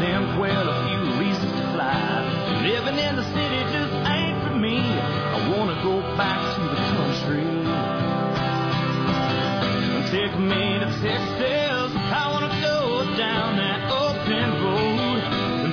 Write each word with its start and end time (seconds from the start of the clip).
them 0.00 0.36
quail 0.36 0.68
a 0.68 0.76
few 0.88 1.02
reasons 1.20 1.52
to 1.52 1.62
fly. 1.72 2.62
Living 2.64 2.98
in 2.98 3.16
the 3.16 3.24
city 3.34 3.60
just 3.70 3.92
ain't 4.08 4.42
for 4.44 4.56
me. 4.56 4.80
I 4.80 5.38
wanna 5.52 5.76
go 5.82 6.00
back 6.16 6.40
to 6.56 6.62
the 6.72 6.80
country. 6.96 7.44
Take 10.10 10.36
me 10.40 10.78
to 10.80 10.88
Texas. 11.04 11.90
I 12.12 12.24
wanna 12.32 12.52
go 12.60 13.04
down 13.16 13.56
that 13.56 13.80
open 13.92 14.48
road. 14.64 15.20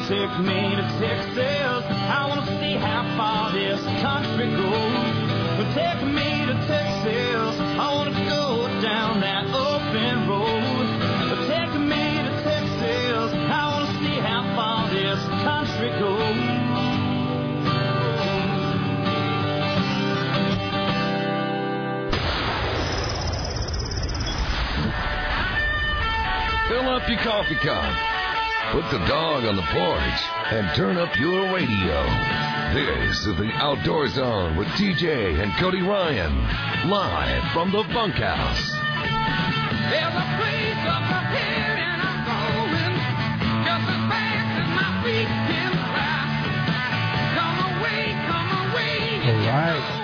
Take 0.08 0.34
me 0.46 0.76
to 0.76 0.86
Texas. 1.00 1.47
Fill 27.18 27.32
coffee 27.32 27.56
cup. 27.56 27.96
Put 28.72 28.92
the 28.92 29.06
dog 29.08 29.46
on 29.46 29.56
the 29.56 29.62
porch 29.62 30.22
and 30.52 30.76
turn 30.76 30.98
up 30.98 31.18
your 31.18 31.54
radio. 31.54 32.04
This 32.74 33.26
is 33.26 33.38
the 33.38 33.50
Outdoor 33.54 34.08
Zone 34.10 34.58
with 34.58 34.68
TJ 34.70 35.42
and 35.42 35.54
Cody 35.54 35.82
Ryan, 35.82 36.36
live 36.90 37.44
from 37.54 37.72
the 37.72 37.84
bunkhouse. 37.94 38.72
There's 39.90 40.14
a 40.14 40.28
place 40.38 40.84
up 40.86 41.08
ahead 41.10 41.80
and 41.80 42.02
I'm 42.02 42.22
going 42.28 42.98
just 43.66 43.88
as 43.88 44.02
fast 44.12 44.52
as 44.62 44.70
my 44.76 44.90
feet 45.04 45.32
can 45.48 45.72
fly. 45.72 46.28
Come 47.38 47.58
away, 47.72 48.04
come 48.28 48.50
away. 48.70 48.98
All 49.32 49.48
right. 49.48 50.04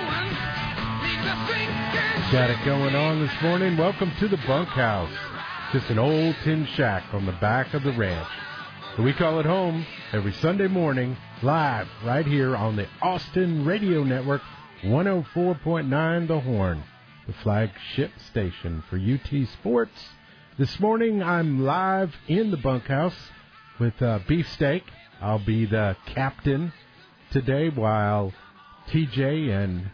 Got 2.32 2.50
it 2.50 2.66
going 2.66 2.96
on 2.96 3.20
this 3.20 3.42
morning. 3.44 3.78
Welcome 3.78 4.12
to 4.20 4.28
the 4.28 4.38
bunkhouse. 4.48 5.12
Just 5.74 5.90
an 5.90 5.98
old 5.98 6.36
tin 6.44 6.68
shack 6.76 7.04
on 7.14 7.26
the 7.26 7.32
back 7.32 7.74
of 7.74 7.82
the 7.82 7.94
ranch. 7.94 8.30
But 8.96 9.02
we 9.02 9.12
call 9.12 9.40
it 9.40 9.46
home 9.48 9.88
every 10.12 10.32
Sunday 10.34 10.68
morning, 10.68 11.18
live 11.42 11.88
right 12.06 12.28
here 12.28 12.56
on 12.56 12.76
the 12.76 12.86
Austin 13.02 13.66
Radio 13.66 14.04
Network, 14.04 14.44
104.9 14.84 16.28
The 16.28 16.40
Horn, 16.42 16.84
the 17.26 17.34
flagship 17.34 18.12
station 18.30 18.84
for 18.88 18.98
UT 18.98 19.48
Sports. 19.48 20.00
This 20.60 20.80
morning 20.80 21.24
I'm 21.24 21.66
live 21.66 22.14
in 22.28 22.52
the 22.52 22.58
bunkhouse 22.58 23.18
with 23.80 24.00
uh, 24.00 24.20
Beefsteak. 24.28 24.84
I'll 25.22 25.44
be 25.44 25.66
the 25.66 25.98
captain 26.06 26.72
today 27.32 27.70
while 27.70 28.32
TJ 28.90 29.50
and 29.50 29.90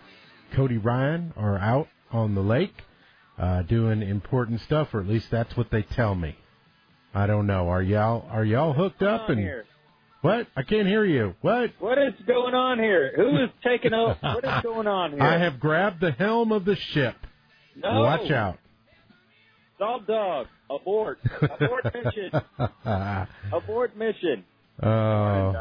Cody 0.52 0.78
Ryan 0.78 1.34
are 1.38 1.58
out 1.58 1.88
on 2.12 2.36
the 2.36 2.44
lake 2.44 2.84
uh, 3.40 3.62
doing 3.64 4.02
important 4.02 4.62
stuff, 4.62 4.90
or 4.94 5.00
at 5.00 5.08
least 5.08 5.28
that's 5.32 5.56
what 5.56 5.72
they 5.72 5.82
tell 5.82 6.14
me. 6.16 6.36
I 7.14 7.26
don't 7.26 7.48
know. 7.48 7.70
Are 7.70 7.82
y'all 7.82 8.27
are 8.30 8.45
y'all 8.45 8.73
hooked 8.73 9.02
up 9.02 9.30
and 9.30 9.39
here? 9.39 9.66
what? 10.22 10.48
I 10.55 10.64
can't 10.64 10.88
hear 10.88 11.05
you. 11.05 11.33
What? 11.42 11.72
What 11.80 11.98
is 11.98 12.14
going 12.27 12.54
on 12.54 12.77
here? 12.77 13.14
Who 13.16 13.30
is 13.44 13.50
taking 13.64 13.94
over? 13.94 14.17
What 14.22 14.44
is 14.44 14.64
going 14.64 14.88
on 14.88 15.11
here? 15.11 15.23
I 15.23 15.39
have 15.39 15.60
grabbed 15.60 16.02
the 16.02 16.11
helm 16.11 16.52
of 16.52 16.66
the 16.66 16.76
ship. 16.94 17.16
no. 17.76 18.02
Watch 18.02 18.30
out. 18.32 18.60
Dog, 19.80 20.06
dog, 20.08 20.48
abort, 20.70 21.20
abort 21.42 21.86
mission, 21.94 22.42
abort 23.54 23.95
mission. 23.95 24.44
Oh, 24.83 25.54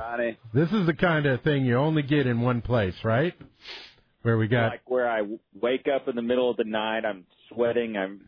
this 0.52 0.70
is 0.72 0.86
the 0.86 0.94
kind 0.94 1.24
of 1.26 1.42
thing 1.42 1.64
you 1.64 1.76
only 1.76 2.02
get 2.02 2.26
in 2.26 2.40
one 2.40 2.60
place, 2.60 2.94
right? 3.04 3.34
Where 4.22 4.36
we 4.36 4.48
got 4.48 4.70
like 4.72 4.90
where 4.90 5.08
I 5.08 5.22
wake 5.60 5.86
up 5.94 6.08
in 6.08 6.16
the 6.16 6.22
middle 6.22 6.50
of 6.50 6.56
the 6.56 6.64
night, 6.64 7.04
I'm 7.04 7.24
sweating, 7.48 7.96
I'm, 7.96 8.22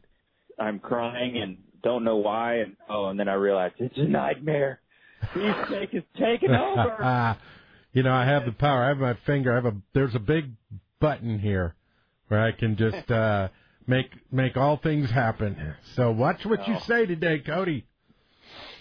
I'm 0.58 0.78
crying, 0.78 1.36
and 1.42 1.58
don't 1.82 2.04
know 2.04 2.16
why, 2.16 2.56
and 2.58 2.76
oh, 2.88 3.06
and 3.08 3.18
then 3.18 3.28
I 3.28 3.34
realize 3.34 3.72
it's 3.78 3.96
a 3.98 4.04
nightmare. 4.04 4.80
Beefsteak 5.34 5.90
is 5.92 6.04
taking 6.18 6.50
over. 6.50 7.36
you 7.92 8.02
know, 8.02 8.12
I 8.12 8.24
have 8.24 8.44
the 8.46 8.52
power. 8.52 8.84
I 8.84 8.88
have 8.88 8.98
my 8.98 9.16
finger. 9.26 9.52
I 9.52 9.56
have 9.56 9.66
a. 9.66 9.74
There's 9.92 10.14
a 10.14 10.20
big 10.20 10.52
button 11.00 11.38
here 11.38 11.74
where 12.28 12.40
I 12.40 12.52
can 12.52 12.76
just 12.76 13.10
uh 13.10 13.48
make 13.86 14.10
make 14.30 14.56
all 14.56 14.76
things 14.76 15.10
happen. 15.10 15.74
So 15.96 16.12
watch 16.12 16.44
what 16.44 16.66
you 16.68 16.74
Oh. 16.76 16.82
say 16.86 17.04
today, 17.06 17.40
Cody. 17.40 17.84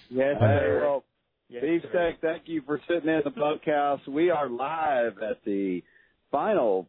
Yes, 0.10 0.36
Uh, 0.38 0.40
sir. 0.40 0.80
well, 0.84 1.04
Yes, 1.52 1.64
Beefsteak, 1.64 2.22
thank 2.22 2.44
you 2.48 2.62
for 2.62 2.80
sitting 2.88 3.10
in 3.10 3.22
the 3.24 3.32
bunkhouse. 3.32 4.02
We 4.08 4.30
are 4.30 4.48
live 4.48 5.18
at 5.28 5.44
the 5.46 5.84
final 6.32 6.86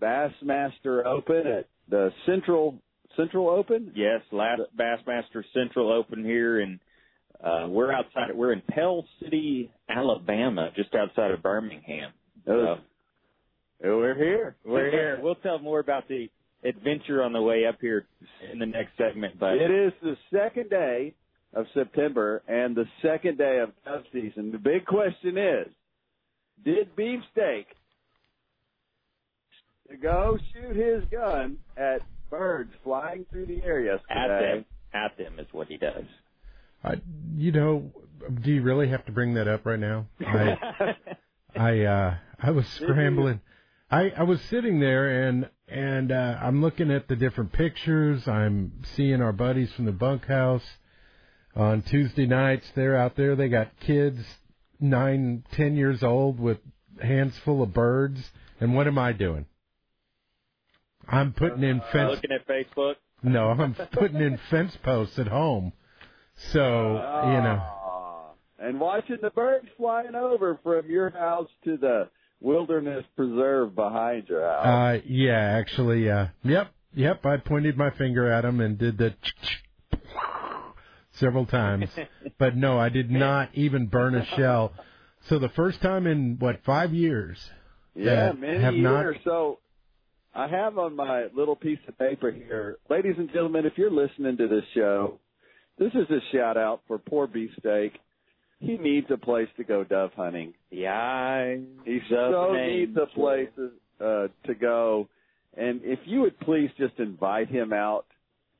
Bassmaster 0.00 1.04
Open 1.04 1.46
at 1.46 1.66
the 1.88 2.10
Central 2.26 2.80
Central 3.16 3.48
Open. 3.48 3.92
Yes, 3.94 4.20
last 4.32 4.62
Bassmaster 4.78 5.42
Central 5.52 5.92
Open 5.92 6.24
here, 6.24 6.60
and 6.60 6.80
uh, 7.42 7.66
we're 7.68 7.92
outside. 7.92 8.34
We're 8.34 8.52
in 8.52 8.62
Pell 8.68 9.04
City, 9.22 9.70
Alabama, 9.88 10.70
just 10.74 10.94
outside 10.94 11.30
of 11.30 11.42
Birmingham. 11.42 12.12
So, 12.46 12.76
we're 13.82 14.14
here. 14.14 14.56
we're 14.64 14.90
here. 14.90 15.18
We'll 15.22 15.34
tell 15.36 15.58
more 15.58 15.80
about 15.80 16.08
the 16.08 16.28
adventure 16.64 17.22
on 17.22 17.32
the 17.32 17.42
way 17.42 17.66
up 17.66 17.76
here 17.80 18.06
in 18.52 18.58
the 18.58 18.66
next 18.66 18.96
segment. 18.96 19.38
But 19.38 19.54
It 19.54 19.70
is 19.70 19.92
the 20.02 20.16
second 20.32 20.70
day 20.70 21.14
of 21.52 21.66
September 21.74 22.42
and 22.48 22.74
the 22.74 22.86
second 23.02 23.38
day 23.38 23.58
of 23.62 23.70
dove 23.84 24.04
season. 24.12 24.50
The 24.52 24.58
big 24.58 24.86
question 24.86 25.38
is, 25.38 25.68
did 26.64 26.96
Beefsteak 26.96 27.66
go 30.00 30.38
shoot 30.52 30.76
his 30.76 31.04
gun 31.10 31.58
at 31.76 32.00
birds 32.30 32.72
flying 32.82 33.26
through 33.30 33.46
the 33.46 33.62
area. 33.62 34.00
at 34.10 34.28
them, 34.28 34.64
at 34.92 35.16
them 35.16 35.38
is 35.38 35.46
what 35.52 35.68
he 35.68 35.76
does. 35.76 36.04
I, 36.82 37.00
you 37.36 37.52
know, 37.52 37.90
do 38.42 38.52
you 38.52 38.62
really 38.62 38.88
have 38.88 39.04
to 39.06 39.12
bring 39.12 39.34
that 39.34 39.48
up 39.48 39.64
right 39.64 39.78
now? 39.78 40.06
I, 40.20 40.96
I, 41.56 41.80
uh, 41.80 42.16
I 42.42 42.50
was 42.50 42.66
scrambling. 42.68 43.40
I, 43.90 44.10
I 44.16 44.22
was 44.22 44.40
sitting 44.42 44.80
there 44.80 45.28
and 45.28 45.48
and 45.68 46.12
uh, 46.12 46.36
I'm 46.42 46.60
looking 46.60 46.90
at 46.90 47.08
the 47.08 47.16
different 47.16 47.52
pictures. 47.52 48.28
I'm 48.28 48.82
seeing 48.96 49.22
our 49.22 49.32
buddies 49.32 49.72
from 49.72 49.86
the 49.86 49.92
bunkhouse 49.92 50.64
on 51.56 51.82
Tuesday 51.82 52.26
nights. 52.26 52.66
They're 52.74 52.96
out 52.96 53.16
there. 53.16 53.34
They 53.34 53.48
got 53.48 53.78
kids 53.80 54.20
nine, 54.78 55.44
ten 55.52 55.76
years 55.76 56.02
old 56.02 56.38
with 56.38 56.58
hands 57.00 57.38
full 57.44 57.62
of 57.62 57.72
birds. 57.72 58.30
And 58.60 58.74
what 58.74 58.86
am 58.86 58.98
I 58.98 59.12
doing? 59.12 59.46
I'm 61.08 61.32
putting 61.32 61.62
in 61.62 61.80
fence. 61.92 62.10
Looking 62.10 62.32
at 62.32 62.46
Facebook. 62.46 62.94
No, 63.22 63.48
I'm 63.48 63.74
putting 63.92 64.20
in 64.20 64.38
fence 64.50 64.76
posts 64.82 65.18
at 65.18 65.28
home. 65.28 65.72
So 66.52 66.60
you 66.60 67.40
know. 67.42 67.62
And 68.58 68.80
watching 68.80 69.18
the 69.20 69.30
birds 69.30 69.66
flying 69.76 70.14
over 70.14 70.58
from 70.62 70.88
your 70.88 71.10
house 71.10 71.48
to 71.64 71.76
the 71.76 72.08
wilderness 72.40 73.04
preserve 73.16 73.74
behind 73.74 74.28
your 74.28 74.42
house. 74.42 74.66
Uh, 74.66 75.00
yeah, 75.06 75.38
actually, 75.38 76.10
uh, 76.10 76.28
yep, 76.44 76.72
yep. 76.94 77.24
I 77.26 77.38
pointed 77.38 77.76
my 77.76 77.90
finger 77.90 78.30
at 78.30 78.44
him 78.44 78.60
and 78.60 78.78
did 78.78 78.96
the 78.98 79.14
several 81.12 81.46
times, 81.46 81.88
but 82.38 82.56
no, 82.56 82.78
I 82.78 82.88
did 82.88 83.10
not 83.10 83.50
even 83.54 83.86
burn 83.86 84.14
a 84.14 84.24
shell. 84.36 84.72
So 85.28 85.38
the 85.38 85.48
first 85.50 85.80
time 85.80 86.06
in 86.06 86.36
what 86.38 86.62
five 86.64 86.92
years? 86.92 87.38
yeah, 87.94 88.32
many 88.32 88.60
have 88.60 88.74
not- 88.74 89.00
years. 89.00 89.16
So 89.24 89.58
I 90.34 90.48
have 90.48 90.78
on 90.78 90.96
my 90.96 91.26
little 91.34 91.56
piece 91.56 91.78
of 91.86 91.96
paper 91.98 92.30
here, 92.30 92.78
ladies 92.90 93.14
and 93.18 93.28
gentlemen, 93.28 93.66
if 93.66 93.74
you're 93.76 93.90
listening 93.90 94.36
to 94.38 94.48
this 94.48 94.64
show, 94.74 95.18
this 95.78 95.92
is 95.94 96.10
a 96.10 96.18
shout 96.36 96.56
out 96.56 96.80
for 96.88 96.98
poor 96.98 97.26
beefsteak. 97.26 97.92
He 98.60 98.76
needs 98.76 99.06
a 99.10 99.16
place 99.16 99.48
to 99.58 99.64
go 99.64 99.84
dove 99.84 100.12
hunting. 100.16 100.54
Yeah, 100.70 101.54
He 101.84 102.00
so 102.08 102.52
needs 102.54 102.96
a 102.96 103.06
place 103.14 103.48
uh, 104.00 104.28
to 104.46 104.54
go. 104.58 105.08
And 105.56 105.80
if 105.84 106.00
you 106.04 106.22
would 106.22 106.38
please 106.40 106.70
just 106.78 106.98
invite 106.98 107.48
him 107.48 107.72
out, 107.72 108.06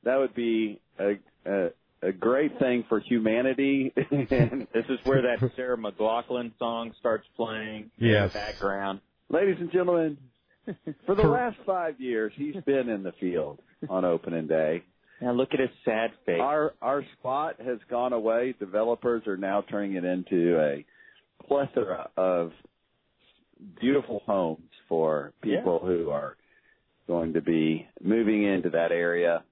that 0.04 0.16
would 0.16 0.34
be 0.34 0.80
a 0.98 1.14
a, 1.46 1.68
a 2.02 2.12
great 2.12 2.58
thing 2.58 2.84
for 2.88 3.00
humanity. 3.00 3.92
and 4.10 4.66
This 4.74 4.84
is 4.88 4.98
where 5.04 5.22
that 5.22 5.50
Sarah 5.56 5.76
McLachlan 5.76 6.52
song 6.58 6.92
starts 7.00 7.26
playing 7.36 7.90
in 7.98 8.06
the 8.28 8.30
background. 8.32 9.00
ladies 9.28 9.56
and 9.58 9.72
gentlemen, 9.72 10.18
for 11.06 11.14
the 11.14 11.22
last 11.22 11.56
five 11.66 12.00
years, 12.00 12.32
he's 12.36 12.56
been 12.66 12.88
in 12.88 13.02
the 13.02 13.12
field 13.20 13.60
on 13.88 14.04
opening 14.04 14.46
day. 14.46 14.82
Now 15.20 15.32
look 15.32 15.50
at 15.52 15.60
his 15.60 15.70
sad 15.84 16.10
face. 16.26 16.40
Our 16.40 16.74
our 16.82 17.04
spot 17.18 17.56
has 17.64 17.78
gone 17.88 18.12
away. 18.12 18.54
Developers 18.58 19.26
are 19.26 19.36
now 19.36 19.62
turning 19.62 19.94
it 19.94 20.04
into 20.04 20.58
a 20.60 20.84
plethora 21.46 22.10
of 22.16 22.52
beautiful 23.80 24.22
homes 24.26 24.70
for 24.88 25.32
people 25.42 25.78
who 25.78 26.10
are 26.10 26.36
going 27.06 27.34
to 27.34 27.40
be 27.42 27.86
moving 28.02 28.44
into 28.44 28.70
that 28.70 28.92
area. 28.92 29.44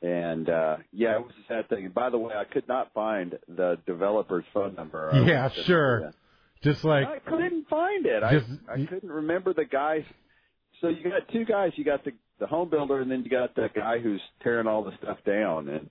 And 0.00 0.48
uh 0.48 0.76
yeah, 0.92 1.16
it 1.16 1.22
was 1.22 1.32
a 1.44 1.52
sad 1.52 1.68
thing. 1.68 1.86
And 1.86 1.94
by 1.94 2.10
the 2.10 2.18
way, 2.18 2.32
I 2.34 2.44
could 2.44 2.68
not 2.68 2.92
find 2.94 3.36
the 3.48 3.78
developer's 3.86 4.44
phone 4.54 4.74
number. 4.74 5.10
Yeah, 5.26 5.50
sure. 5.64 6.12
Just 6.62 6.84
like 6.84 7.06
I 7.08 7.18
couldn't 7.20 7.68
find 7.68 8.06
it. 8.06 8.22
I 8.22 8.32
Just- 8.38 8.50
I 8.68 8.84
couldn't 8.84 9.10
remember 9.10 9.52
the 9.52 9.64
guy. 9.64 10.04
So 10.80 10.88
you 10.88 11.02
got 11.04 11.28
two 11.32 11.44
guys. 11.44 11.72
You 11.76 11.84
got 11.84 12.04
the 12.04 12.12
the 12.40 12.46
home 12.46 12.68
builder, 12.70 13.00
and 13.00 13.10
then 13.10 13.24
you 13.24 13.30
got 13.30 13.54
the 13.56 13.68
guy 13.74 13.98
who's 13.98 14.20
tearing 14.44 14.68
all 14.68 14.84
the 14.84 14.92
stuff 15.02 15.18
down. 15.26 15.68
And 15.68 15.90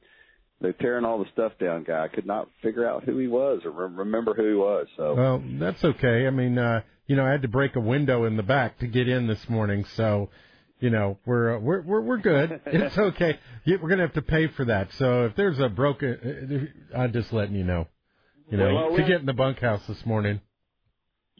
the 0.61 0.71
tearing 0.73 1.03
all 1.05 1.19
the 1.19 1.29
stuff 1.33 1.51
down 1.59 1.83
guy, 1.83 2.05
I 2.05 2.07
could 2.07 2.25
not 2.25 2.47
figure 2.63 2.87
out 2.87 3.03
who 3.03 3.17
he 3.17 3.27
was 3.27 3.61
or 3.65 3.71
re- 3.71 3.93
remember 3.93 4.33
who 4.33 4.47
he 4.47 4.55
was. 4.55 4.87
So 4.95 5.13
Well, 5.13 5.43
that's 5.59 5.83
okay. 5.83 6.25
I 6.25 6.29
mean, 6.29 6.57
uh, 6.57 6.81
you 7.05 7.15
know, 7.17 7.25
I 7.25 7.31
had 7.31 7.41
to 7.43 7.47
break 7.49 7.75
a 7.75 7.81
window 7.81 8.23
in 8.23 8.37
the 8.37 8.43
back 8.43 8.79
to 8.79 8.87
get 8.87 9.07
in 9.09 9.27
this 9.27 9.49
morning, 9.49 9.83
so 9.95 10.29
you 10.79 10.89
know, 10.89 11.17
we're 11.25 11.57
uh, 11.57 11.59
we're 11.59 11.81
we're 11.81 12.01
we're 12.01 12.17
good. 12.17 12.61
It's 12.67 12.97
okay. 12.97 13.39
Yeah, 13.65 13.77
We're 13.81 13.89
gonna 13.89 14.03
have 14.03 14.13
to 14.13 14.21
pay 14.21 14.47
for 14.47 14.65
that. 14.65 14.91
So 14.93 15.25
if 15.25 15.35
there's 15.35 15.59
a 15.59 15.67
broken, 15.69 16.71
uh, 16.93 16.97
I'm 16.97 17.11
just 17.11 17.33
letting 17.33 17.55
you 17.55 17.63
know. 17.65 17.87
You 18.49 18.57
know, 18.57 18.73
Well, 18.73 18.95
to 18.95 19.03
get 19.03 19.19
in 19.19 19.25
the 19.25 19.33
bunkhouse 19.33 19.85
this 19.87 20.05
morning. 20.05 20.39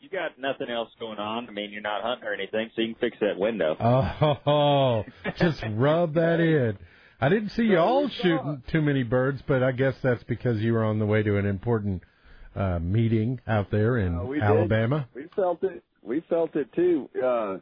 You 0.09 0.17
got 0.17 0.39
nothing 0.39 0.69
else 0.69 0.89
going 1.01 1.19
on. 1.19 1.49
I 1.49 1.51
mean, 1.51 1.71
you're 1.71 1.81
not 1.81 2.01
hunting 2.01 2.27
or 2.27 2.33
anything, 2.33 2.69
so 2.75 2.81
you 2.81 2.93
can 2.93 2.99
fix 3.01 3.17
that 3.19 3.37
window. 3.37 3.75
Oh, 4.45 5.03
just 5.37 5.61
rub 5.71 6.13
that 6.13 6.39
in. 6.39 6.77
I 7.19 7.27
didn't 7.29 7.49
see 7.49 7.63
you 7.63 7.77
all 7.77 8.07
shooting 8.07 8.63
too 8.71 8.81
many 8.81 9.03
birds, 9.03 9.41
but 9.45 9.63
I 9.63 9.71
guess 9.73 9.95
that's 10.01 10.23
because 10.23 10.61
you 10.61 10.71
were 10.73 10.85
on 10.85 10.99
the 10.99 11.05
way 11.05 11.23
to 11.23 11.37
an 11.37 11.45
important 11.45 12.03
uh 12.55 12.79
meeting 12.79 13.41
out 13.47 13.69
there 13.69 13.97
in 13.97 14.17
Uh, 14.17 14.23
we 14.23 14.35
did. 14.37 14.43
Alabama. 14.43 15.07
we 15.13 15.25
felt 15.35 15.61
it. 15.63 15.83
We 16.01 16.21
felt 16.29 16.55
it 16.55 16.71
too. 16.73 17.09
Uh, 17.21 17.57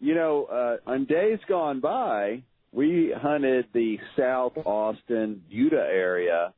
you 0.00 0.14
know, 0.14 0.44
uh, 0.46 0.90
on 0.90 1.04
days 1.04 1.38
gone 1.48 1.80
by, 1.80 2.42
we 2.72 3.12
hunted 3.14 3.66
the 3.74 3.98
South 4.18 4.56
Austin 4.64 5.42
Utah 5.50 5.76
area, 5.76 6.54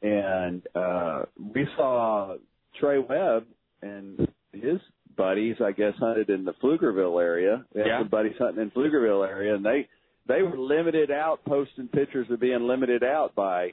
and 0.00 0.62
uh, 0.74 1.24
we 1.54 1.66
saw 1.76 2.36
Trey 2.80 2.98
Webb 2.98 3.44
and 3.82 4.28
his 4.52 4.80
buddies, 5.16 5.56
I 5.60 5.72
guess, 5.72 5.94
hunted 5.98 6.30
in 6.30 6.44
the 6.44 6.52
Pflugerville 6.54 7.20
area. 7.22 7.64
We 7.74 7.80
had 7.80 7.86
Yeah. 7.88 7.98
some 8.00 8.08
buddies 8.08 8.36
hunting 8.38 8.62
in 8.62 8.70
Pflugerville 8.70 9.26
area, 9.28 9.54
and 9.54 9.64
they 9.64 9.88
they 10.26 10.42
were 10.42 10.56
limited 10.56 11.10
out, 11.10 11.44
posting 11.44 11.88
pictures 11.88 12.30
of 12.30 12.38
being 12.38 12.66
limited 12.66 13.02
out 13.02 13.34
by. 13.34 13.72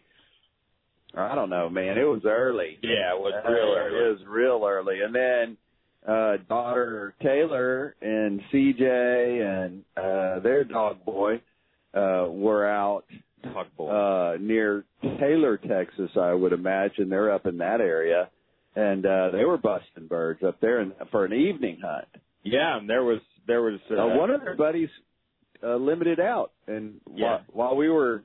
I 1.15 1.35
don't 1.35 1.49
know, 1.49 1.69
man. 1.69 1.97
It 1.97 2.03
was 2.07 2.25
early. 2.25 2.77
Yeah, 2.81 3.13
it 3.15 3.19
was 3.19 3.33
Uh, 3.33 3.51
real 3.51 3.73
early. 3.75 3.99
It 3.99 4.09
was 4.11 4.25
real 4.25 4.65
early, 4.65 5.01
and 5.01 5.13
then 5.13 5.57
uh 6.07 6.37
daughter 6.47 7.13
Taylor 7.21 7.93
and 8.01 8.41
CJ 8.51 9.41
and 9.41 9.83
uh 9.97 10.39
their 10.39 10.63
dog 10.63 11.03
boy 11.03 11.41
uh 11.93 12.25
were 12.29 12.65
out 12.65 13.03
Dog 13.43 13.67
boy. 13.75 13.89
uh 13.89 14.37
near 14.39 14.85
Taylor, 15.19 15.57
Texas, 15.57 16.15
I 16.15 16.33
would 16.33 16.53
imagine. 16.53 17.09
They're 17.09 17.31
up 17.31 17.45
in 17.47 17.57
that 17.57 17.81
area. 17.81 18.29
And 18.75 19.05
uh 19.05 19.31
they 19.31 19.45
were 19.45 19.57
busting 19.57 20.07
birds 20.07 20.41
up 20.43 20.59
there 20.61 20.79
and 20.79 20.93
for 21.11 21.25
an 21.25 21.33
evening 21.33 21.79
hunt. 21.83 22.07
yeah, 22.43 22.77
and 22.77 22.89
there 22.89 23.03
was 23.03 23.19
there 23.47 23.61
was 23.61 23.79
uh, 23.91 23.95
Uh, 23.95 24.17
one 24.17 24.29
of 24.29 24.41
their 24.41 24.55
buddies 24.55 24.89
uh 25.63 25.75
limited 25.75 26.19
out 26.19 26.51
and 26.67 27.01
Yeah. 27.13 27.25
while, 27.25 27.43
while 27.51 27.75
we 27.75 27.89
were 27.89 28.23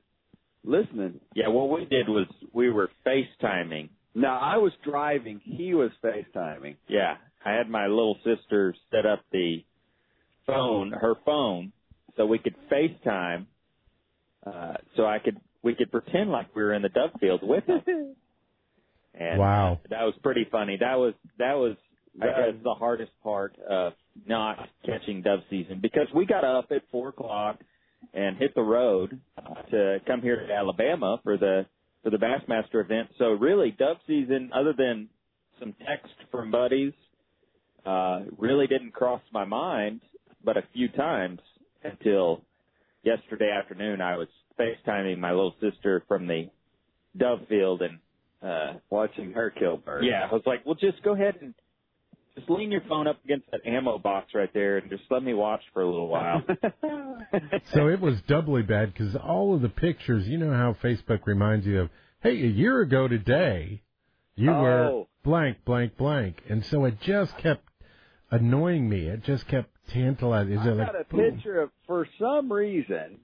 listening 0.64 1.20
Yeah, 1.34 1.48
what 1.48 1.68
we 1.70 1.84
did 1.86 2.08
was 2.08 2.26
we 2.52 2.70
were 2.70 2.90
FaceTiming. 3.06 3.88
now 4.14 4.38
I 4.38 4.58
was 4.58 4.72
driving, 4.84 5.40
he 5.44 5.74
was 5.74 5.90
FaceTiming. 6.02 6.76
Yeah, 6.88 7.16
I 7.44 7.52
had 7.52 7.68
my 7.68 7.86
little 7.86 8.18
sister 8.24 8.74
set 8.90 9.04
up 9.06 9.20
the 9.32 9.64
phone, 10.46 10.92
her 10.92 11.14
phone, 11.24 11.72
so 12.16 12.26
we 12.26 12.38
could 12.38 12.54
FaceTime. 12.70 13.46
Uh, 14.46 14.74
so 14.96 15.06
I 15.06 15.18
could 15.18 15.38
we 15.62 15.74
could 15.74 15.90
pretend 15.90 16.30
like 16.30 16.54
we 16.54 16.62
were 16.62 16.74
in 16.74 16.82
the 16.82 16.90
dove 16.90 17.12
field 17.18 17.40
with 17.42 17.64
him. 17.64 17.80
And 19.18 19.38
Wow. 19.38 19.80
that 19.90 20.02
was 20.02 20.14
pretty 20.22 20.44
funny. 20.50 20.76
That 20.78 20.96
was 20.96 21.14
that 21.38 21.54
was 21.54 21.76
I 22.20 22.26
guess 22.26 22.62
the 22.62 22.74
hardest 22.74 23.12
part 23.22 23.56
of 23.68 23.92
not 24.26 24.68
catching 24.84 25.22
dove 25.22 25.40
season 25.50 25.80
because 25.80 26.06
we 26.14 26.26
got 26.26 26.44
up 26.44 26.70
at 26.70 26.82
four 26.90 27.08
o'clock 27.08 27.58
and 28.12 28.36
hit 28.36 28.54
the 28.54 28.62
road 28.62 29.20
uh, 29.38 29.62
to 29.70 29.98
come 30.06 30.20
here 30.22 30.46
to 30.46 30.52
Alabama 30.52 31.18
for 31.22 31.36
the 31.36 31.66
for 32.02 32.10
the 32.10 32.18
Bassmaster 32.18 32.84
event. 32.84 33.08
So 33.18 33.30
really, 33.32 33.70
dove 33.70 33.96
season, 34.06 34.50
other 34.54 34.74
than 34.76 35.08
some 35.58 35.74
text 35.86 36.12
from 36.30 36.50
buddies, 36.50 36.92
uh, 37.86 38.20
really 38.36 38.66
didn't 38.66 38.92
cross 38.92 39.22
my 39.32 39.44
mind, 39.44 40.00
but 40.44 40.56
a 40.56 40.62
few 40.72 40.88
times 40.88 41.40
until 41.82 42.42
yesterday 43.02 43.50
afternoon. 43.50 44.00
I 44.00 44.16
was 44.16 44.28
FaceTiming 44.58 45.18
my 45.18 45.30
little 45.30 45.54
sister 45.60 46.04
from 46.08 46.26
the 46.26 46.48
dove 47.16 47.40
field, 47.48 47.82
and 47.82 47.98
uh, 48.44 48.74
Watching 48.90 49.32
her 49.32 49.50
kill 49.50 49.76
birds. 49.78 50.06
yeah, 50.08 50.28
I 50.30 50.32
was 50.32 50.42
like, 50.46 50.64
well, 50.66 50.74
just 50.74 51.02
go 51.02 51.14
ahead 51.14 51.36
and 51.40 51.54
just 52.36 52.50
lean 52.50 52.70
your 52.72 52.82
phone 52.88 53.06
up 53.06 53.22
against 53.24 53.48
that 53.52 53.60
ammo 53.64 53.96
box 53.98 54.32
right 54.34 54.52
there, 54.52 54.78
and 54.78 54.90
just 54.90 55.04
let 55.10 55.22
me 55.22 55.34
watch 55.34 55.60
for 55.72 55.82
a 55.82 55.86
little 55.86 56.08
while. 56.08 56.42
So 57.72 57.88
it 57.88 58.00
was 58.00 58.20
doubly 58.28 58.62
bad 58.62 58.92
because 58.92 59.16
all 59.16 59.54
of 59.54 59.62
the 59.62 59.68
pictures, 59.68 60.26
you 60.28 60.38
know 60.38 60.52
how 60.52 60.76
Facebook 60.82 61.20
reminds 61.26 61.66
you 61.66 61.80
of, 61.82 61.90
hey, 62.22 62.30
a 62.42 62.46
year 62.46 62.80
ago 62.80 63.08
today, 63.08 63.82
you 64.36 64.50
were 64.50 64.84
Oh. 64.90 65.08
blank, 65.24 65.58
blank, 65.64 65.96
blank, 65.96 66.42
and 66.48 66.64
so 66.66 66.84
it 66.84 67.00
just 67.00 67.36
kept 67.38 67.64
annoying 68.30 68.88
me. 68.88 69.06
It 69.06 69.22
just 69.24 69.46
kept 69.48 69.70
tantalizing. 69.92 70.54
Is 70.54 70.60
I 70.60 70.68
it 70.70 70.74
like 70.74 70.86
got 70.92 71.00
a 71.00 71.04
boom. 71.04 71.32
picture 71.34 71.60
of, 71.62 71.70
for 71.86 72.06
some 72.18 72.52
reason, 72.52 73.18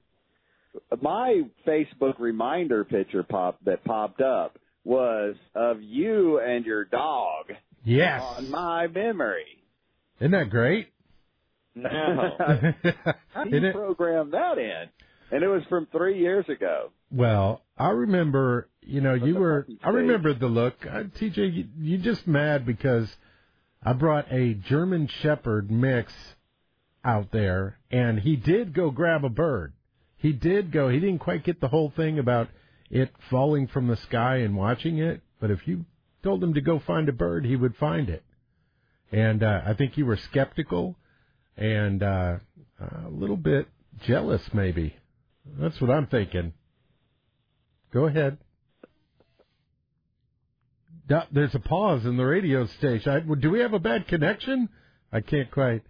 my 1.00 1.42
Facebook 1.66 2.14
reminder 2.18 2.84
picture 2.84 3.22
pop 3.22 3.58
that 3.64 3.82
popped 3.84 4.20
up 4.20 4.58
was 4.84 5.34
of 5.54 5.82
you 5.82 6.40
and 6.40 6.64
your 6.64 6.84
dog 6.84 7.46
Yes, 7.84 8.22
on 8.22 8.50
my 8.50 8.86
memory. 8.88 9.62
isn't 10.20 10.32
that 10.32 10.50
great? 10.50 10.88
no. 11.74 11.88
How 13.34 13.44
do 13.44 13.50
you 13.56 13.64
it- 13.66 13.74
program 13.74 14.30
that 14.32 14.58
in? 14.58 14.88
And 15.32 15.44
it 15.44 15.48
was 15.48 15.62
from 15.68 15.86
three 15.92 16.18
years 16.18 16.44
ago. 16.48 16.90
Well, 17.12 17.62
I 17.78 17.90
remember, 17.90 18.68
you 18.82 19.00
know, 19.00 19.14
you 19.14 19.36
were, 19.36 19.64
I 19.84 19.90
remember 19.90 20.34
the 20.34 20.48
look. 20.48 20.74
Uh, 20.84 21.04
TJ, 21.20 21.54
you, 21.54 21.68
you 21.78 21.98
just 21.98 22.26
mad 22.26 22.66
because 22.66 23.08
I 23.82 23.92
brought 23.92 24.26
a 24.32 24.54
German 24.54 25.08
Shepherd 25.22 25.70
mix 25.70 26.12
out 27.04 27.30
there, 27.30 27.78
and 27.92 28.18
he 28.18 28.34
did 28.34 28.74
go 28.74 28.90
grab 28.90 29.24
a 29.24 29.28
bird. 29.28 29.72
He 30.16 30.32
did 30.32 30.72
go, 30.72 30.88
he 30.88 30.98
didn't 30.98 31.20
quite 31.20 31.44
get 31.44 31.60
the 31.60 31.68
whole 31.68 31.92
thing 31.94 32.18
about 32.18 32.48
it 32.90 33.12
falling 33.30 33.68
from 33.68 33.86
the 33.86 33.96
sky 33.96 34.38
and 34.38 34.56
watching 34.56 34.98
it, 34.98 35.22
but 35.40 35.50
if 35.50 35.66
you 35.66 35.84
told 36.22 36.42
him 36.42 36.54
to 36.54 36.60
go 36.60 36.80
find 36.80 37.08
a 37.08 37.12
bird, 37.12 37.44
he 37.44 37.56
would 37.56 37.76
find 37.76 38.08
it. 38.08 38.24
And 39.12 39.42
uh, 39.42 39.62
I 39.66 39.74
think 39.74 39.96
you 39.96 40.06
were 40.06 40.16
skeptical 40.16 40.96
and 41.56 42.02
uh, 42.02 42.36
a 42.80 43.08
little 43.08 43.36
bit 43.36 43.68
jealous, 44.06 44.42
maybe. 44.52 44.94
That's 45.58 45.80
what 45.80 45.90
I'm 45.90 46.06
thinking. 46.06 46.52
Go 47.92 48.06
ahead. 48.06 48.38
There's 51.32 51.54
a 51.54 51.60
pause 51.60 52.04
in 52.04 52.16
the 52.16 52.24
radio 52.24 52.66
station. 52.66 53.10
I, 53.10 53.34
do 53.34 53.50
we 53.50 53.60
have 53.60 53.72
a 53.72 53.80
bad 53.80 54.06
connection? 54.06 54.68
I 55.12 55.20
can't 55.20 55.50
quite. 55.50 55.82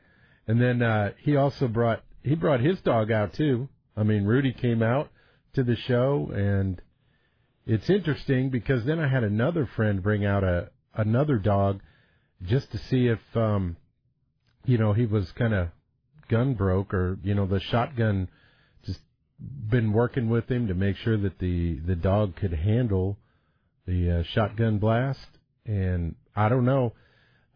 And 0.47 0.61
then 0.61 0.80
uh, 0.80 1.12
he 1.19 1.37
also 1.37 1.69
brought 1.69 2.02
he 2.23 2.35
brought 2.35 2.61
his 2.61 2.80
dog 2.80 3.11
out 3.11 3.35
too. 3.35 3.69
I 3.97 4.02
mean, 4.02 4.25
Rudy 4.25 4.52
came 4.52 4.83
out 4.83 5.11
to 5.54 5.62
the 5.62 5.76
show, 5.76 6.30
and 6.33 6.80
it's 7.67 7.90
interesting 7.90 8.50
because 8.50 8.85
then 8.85 8.99
I 8.99 9.09
had 9.09 9.25
another 9.25 9.69
friend 9.76 10.02
bring 10.02 10.25
out 10.25 10.45
a 10.45 10.71
another 10.95 11.38
dog 11.38 11.81
just 12.43 12.73
to 12.73 12.79
see 12.79 13.07
if 13.07 13.21
um, 13.35 13.76
you 14.64 14.79
know 14.79 14.93
he 14.93 15.07
was 15.07 15.31
kind 15.33 15.55
of 15.55 15.69
gun 16.29 16.55
broke 16.55 16.95
or 16.95 17.19
you 17.23 17.35
know 17.35 17.47
the 17.47 17.61
shotgun 17.61 18.29
just 18.85 19.00
been 19.69 19.93
working 19.93 20.29
with 20.29 20.50
him 20.50 20.69
to 20.69 20.75
make 20.75 20.97
sure 20.97 21.17
that 21.17 21.38
the 21.38 21.79
the 21.81 21.97
dog 21.97 22.37
could 22.37 22.52
handle 22.52 23.19
the 23.87 24.21
uh, 24.21 24.23
shotgun 24.35 24.79
blast. 24.79 25.26
And 25.67 26.14
I 26.35 26.49
don't 26.49 26.64
know. 26.64 26.95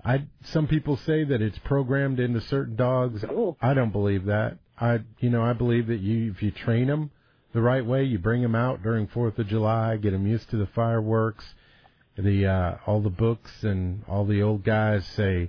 I 0.05 0.27
some 0.53 0.67
people 0.67 0.99
say 0.99 1.25
that 1.25 1.41
it's 1.41 1.59
programmed 1.65 2.21
into 2.21 2.41
certain 2.43 2.77
dogs. 2.77 3.25
I 3.61 3.75
don't 3.75 3.93
believe 3.93 4.27
that. 4.27 4.59
I 4.79 5.01
you 5.21 5.31
know 5.31 5.43
I 5.43 5.55
believe 5.55 5.87
that 5.87 6.01
you 6.01 6.33
if 6.33 6.43
you 6.43 6.51
train 6.51 6.89
them 6.89 7.11
the 7.55 7.63
right 7.63 7.87
way 7.87 8.05
you 8.05 8.19
bring 8.19 8.43
them 8.43 8.55
out 8.55 8.83
during 8.83 9.07
4th 9.07 9.39
of 9.39 9.49
July 9.49 9.97
get 9.97 10.11
them 10.11 10.27
used 10.27 10.51
to 10.51 10.59
the 10.59 10.67
fireworks 10.67 11.55
the 12.19 12.47
uh 12.47 12.77
all 12.87 13.01
the 13.01 13.11
books 13.11 13.51
and 13.63 14.05
all 14.07 14.27
the 14.27 14.43
old 14.43 14.63
guys 14.63 15.07
say 15.17 15.49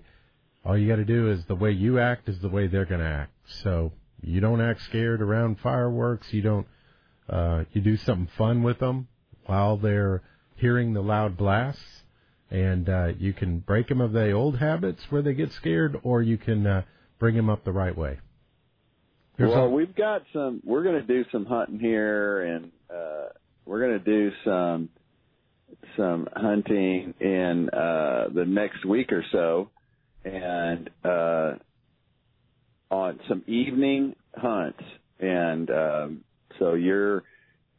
all 0.66 0.76
you 0.76 0.88
got 0.88 0.96
to 0.96 1.06
do 1.06 1.30
is 1.30 1.46
the 1.46 1.56
way 1.56 1.72
you 1.72 2.00
act 2.00 2.28
is 2.28 2.40
the 2.40 2.50
way 2.50 2.66
they're 2.68 2.86
going 2.86 3.02
to 3.02 3.08
act. 3.08 3.32
So 3.64 3.92
you 4.22 4.42
don't 4.42 4.62
act 4.62 4.82
scared 4.82 5.22
around 5.22 5.60
fireworks. 5.60 6.34
You 6.34 6.42
don't. 6.42 6.68
Uh, 7.30 7.64
you 7.72 7.82
do 7.82 7.98
something 7.98 8.30
fun 8.38 8.64
with 8.64 8.80
them 8.80 9.08
while 9.46 9.78
they're 9.78 10.22
hearing 10.56 10.94
the 10.94 11.02
loud 11.02 11.38
blasts, 11.38 12.04
and 12.52 12.88
uh, 12.90 13.08
you 13.18 13.34
can 13.34 13.60
break 13.60 13.88
them 13.88 14.02
of 14.02 14.12
the 14.12 14.32
old 14.32 14.58
habits 14.58 15.04
where 15.10 15.22
they 15.22 15.34
get 15.34 15.52
scared, 15.52 16.00
or 16.04 16.22
you 16.22 16.38
can 16.38 16.66
uh, 16.66 16.84
bring 17.20 17.36
them 17.36 17.50
up 17.50 17.64
the 17.64 17.72
right 17.72 17.96
way. 17.98 18.20
There's 19.38 19.50
well, 19.52 19.66
a- 19.66 19.70
we've 19.70 19.96
got 19.96 20.24
some. 20.34 20.62
We're 20.64 20.84
going 20.84 20.96
to 21.02 21.08
do 21.08 21.26
some 21.32 21.46
hunting 21.46 21.80
here, 21.80 22.42
and 22.44 22.72
uh, 22.90 23.30
we're 23.66 23.80
going 23.88 24.00
to 24.00 24.06
do 24.06 24.32
some 24.44 24.90
some 25.98 26.28
hunting 26.36 27.14
in 27.20 27.70
uh, 27.70 28.28
the 28.34 28.46
next 28.46 28.86
week 28.86 29.12
or 29.12 29.24
so, 29.32 29.70
and 30.24 30.90
uh, 31.04 31.54
on 32.90 33.20
some 33.28 33.44
evening 33.48 34.16
hunts. 34.36 34.84
And 35.20 35.70
um, 35.70 36.22
so 36.60 36.74
you're 36.74 37.24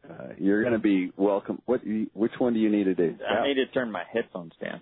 uh, 0.08 0.28
you're 0.38 0.62
going 0.62 0.72
to 0.74 0.78
be 0.78 1.12
welcome. 1.16 1.60
What? 1.66 1.86
you- 1.86 2.10
Which 2.14 2.32
one 2.38 2.54
do 2.54 2.60
you 2.60 2.70
need 2.70 2.84
to 2.84 2.94
do? 2.94 3.16
I 3.28 3.46
need 3.46 3.54
to 3.54 3.66
turn 3.66 3.90
my 3.90 4.04
headphones 4.12 4.52
down. 4.62 4.80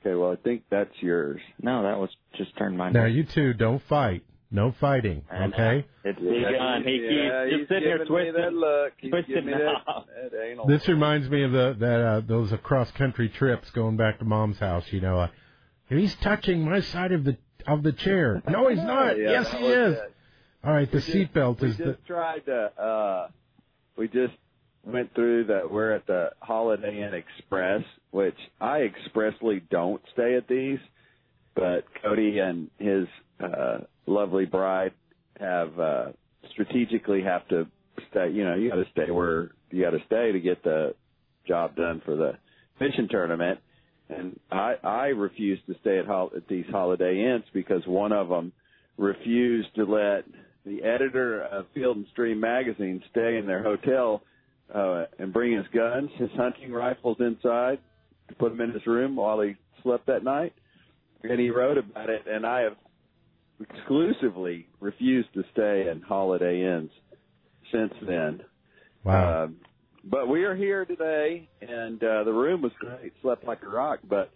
Okay, 0.00 0.14
well, 0.14 0.30
I 0.32 0.36
think 0.36 0.62
that's 0.70 0.92
yours. 1.00 1.40
No, 1.60 1.82
that 1.82 1.98
was 1.98 2.10
just 2.36 2.56
turn 2.56 2.76
mine 2.76 2.92
now 2.92 3.02
down. 3.04 3.14
you 3.14 3.24
two 3.24 3.52
don't 3.52 3.82
fight. 3.88 4.22
No 4.50 4.72
fighting. 4.80 5.22
Okay. 5.32 5.84
It's 6.04 6.18
big 6.18 6.54
on. 6.58 6.82
He 6.82 6.96
yeah, 7.04 7.44
keeps 7.44 7.50
he's 7.50 7.58
just 7.58 7.68
sitting 7.68 7.82
here 7.84 7.98
giving 7.98 8.14
me 8.24 8.30
that 8.30 8.52
look. 8.54 8.92
He's 8.96 9.10
twisting 9.10 9.44
me 9.44 9.52
that, 9.52 10.04
that 10.32 10.42
anal. 10.42 10.66
This 10.66 10.88
reminds 10.88 11.28
me 11.28 11.42
of 11.42 11.52
the 11.52 11.76
that 11.78 12.00
uh, 12.00 12.20
those 12.26 12.50
cross 12.62 12.90
country 12.92 13.28
trips 13.28 13.70
going 13.72 13.96
back 13.98 14.18
to 14.20 14.24
mom's 14.24 14.58
house. 14.58 14.84
You 14.90 15.02
know, 15.02 15.20
uh, 15.20 15.28
he's 15.90 16.14
touching 16.16 16.64
my 16.64 16.80
side 16.80 17.12
of 17.12 17.24
the 17.24 17.36
of 17.66 17.82
the 17.82 17.92
chair. 17.92 18.42
No, 18.48 18.68
he's 18.68 18.78
not. 18.78 19.18
Yeah, 19.18 19.30
yes, 19.32 19.52
he 19.52 19.66
is. 19.66 19.94
it. 19.98 20.14
All 20.64 20.72
right, 20.72 20.90
the 20.90 20.96
We 20.96 21.02
just- 21.02 21.14
seatbelt 21.34 21.60
we 21.60 21.68
is 21.68 21.76
just 21.76 21.86
the. 21.86 21.98
tried 22.06 22.46
to. 22.46 22.80
uh 22.82 23.28
We 23.98 24.08
just 24.08 24.32
went 24.82 25.14
through 25.14 25.44
that. 25.44 25.70
We're 25.70 25.92
at 25.92 26.06
the 26.06 26.30
Holiday 26.40 27.02
Inn 27.02 27.12
Express, 27.12 27.82
which 28.12 28.38
I 28.62 28.78
expressly 28.84 29.60
don't 29.70 30.00
stay 30.14 30.36
at 30.36 30.48
these, 30.48 30.78
but 31.54 31.84
Cody 32.02 32.38
and 32.38 32.70
his 32.78 33.06
uh 33.40 33.78
lovely 34.06 34.46
bride 34.46 34.92
have 35.38 35.78
uh 35.78 36.06
strategically 36.52 37.22
have 37.22 37.46
to 37.48 37.66
stay. 38.10 38.30
You 38.30 38.44
know, 38.44 38.54
you 38.54 38.70
got 38.70 38.76
to 38.76 38.86
stay 38.92 39.10
where 39.10 39.50
you 39.70 39.82
got 39.82 39.90
to 39.90 40.04
stay 40.06 40.32
to 40.32 40.40
get 40.40 40.62
the 40.62 40.94
job 41.46 41.76
done 41.76 42.02
for 42.04 42.16
the 42.16 42.32
fishing 42.78 43.08
tournament. 43.10 43.60
And 44.08 44.38
I 44.50 44.74
I 44.82 45.06
refuse 45.08 45.58
to 45.66 45.74
stay 45.80 45.98
at, 45.98 46.08
at 46.08 46.48
these 46.48 46.64
Holiday 46.70 47.24
Inns 47.24 47.44
because 47.52 47.82
one 47.86 48.12
of 48.12 48.28
them 48.28 48.52
refused 48.96 49.74
to 49.76 49.84
let 49.84 50.24
the 50.64 50.82
editor 50.82 51.42
of 51.42 51.66
Field 51.74 51.96
and 51.96 52.06
Stream 52.12 52.40
magazine 52.40 53.02
stay 53.10 53.36
in 53.36 53.46
their 53.46 53.62
hotel 53.62 54.22
uh, 54.74 55.04
and 55.18 55.32
bring 55.32 55.56
his 55.56 55.66
guns, 55.72 56.10
his 56.18 56.30
hunting 56.36 56.72
rifles 56.72 57.16
inside 57.20 57.78
to 58.28 58.34
put 58.34 58.50
them 58.50 58.60
in 58.60 58.72
his 58.72 58.86
room 58.86 59.16
while 59.16 59.40
he 59.40 59.54
slept 59.82 60.06
that 60.06 60.24
night. 60.24 60.52
And 61.22 61.40
he 61.40 61.50
wrote 61.50 61.78
about 61.78 62.10
it, 62.10 62.22
and 62.28 62.46
I 62.46 62.60
have 62.60 62.76
exclusively 63.60 64.66
refused 64.80 65.32
to 65.34 65.44
stay 65.52 65.88
in 65.90 66.00
Holiday 66.02 66.62
Inns 66.62 66.90
since 67.72 67.92
then. 68.06 68.40
Wow. 69.04 69.44
Um, 69.44 69.56
but 70.04 70.28
we 70.28 70.44
are 70.44 70.54
here 70.54 70.84
today, 70.84 71.48
and 71.60 72.02
uh, 72.02 72.24
the 72.24 72.32
room 72.32 72.62
was 72.62 72.72
great. 72.78 73.12
Slept 73.20 73.44
like 73.44 73.62
a 73.62 73.68
rock, 73.68 74.00
but 74.08 74.30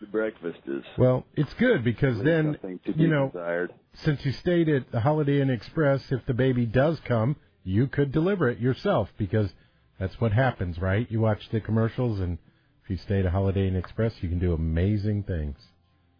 the 0.00 0.06
breakfast 0.06 0.58
is 0.66 0.82
well, 0.98 1.24
it's 1.34 1.52
good 1.54 1.82
because 1.82 2.22
then 2.22 2.58
you 2.84 3.08
know 3.08 3.30
desired. 3.32 3.72
since 3.94 4.24
you 4.24 4.32
stayed 4.32 4.68
at 4.68 4.90
the 4.92 5.00
Holiday 5.00 5.40
Inn 5.40 5.50
Express, 5.50 6.10
if 6.10 6.24
the 6.26 6.34
baby 6.34 6.66
does 6.66 7.00
come, 7.00 7.36
you 7.64 7.86
could 7.86 8.12
deliver 8.12 8.48
it 8.48 8.58
yourself 8.58 9.08
because 9.16 9.50
that's 9.98 10.20
what 10.20 10.32
happens, 10.32 10.78
right? 10.78 11.10
You 11.10 11.20
watch 11.20 11.48
the 11.50 11.60
commercials, 11.60 12.20
and 12.20 12.38
if 12.84 12.90
you 12.90 12.96
stay 12.96 13.20
at 13.20 13.26
a 13.26 13.30
Holiday 13.30 13.68
Inn 13.68 13.76
Express, 13.76 14.14
you 14.20 14.28
can 14.28 14.38
do 14.38 14.52
amazing 14.52 15.22
things, 15.22 15.56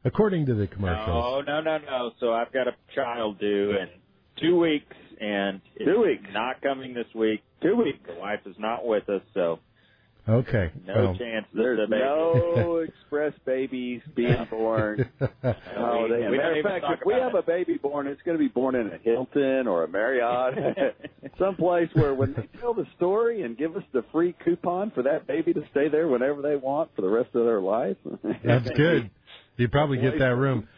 according 0.06 0.46
to 0.46 0.54
the 0.54 0.66
commercials. 0.66 1.44
No, 1.46 1.60
no, 1.60 1.78
no, 1.78 1.84
no. 1.84 2.10
So 2.20 2.32
I've 2.32 2.52
got 2.52 2.68
a 2.68 2.72
child 2.94 3.38
due 3.38 3.72
in 3.72 3.88
two 4.40 4.58
weeks, 4.58 4.96
and 5.20 5.60
it's 5.74 5.84
Two 5.84 6.02
weeks. 6.02 6.24
not 6.32 6.62
coming 6.62 6.94
this 6.94 7.06
week. 7.14 7.42
Two 7.62 7.76
weeks. 7.76 7.98
The 8.06 8.14
wife 8.14 8.40
is 8.46 8.56
not 8.58 8.86
with 8.86 9.08
us, 9.08 9.22
so 9.34 9.58
Okay. 10.28 10.72
no 10.84 10.94
well, 10.94 11.14
chance. 11.16 11.46
that 11.52 11.58
There's 11.62 11.78
the 11.78 11.86
baby. 11.86 12.02
no 12.02 12.78
express 12.88 13.32
babies 13.44 14.00
being 14.16 14.44
born. 14.50 15.08
Holiday 15.20 15.56
oh, 15.76 16.08
they, 16.08 16.16
we 16.16 16.20
don't 16.20 16.36
Matter 16.36 16.50
of 16.50 16.56
even 16.58 16.70
fact, 16.70 16.84
if 17.00 17.06
we 17.06 17.14
about 17.14 17.32
have 17.32 17.44
a 17.44 17.46
baby 17.46 17.78
born, 17.80 18.08
it's 18.08 18.20
going 18.22 18.36
to 18.36 18.42
be 18.42 18.48
born 18.48 18.74
in 18.74 18.88
a 18.88 18.98
Hilton 18.98 19.68
or 19.68 19.84
a 19.84 19.88
Marriott, 19.88 20.96
someplace 21.38 21.88
where 21.94 22.12
when 22.12 22.32
they 22.34 22.48
tell 22.60 22.74
the 22.74 22.86
story 22.96 23.42
and 23.42 23.56
give 23.56 23.76
us 23.76 23.84
the 23.92 24.04
free 24.10 24.34
coupon 24.44 24.90
for 24.90 25.04
that 25.04 25.28
baby 25.28 25.54
to 25.54 25.62
stay 25.70 25.88
there 25.88 26.08
whenever 26.08 26.42
they 26.42 26.56
want 26.56 26.90
for 26.96 27.02
the 27.02 27.08
rest 27.08 27.28
of 27.34 27.44
their 27.44 27.60
life. 27.60 27.96
That's 28.44 28.68
good. 28.70 29.08
You 29.56 29.68
probably 29.68 29.98
get 29.98 30.18
that 30.18 30.34
room. 30.36 30.68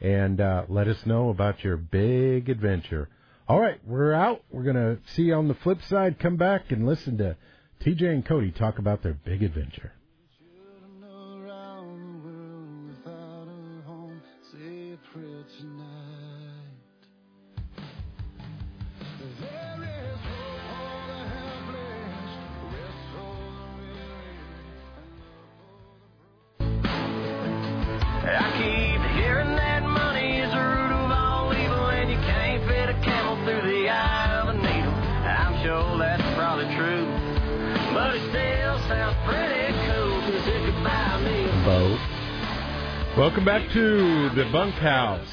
and 0.01 0.41
uh, 0.41 0.63
let 0.67 0.87
us 0.87 1.05
know 1.05 1.29
about 1.29 1.63
your 1.63 1.77
big 1.77 2.49
adventure. 2.49 3.07
All 3.47 3.59
right, 3.59 3.79
we're 3.85 4.13
out. 4.13 4.41
We're 4.51 4.63
going 4.63 4.75
to 4.75 4.97
see 5.13 5.21
you 5.23 5.35
on 5.35 5.47
the 5.47 5.53
flip 5.53 5.83
side. 5.83 6.19
Come 6.19 6.37
back 6.37 6.71
and 6.71 6.85
listen 6.85 7.17
to 7.19 7.37
TJ 7.83 8.03
and 8.03 8.25
Cody 8.25 8.51
talk 8.51 8.79
about 8.79 9.03
their 9.03 9.13
big 9.13 9.43
adventure. 9.43 9.91
To 43.77 44.29
the 44.31 44.49
bunkhouse. 44.51 45.29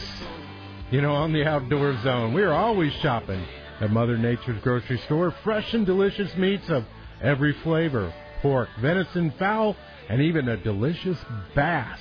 You 0.90 1.00
know, 1.00 1.14
on 1.14 1.32
the 1.32 1.46
outdoor 1.46 1.98
zone. 2.02 2.34
We 2.34 2.42
are 2.42 2.52
always 2.52 2.92
shopping 3.00 3.42
at 3.80 3.90
Mother 3.90 4.18
Nature's 4.18 4.62
grocery 4.62 4.98
store. 5.06 5.34
Fresh 5.42 5.72
and 5.72 5.86
delicious 5.86 6.36
meats 6.36 6.68
of 6.68 6.84
every 7.22 7.54
flavor 7.62 8.12
pork, 8.42 8.68
venison, 8.82 9.32
fowl, 9.38 9.74
and 10.10 10.20
even 10.20 10.46
a 10.48 10.58
delicious 10.58 11.16
bass. 11.54 11.98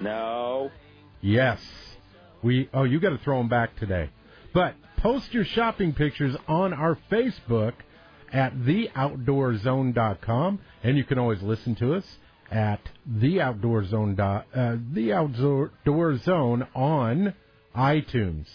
No. 0.00 0.70
Yes. 1.20 1.60
We 2.42 2.70
oh, 2.72 2.84
you 2.84 2.98
got 2.98 3.10
to 3.10 3.18
throw 3.18 3.36
them 3.36 3.50
back 3.50 3.76
today. 3.76 4.08
But 4.54 4.74
post 4.96 5.34
your 5.34 5.44
shopping 5.44 5.92
pictures 5.92 6.34
on 6.48 6.72
our 6.72 6.96
Facebook 7.10 7.74
at 8.32 8.54
theoutdoorzone.com 8.54 10.58
and 10.82 10.96
you 10.96 11.04
can 11.04 11.18
always 11.18 11.42
listen 11.42 11.74
to 11.74 11.92
us 11.92 12.06
at 12.52 12.80
the 13.06 13.40
Outdoor 13.40 13.84
Zone. 13.84 14.14
dot- 14.14 14.46
Uh, 14.54 14.76
the 14.92 15.12
Outdoor 15.12 16.16
Zone 16.18 16.66
on 16.74 17.34
iTunes. 17.74 18.46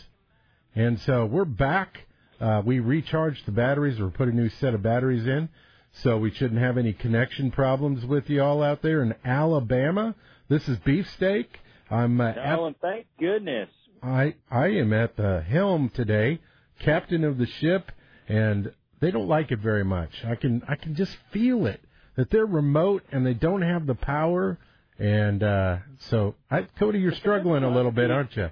And 0.76 1.00
so 1.00 1.26
we're 1.26 1.46
back. 1.46 2.06
Uh, 2.40 2.62
we 2.64 2.80
recharged 2.80 3.46
the 3.48 3.52
batteries 3.52 4.00
or 4.00 4.10
put 4.10 4.28
a 4.28 4.32
new 4.32 4.48
set 4.50 4.76
of 4.76 4.84
batteries 4.84 5.26
in, 5.26 5.50
so 5.92 6.18
we 6.20 6.30
shouldn't 6.30 6.60
have 6.62 6.78
any 6.78 6.94
connection 6.94 7.50
problems 7.50 8.06
with 8.06 8.30
you 8.30 8.44
all 8.44 8.62
out 8.62 8.84
there 8.84 9.02
in 9.02 9.16
Alabama. 9.26 10.14
This 10.48 10.70
is 10.70 10.78
Beefsteak. 10.80 11.60
I'm 11.90 12.22
uh, 12.22 12.30
at 12.30 12.60
Oh, 12.60 12.74
thank 12.82 13.08
goodness. 13.20 13.70
I 14.04 14.36
I 14.52 14.68
am 14.68 14.94
at 14.94 15.16
the 15.18 15.42
helm 15.42 15.90
today, 15.90 16.40
captain 16.80 17.24
of 17.24 17.40
the 17.40 17.48
ship, 17.48 17.92
and 18.28 18.72
they 19.00 19.10
don't 19.10 19.28
like 19.28 19.52
it 19.52 19.60
very 19.60 19.84
much. 19.84 20.24
I 20.24 20.36
can 20.36 20.62
I 20.68 20.76
can 20.76 20.94
just 20.94 21.18
feel 21.32 21.66
it 21.66 21.82
that 22.18 22.30
they're 22.30 22.46
remote 22.46 23.04
and 23.12 23.26
they 23.26 23.34
don't 23.34 23.62
have 23.62 23.88
the 23.88 23.96
power, 23.96 24.58
and 25.00 25.42
uh, 25.42 25.78
so 26.10 26.36
I, 26.52 26.64
Cody, 26.78 27.00
you're 27.00 27.14
struggling 27.14 27.64
a 27.64 27.74
little 27.74 27.92
bit, 27.92 28.12
aren't 28.12 28.36
you? 28.36 28.50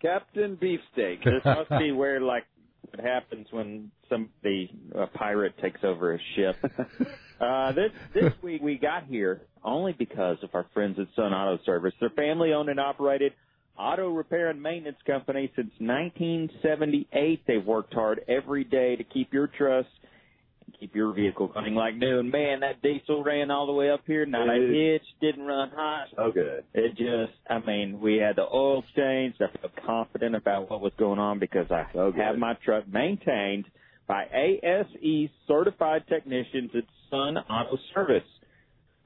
Captain 0.00 0.56
Beefsteak. 0.56 1.22
This 1.22 1.34
must 1.44 1.70
be 1.70 1.92
where 1.92 2.20
like 2.20 2.44
it 2.92 3.00
happens 3.00 3.48
when 3.50 3.90
some 4.08 4.30
the 4.42 4.68
a 4.94 5.06
pirate 5.08 5.54
takes 5.60 5.80
over 5.84 6.14
a 6.14 6.18
ship. 6.36 6.56
Uh, 7.40 7.72
this 7.72 7.90
this 8.14 8.32
week 8.40 8.62
we 8.62 8.78
got 8.78 9.04
here 9.06 9.42
only 9.64 9.92
because 9.92 10.36
of 10.44 10.50
our 10.54 10.64
friends 10.72 10.96
at 11.00 11.08
Sun 11.16 11.32
Auto 11.32 11.60
Service. 11.64 11.92
They're 11.98 12.10
family 12.10 12.52
owned 12.52 12.68
and 12.68 12.78
operated 12.78 13.32
auto 13.76 14.10
repair 14.10 14.48
and 14.48 14.62
maintenance 14.62 14.98
company 15.04 15.50
since 15.56 15.72
1978. 15.78 17.42
They've 17.44 17.66
worked 17.66 17.94
hard 17.94 18.20
every 18.28 18.62
day 18.62 18.94
to 18.94 19.02
keep 19.02 19.32
your 19.32 19.48
trust 19.48 19.88
keep 20.82 20.96
your 20.96 21.12
vehicle 21.12 21.50
running 21.54 21.74
like 21.74 21.96
new. 21.96 22.18
And 22.18 22.30
man, 22.30 22.60
that 22.60 22.82
diesel 22.82 23.22
ran 23.22 23.50
all 23.50 23.66
the 23.66 23.72
way 23.72 23.90
up 23.90 24.00
here, 24.06 24.26
not 24.26 24.48
a 24.48 24.58
hitch, 24.60 25.06
didn't 25.20 25.46
run 25.46 25.70
hot. 25.74 26.08
Oh, 26.18 26.32
good. 26.32 26.64
It 26.74 26.96
just, 26.96 27.38
I 27.48 27.64
mean, 27.64 28.00
we 28.00 28.16
had 28.16 28.36
the 28.36 28.42
oil 28.42 28.82
changed. 28.96 29.40
I 29.40 29.56
feel 29.58 29.70
confident 29.86 30.34
about 30.34 30.68
what 30.68 30.80
was 30.80 30.92
going 30.98 31.20
on 31.20 31.38
because 31.38 31.66
I 31.70 31.86
good. 31.92 32.16
have 32.16 32.36
my 32.36 32.54
truck 32.64 32.88
maintained 32.88 33.66
by 34.08 34.24
ASE 34.24 35.30
certified 35.46 36.02
technicians 36.08 36.70
at 36.76 36.84
Sun 37.10 37.38
Auto 37.38 37.78
Service. 37.94 38.24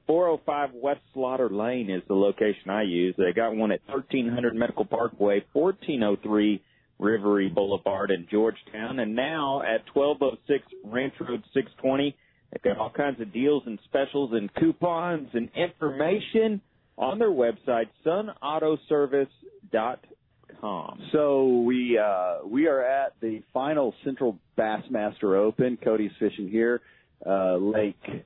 405 0.06 0.70
West 0.74 1.00
Slaughter 1.12 1.50
Lane 1.50 1.90
is 1.90 2.02
the 2.08 2.14
location 2.14 2.70
I 2.70 2.82
use. 2.82 3.14
They 3.18 3.32
got 3.34 3.54
one 3.54 3.72
at 3.72 3.80
1300 3.86 4.54
Medical 4.54 4.84
Parkway, 4.84 5.44
1403 5.52 6.62
Rivery 7.00 7.52
Boulevard 7.52 8.10
in 8.10 8.26
Georgetown, 8.30 9.00
and 9.00 9.14
now 9.14 9.62
at 9.62 9.82
1206 9.92 10.64
Ranch 10.84 11.14
Road 11.20 11.42
620. 11.52 12.16
They've 12.52 12.62
got 12.62 12.78
all 12.78 12.90
kinds 12.90 13.20
of 13.20 13.32
deals 13.32 13.64
and 13.66 13.78
specials 13.84 14.30
and 14.32 14.52
coupons 14.54 15.28
and 15.34 15.50
information 15.54 16.62
on 16.96 17.18
their 17.18 17.30
website, 17.30 17.88
sunautoservice.com. 18.04 21.00
So 21.12 21.62
we 21.66 21.98
uh, 21.98 22.38
we 22.46 22.66
are 22.66 22.82
at 22.82 23.14
the 23.20 23.42
final 23.52 23.94
Central 24.04 24.38
Bassmaster 24.56 25.36
Open. 25.36 25.76
Cody's 25.82 26.12
fishing 26.18 26.48
here, 26.48 26.80
uh, 27.26 27.56
Lake 27.56 28.24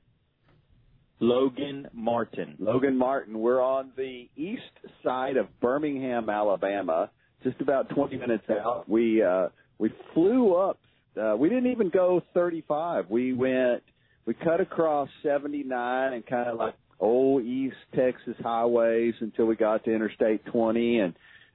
Logan 1.18 1.88
Martin. 1.92 2.54
Logan 2.58 2.96
Martin. 2.96 3.36
We're 3.38 3.62
on 3.62 3.90
the 3.96 4.28
east 4.36 4.62
side 5.02 5.36
of 5.36 5.48
Birmingham, 5.60 6.30
Alabama, 6.30 7.10
just 7.42 7.60
about 7.60 7.88
20 7.90 8.16
minutes 8.16 8.44
out. 8.50 8.88
We 8.88 9.22
uh, 9.22 9.48
we 9.78 9.92
flew 10.14 10.54
up. 10.54 10.78
Uh, 11.20 11.36
we 11.36 11.48
didn't 11.48 11.70
even 11.70 11.88
go 11.90 12.22
35. 12.34 13.10
We 13.10 13.32
went. 13.32 13.82
We 14.26 14.34
cut 14.34 14.60
across 14.60 15.08
79 15.22 16.12
and 16.12 16.26
kind 16.26 16.48
of 16.48 16.58
like 16.58 16.74
old 17.00 17.44
East 17.44 17.76
Texas 17.96 18.36
highways 18.42 19.14
until 19.20 19.46
we 19.46 19.56
got 19.56 19.84
to 19.84 19.92
Interstate 19.94 20.44
20, 20.46 20.98
and 21.00 21.14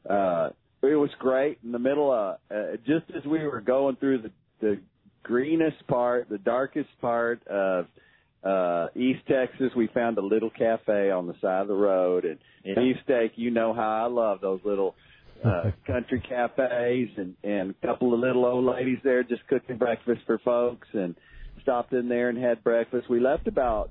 uh, 0.09 0.49
it 0.81 0.95
was 0.95 1.11
great. 1.19 1.59
In 1.63 1.71
the 1.71 1.79
middle 1.79 2.11
of 2.11 2.37
uh, 2.51 2.77
just 2.85 3.05
as 3.15 3.23
we 3.25 3.39
were 3.43 3.61
going 3.61 3.95
through 3.97 4.23
the 4.23 4.31
the 4.61 4.79
greenest 5.23 5.85
part, 5.87 6.29
the 6.29 6.37
darkest 6.37 6.89
part 7.01 7.45
of 7.47 7.87
uh 8.43 8.87
East 8.95 9.21
Texas, 9.27 9.71
we 9.75 9.87
found 9.87 10.17
a 10.19 10.21
little 10.21 10.51
cafe 10.51 11.09
on 11.09 11.25
the 11.25 11.33
side 11.41 11.61
of 11.61 11.67
the 11.67 11.73
road 11.73 12.25
and 12.25 12.37
Yeah. 12.63 12.75
beefsteak, 12.75 13.31
you 13.37 13.49
know 13.51 13.73
how 13.73 14.05
I 14.05 14.07
love 14.07 14.39
those 14.41 14.59
little 14.63 14.95
uh 15.43 15.71
country 15.85 16.21
cafes 16.27 17.09
and 17.17 17.35
and 17.43 17.71
a 17.81 17.87
couple 17.87 18.13
of 18.13 18.19
little 18.19 18.45
old 18.45 18.65
ladies 18.65 18.99
there 19.03 19.23
just 19.23 19.45
cooking 19.47 19.77
breakfast 19.77 20.21
for 20.25 20.37
folks 20.39 20.87
and 20.93 21.15
stopped 21.61 21.93
in 21.93 22.07
there 22.09 22.29
and 22.29 22.37
had 22.37 22.63
breakfast. 22.63 23.09
We 23.09 23.19
left 23.19 23.47
about 23.47 23.89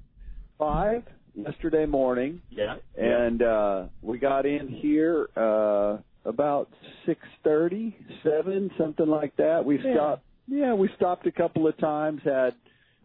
5 0.58 1.02
yesterday 1.34 1.84
morning 1.86 2.40
Yeah. 2.50 2.76
and 2.96 3.42
uh 3.42 3.86
we 4.02 4.18
got 4.18 4.46
in 4.46 4.68
here 4.68 5.28
uh 5.36 5.98
about 6.24 6.68
six 7.06 7.20
thirty 7.42 7.96
seven 8.22 8.70
something 8.78 9.06
like 9.08 9.36
that 9.36 9.64
we 9.64 9.76
Yeah. 9.82 9.94
stopped 9.94 10.22
yeah 10.46 10.72
we 10.74 10.88
stopped 10.96 11.26
a 11.26 11.32
couple 11.32 11.66
of 11.66 11.76
times 11.78 12.20
had 12.24 12.54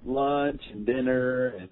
lunch 0.05 0.61
and 0.71 0.85
dinner 0.85 1.47
and 1.59 1.69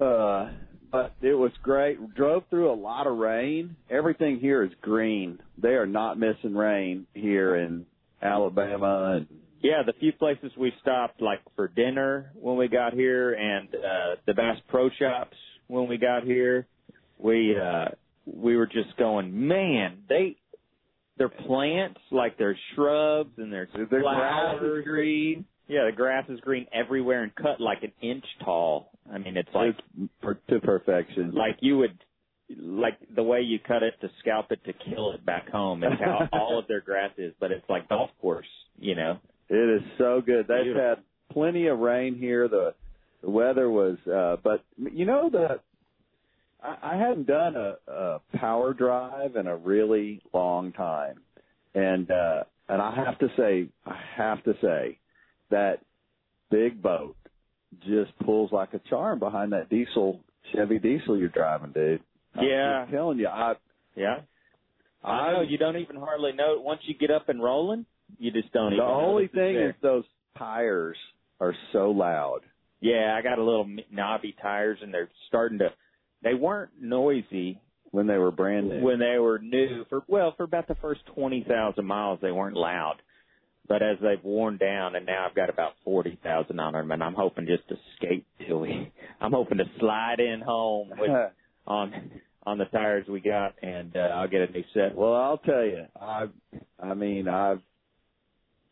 uh 0.00 0.50
but 0.90 1.12
it 1.20 1.34
was 1.34 1.52
great. 1.62 2.14
Drove 2.14 2.44
through 2.50 2.70
a 2.70 2.74
lot 2.74 3.06
of 3.06 3.16
rain. 3.18 3.76
Everything 3.90 4.38
here 4.38 4.62
is 4.62 4.70
green. 4.80 5.38
They 5.60 5.70
are 5.70 5.86
not 5.86 6.18
missing 6.18 6.54
rain 6.54 7.06
here 7.14 7.56
in 7.56 7.86
alabama. 8.22 9.16
And 9.16 9.26
Yeah, 9.62 9.82
the 9.84 9.92
few 9.94 10.12
places 10.12 10.52
we 10.58 10.72
stopped, 10.80 11.20
like 11.20 11.40
for 11.54 11.68
dinner 11.68 12.32
when 12.34 12.56
we 12.56 12.68
got 12.68 12.92
here, 12.92 13.34
and 13.34 13.68
uh, 13.74 14.16
the 14.26 14.34
Bass 14.34 14.58
Pro 14.68 14.90
Shops 14.98 15.36
when 15.68 15.88
we 15.88 15.98
got 15.98 16.24
here, 16.24 16.66
we 17.18 17.56
uh, 17.58 17.86
we 18.26 18.56
were 18.56 18.66
just 18.66 18.96
going, 18.98 19.48
man, 19.48 19.98
they 20.08 20.36
their 21.18 21.28
plants 21.28 22.00
like 22.10 22.36
their 22.36 22.58
shrubs 22.74 23.32
and 23.38 23.52
their 23.52 23.68
flowers. 24.02 24.84
green 24.84 25.44
Yeah, 25.68 25.86
the 25.86 25.96
grass 25.96 26.24
is 26.28 26.38
green 26.40 26.66
everywhere 26.72 27.22
and 27.22 27.34
cut 27.34 27.60
like 27.60 27.82
an 27.82 27.92
inch 28.00 28.24
tall. 28.44 28.90
I 29.12 29.18
mean, 29.18 29.36
it's 29.36 29.48
like 29.54 29.74
it's 30.00 30.12
per- 30.22 30.38
to 30.48 30.60
perfection 30.60 31.32
like 31.32 31.56
you 31.60 31.78
would 31.78 31.98
like 32.58 32.94
the 33.14 33.22
way 33.22 33.40
you 33.40 33.58
cut 33.58 33.82
it 33.82 33.94
to 34.00 34.10
scalp 34.20 34.52
it 34.52 34.64
to 34.64 34.72
kill 34.72 35.12
it 35.12 35.24
back 35.26 35.48
home 35.48 35.82
is 35.82 35.92
how 35.98 36.28
all 36.32 36.58
of 36.58 36.68
their 36.68 36.80
grass 36.80 37.10
is, 37.18 37.32
but 37.40 37.50
it's 37.50 37.68
like 37.68 37.88
golf 37.88 38.10
course, 38.20 38.46
you 38.78 38.94
know. 38.94 39.18
It 39.48 39.82
is 39.82 39.82
so 39.98 40.20
good. 40.24 40.46
They've 40.48 40.64
Beautiful. 40.64 40.88
had 40.88 40.98
plenty 41.32 41.66
of 41.66 41.78
rain 41.78 42.16
here. 42.16 42.48
The 42.48 42.74
the 43.22 43.30
weather 43.30 43.68
was, 43.68 43.96
uh, 44.06 44.36
but 44.42 44.64
you 44.78 45.04
know 45.04 45.30
the 45.30 45.60
I, 46.62 46.94
I 46.94 46.96
hadn't 46.96 47.26
done 47.26 47.56
a, 47.56 47.76
a 47.90 48.20
power 48.36 48.72
drive 48.72 49.36
in 49.36 49.46
a 49.46 49.56
really 49.56 50.22
long 50.32 50.72
time, 50.72 51.16
and 51.74 52.10
uh, 52.10 52.44
and 52.68 52.80
I 52.80 52.94
have 52.94 53.18
to 53.20 53.28
say, 53.36 53.68
I 53.84 53.98
have 54.16 54.42
to 54.44 54.54
say 54.62 54.98
that 55.50 55.80
big 56.50 56.82
boat 56.82 57.16
just 57.86 58.16
pulls 58.24 58.52
like 58.52 58.74
a 58.74 58.80
charm 58.88 59.18
behind 59.18 59.52
that 59.52 59.68
diesel 59.68 60.20
Chevy 60.54 60.78
diesel 60.78 61.16
you're 61.18 61.28
driving, 61.28 61.72
dude. 61.72 62.00
Yeah. 62.40 62.84
I'm 62.86 62.90
telling 62.90 63.18
you, 63.18 63.28
I 63.28 63.54
Yeah. 63.96 64.20
I 65.02 65.32
know 65.32 65.40
you 65.42 65.58
don't 65.58 65.76
even 65.76 65.96
hardly 65.96 66.32
know 66.32 66.60
once 66.60 66.80
you 66.84 66.94
get 66.94 67.10
up 67.10 67.28
and 67.28 67.42
rolling. 67.42 67.86
You 68.18 68.30
just 68.30 68.52
don't 68.52 68.70
the 68.70 68.76
even. 68.76 68.86
only 68.86 69.28
thing 69.28 69.56
is 69.56 69.74
those 69.82 70.04
tires 70.38 70.96
are 71.40 71.54
so 71.72 71.90
loud. 71.90 72.40
yeah, 72.80 73.14
I 73.18 73.22
got 73.22 73.38
a 73.38 73.42
little 73.42 73.68
knobby 73.90 74.34
tires, 74.40 74.78
and 74.82 74.92
they're 74.94 75.10
starting 75.28 75.58
to. 75.58 75.68
They 76.22 76.34
weren't 76.34 76.70
noisy 76.80 77.60
when 77.90 78.06
they 78.06 78.16
were 78.18 78.30
brand 78.30 78.68
new. 78.68 78.80
when 78.82 78.98
they 78.98 79.18
were 79.18 79.38
new. 79.38 79.84
For 79.88 80.02
well, 80.08 80.34
for 80.36 80.44
about 80.44 80.66
the 80.68 80.76
first 80.76 81.00
twenty 81.14 81.44
thousand 81.48 81.84
miles, 81.86 82.18
they 82.22 82.32
weren't 82.32 82.56
loud. 82.56 82.96
But 83.68 83.82
as 83.82 83.98
they've 84.00 84.22
worn 84.22 84.58
down, 84.58 84.94
and 84.96 85.06
now 85.06 85.26
I've 85.28 85.34
got 85.34 85.50
about 85.50 85.72
forty 85.84 86.18
thousand 86.22 86.60
on 86.60 86.74
them, 86.74 86.90
and 86.92 87.02
I'm 87.02 87.14
hoping 87.14 87.46
just 87.46 87.68
to 87.68 87.76
skate 87.96 88.26
till 88.46 88.60
we. 88.60 88.92
I'm 89.20 89.32
hoping 89.32 89.58
to 89.58 89.64
slide 89.78 90.20
in 90.20 90.40
home 90.40 90.90
with 90.98 91.10
on 91.66 92.10
on 92.44 92.58
the 92.58 92.64
tires 92.66 93.06
we 93.08 93.20
got, 93.20 93.54
and 93.60 93.96
uh, 93.96 94.00
I'll 94.00 94.28
get 94.28 94.48
a 94.48 94.52
new 94.52 94.62
set. 94.72 94.94
well, 94.94 95.14
I'll 95.14 95.38
tell 95.38 95.64
you, 95.64 95.84
I, 96.00 96.26
I 96.80 96.94
mean, 96.94 97.26
I've 97.26 97.60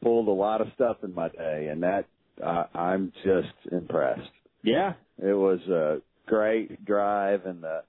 pulled 0.01 0.29
a 0.29 0.31
lot 0.31 0.61
of 0.61 0.69
stuff 0.75 0.99
in 1.03 1.13
my 1.13 1.29
day, 1.29 1.69
and 1.73 1.83
that 1.83 2.05
I, 2.43 2.67
I'm 2.73 3.13
just 3.25 3.73
impressed. 3.73 4.31
Yeah, 4.63 4.95
It 5.19 5.35
was 5.35 5.61
a 5.69 6.01
great 6.27 6.85
drive, 6.85 7.47
and 7.47 7.63
the, 7.63 7.83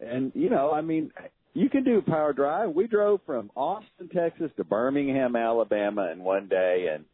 and 0.00 0.32
you 0.34 0.48
know, 0.48 0.72
I 0.72 0.80
mean, 0.80 1.10
you 1.56 1.70
can 1.70 1.84
do 1.84 2.02
power 2.02 2.34
drive. 2.34 2.70
We 2.70 2.86
drove 2.86 3.20
from 3.24 3.50
Austin, 3.56 4.10
Texas, 4.14 4.50
to 4.58 4.64
Birmingham, 4.64 5.34
Alabama, 5.34 6.10
in 6.12 6.22
one 6.22 6.48
day, 6.48 6.88
and 6.92 7.06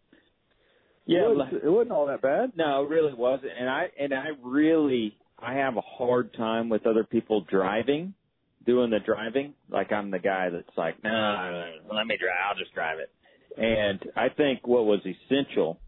yeah. 1.06 1.30
it, 1.30 1.36
was, 1.36 1.48
it 1.64 1.68
wasn't 1.68 1.92
all 1.92 2.06
that 2.06 2.22
bad. 2.22 2.52
No, 2.56 2.82
it 2.82 2.88
really 2.88 3.14
wasn't. 3.14 3.52
And 3.58 3.68
I 3.68 3.86
and 3.98 4.12
I 4.12 4.30
really 4.42 5.16
I 5.38 5.54
have 5.54 5.76
a 5.76 5.80
hard 5.80 6.34
time 6.34 6.68
with 6.68 6.86
other 6.86 7.04
people 7.04 7.42
driving, 7.48 8.14
doing 8.66 8.90
the 8.90 8.98
driving. 8.98 9.54
Like 9.70 9.92
I'm 9.92 10.10
the 10.10 10.18
guy 10.18 10.50
that's 10.50 10.76
like, 10.76 11.02
no, 11.04 11.10
nah, 11.10 11.66
let 11.92 12.06
me 12.08 12.16
drive. 12.18 12.34
I'll 12.48 12.58
just 12.58 12.74
drive 12.74 12.98
it. 12.98 13.10
And 13.56 14.00
I 14.16 14.28
think 14.28 14.66
what 14.66 14.86
was 14.86 15.00
essential 15.06 15.78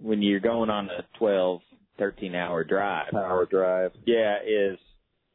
when 0.00 0.22
you're 0.22 0.38
going 0.38 0.70
on 0.70 0.86
a 0.86 1.04
12, 1.18 1.62
13 1.98 2.36
hour 2.36 2.62
drive, 2.62 3.10
Power 3.10 3.46
drive. 3.50 3.90
yeah, 4.06 4.36
is 4.46 4.78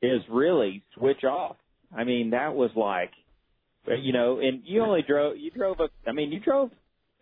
is 0.02 0.22
really 0.30 0.82
switch 0.96 1.26
off. 1.26 1.58
I 1.96 2.04
mean, 2.04 2.32
that 2.32 2.54
was 2.54 2.72
like, 2.76 3.12
you 3.86 4.14
know, 4.14 4.40
and 4.40 4.62
you 4.66 4.82
only 4.82 5.02
drove, 5.02 5.38
you 5.38 5.52
drove 5.52 5.80
a, 5.80 5.90
I 6.10 6.14
mean, 6.14 6.32
you 6.32 6.40
drove 6.40 6.72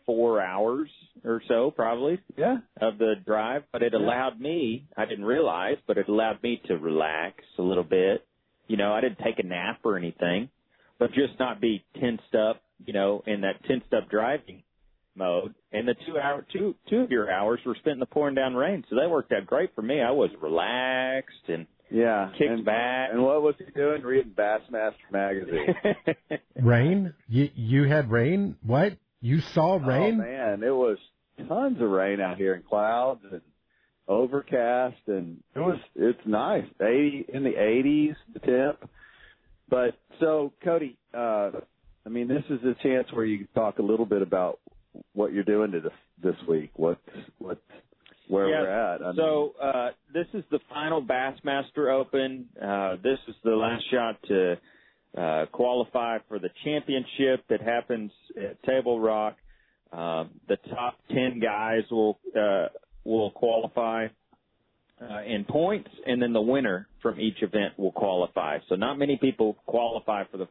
four 0.05 0.41
hours 0.41 0.89
or 1.23 1.41
so 1.47 1.71
probably 1.71 2.19
Yeah. 2.37 2.57
of 2.79 2.97
the 2.97 3.15
drive, 3.25 3.63
but 3.71 3.83
it 3.83 3.93
Yeah. 3.93 3.99
allowed 3.99 4.39
me, 4.39 4.85
I 4.97 5.05
didn't 5.05 5.25
realize, 5.25 5.77
but 5.87 5.97
it 5.97 6.07
allowed 6.07 6.41
me 6.43 6.57
to 6.65 6.77
relax 6.77 7.43
a 7.57 7.61
little 7.61 7.83
bit. 7.83 8.25
You 8.67 8.77
know, 8.77 8.93
I 8.93 9.01
didn't 9.01 9.19
take 9.19 9.39
a 9.39 9.43
nap 9.43 9.79
or 9.83 9.97
anything, 9.97 10.49
but 10.97 11.11
just 11.13 11.37
not 11.39 11.59
be 11.59 11.83
tensed 11.99 12.35
up, 12.35 12.61
you 12.85 12.93
know, 12.93 13.23
in 13.25 13.41
that 13.41 13.63
tensed 13.63 13.93
up 13.93 14.09
driving 14.09 14.63
mode. 15.15 15.53
And 15.71 15.87
the 15.87 15.95
two 16.05 16.17
hour, 16.17 16.45
two, 16.53 16.75
two 16.87 17.01
of 17.01 17.11
your 17.11 17.31
hours 17.31 17.59
were 17.65 17.75
spent 17.75 17.93
in 17.93 17.99
the 17.99 18.05
pouring 18.05 18.35
down 18.35 18.55
rain. 18.55 18.85
So 18.89 18.95
that 18.95 19.09
worked 19.09 19.31
out 19.31 19.45
great 19.45 19.73
for 19.75 19.81
me. 19.81 20.01
I 20.01 20.11
was 20.11 20.29
relaxed 20.39 21.49
and 21.49 21.67
Yeah. 21.91 22.29
kicked 22.37 22.49
and, 22.49 22.65
back. 22.65 23.09
And 23.11 23.21
what 23.21 23.41
was 23.41 23.55
he 23.57 23.65
doing? 23.71 24.01
Reading 24.01 24.33
Bassmaster 24.35 24.93
magazine. 25.11 25.75
Rain? 26.55 27.13
You 27.27 27.49
you 27.55 27.83
had 27.83 28.09
rain? 28.09 28.55
What? 28.65 28.97
You 29.19 29.41
saw 29.53 29.75
rain? 29.75 30.15
Oh 30.15 30.23
man, 30.23 30.63
it 30.63 30.75
was 30.75 30.97
tons 31.47 31.81
of 31.81 31.89
rain 31.89 32.21
out 32.21 32.37
here 32.37 32.53
and 32.53 32.65
clouds 32.65 33.21
and 33.31 33.41
overcast 34.07 34.97
and 35.07 35.37
it 35.55 35.59
was 35.59 35.79
it's 35.95 36.19
nice. 36.25 36.65
Eighty 36.81 37.25
in 37.31 37.43
the 37.43 37.55
eighties, 37.61 38.15
the 38.33 38.39
temp. 38.39 38.89
But 39.69 39.95
so 40.19 40.53
Cody, 40.63 40.97
uh 41.13 41.51
I 42.05 42.09
mean 42.09 42.27
this 42.27 42.43
is 42.49 42.59
a 42.63 42.75
chance 42.81 43.07
where 43.11 43.25
you 43.25 43.39
can 43.39 43.47
talk 43.53 43.79
a 43.79 43.83
little 43.83 44.05
bit 44.05 44.21
about 44.21 44.59
what 45.13 45.33
you're 45.33 45.43
doing 45.43 45.71
to 45.71 45.81
this 45.81 45.91
this 46.23 46.35
week. 46.47 46.71
What 46.75 46.99
what 47.37 47.61
where 48.31 48.47
Yeah, 48.49 48.61
we're 48.61 48.93
at. 48.93 49.01
I 49.03 49.15
so 49.15 49.53
uh, 49.61 49.89
this 50.13 50.27
is 50.33 50.43
the 50.51 50.59
final 50.69 51.03
Bassmaster 51.03 51.93
Open. 51.93 52.47
Uh, 52.59 52.95
this 53.03 53.19
is 53.27 53.35
the 53.43 53.51
last 53.51 53.83
shot 53.91 54.17
to 54.29 54.57
uh, 55.17 55.45
qualify 55.51 56.19
for 56.29 56.39
the 56.39 56.49
championship 56.63 57.45
that 57.49 57.61
happens 57.61 58.11
at 58.37 58.63
Table 58.63 58.99
Rock. 58.99 59.35
Um, 59.91 60.29
the 60.47 60.55
top 60.69 60.97
ten 61.09 61.41
guys 61.41 61.81
will 61.91 62.19
uh, 62.33 62.67
will 63.03 63.31
qualify 63.31 64.07
uh, 65.01 65.23
in 65.23 65.43
points, 65.43 65.89
and 66.07 66.21
then 66.21 66.31
the 66.31 66.41
winner 66.41 66.87
from 67.01 67.19
each 67.19 67.41
event 67.41 67.77
will 67.77 67.91
qualify. 67.91 68.59
So 68.69 68.75
not 68.75 68.97
many 68.97 69.17
people 69.17 69.57
qualify 69.65 70.23
for 70.31 70.37
the 70.37 70.47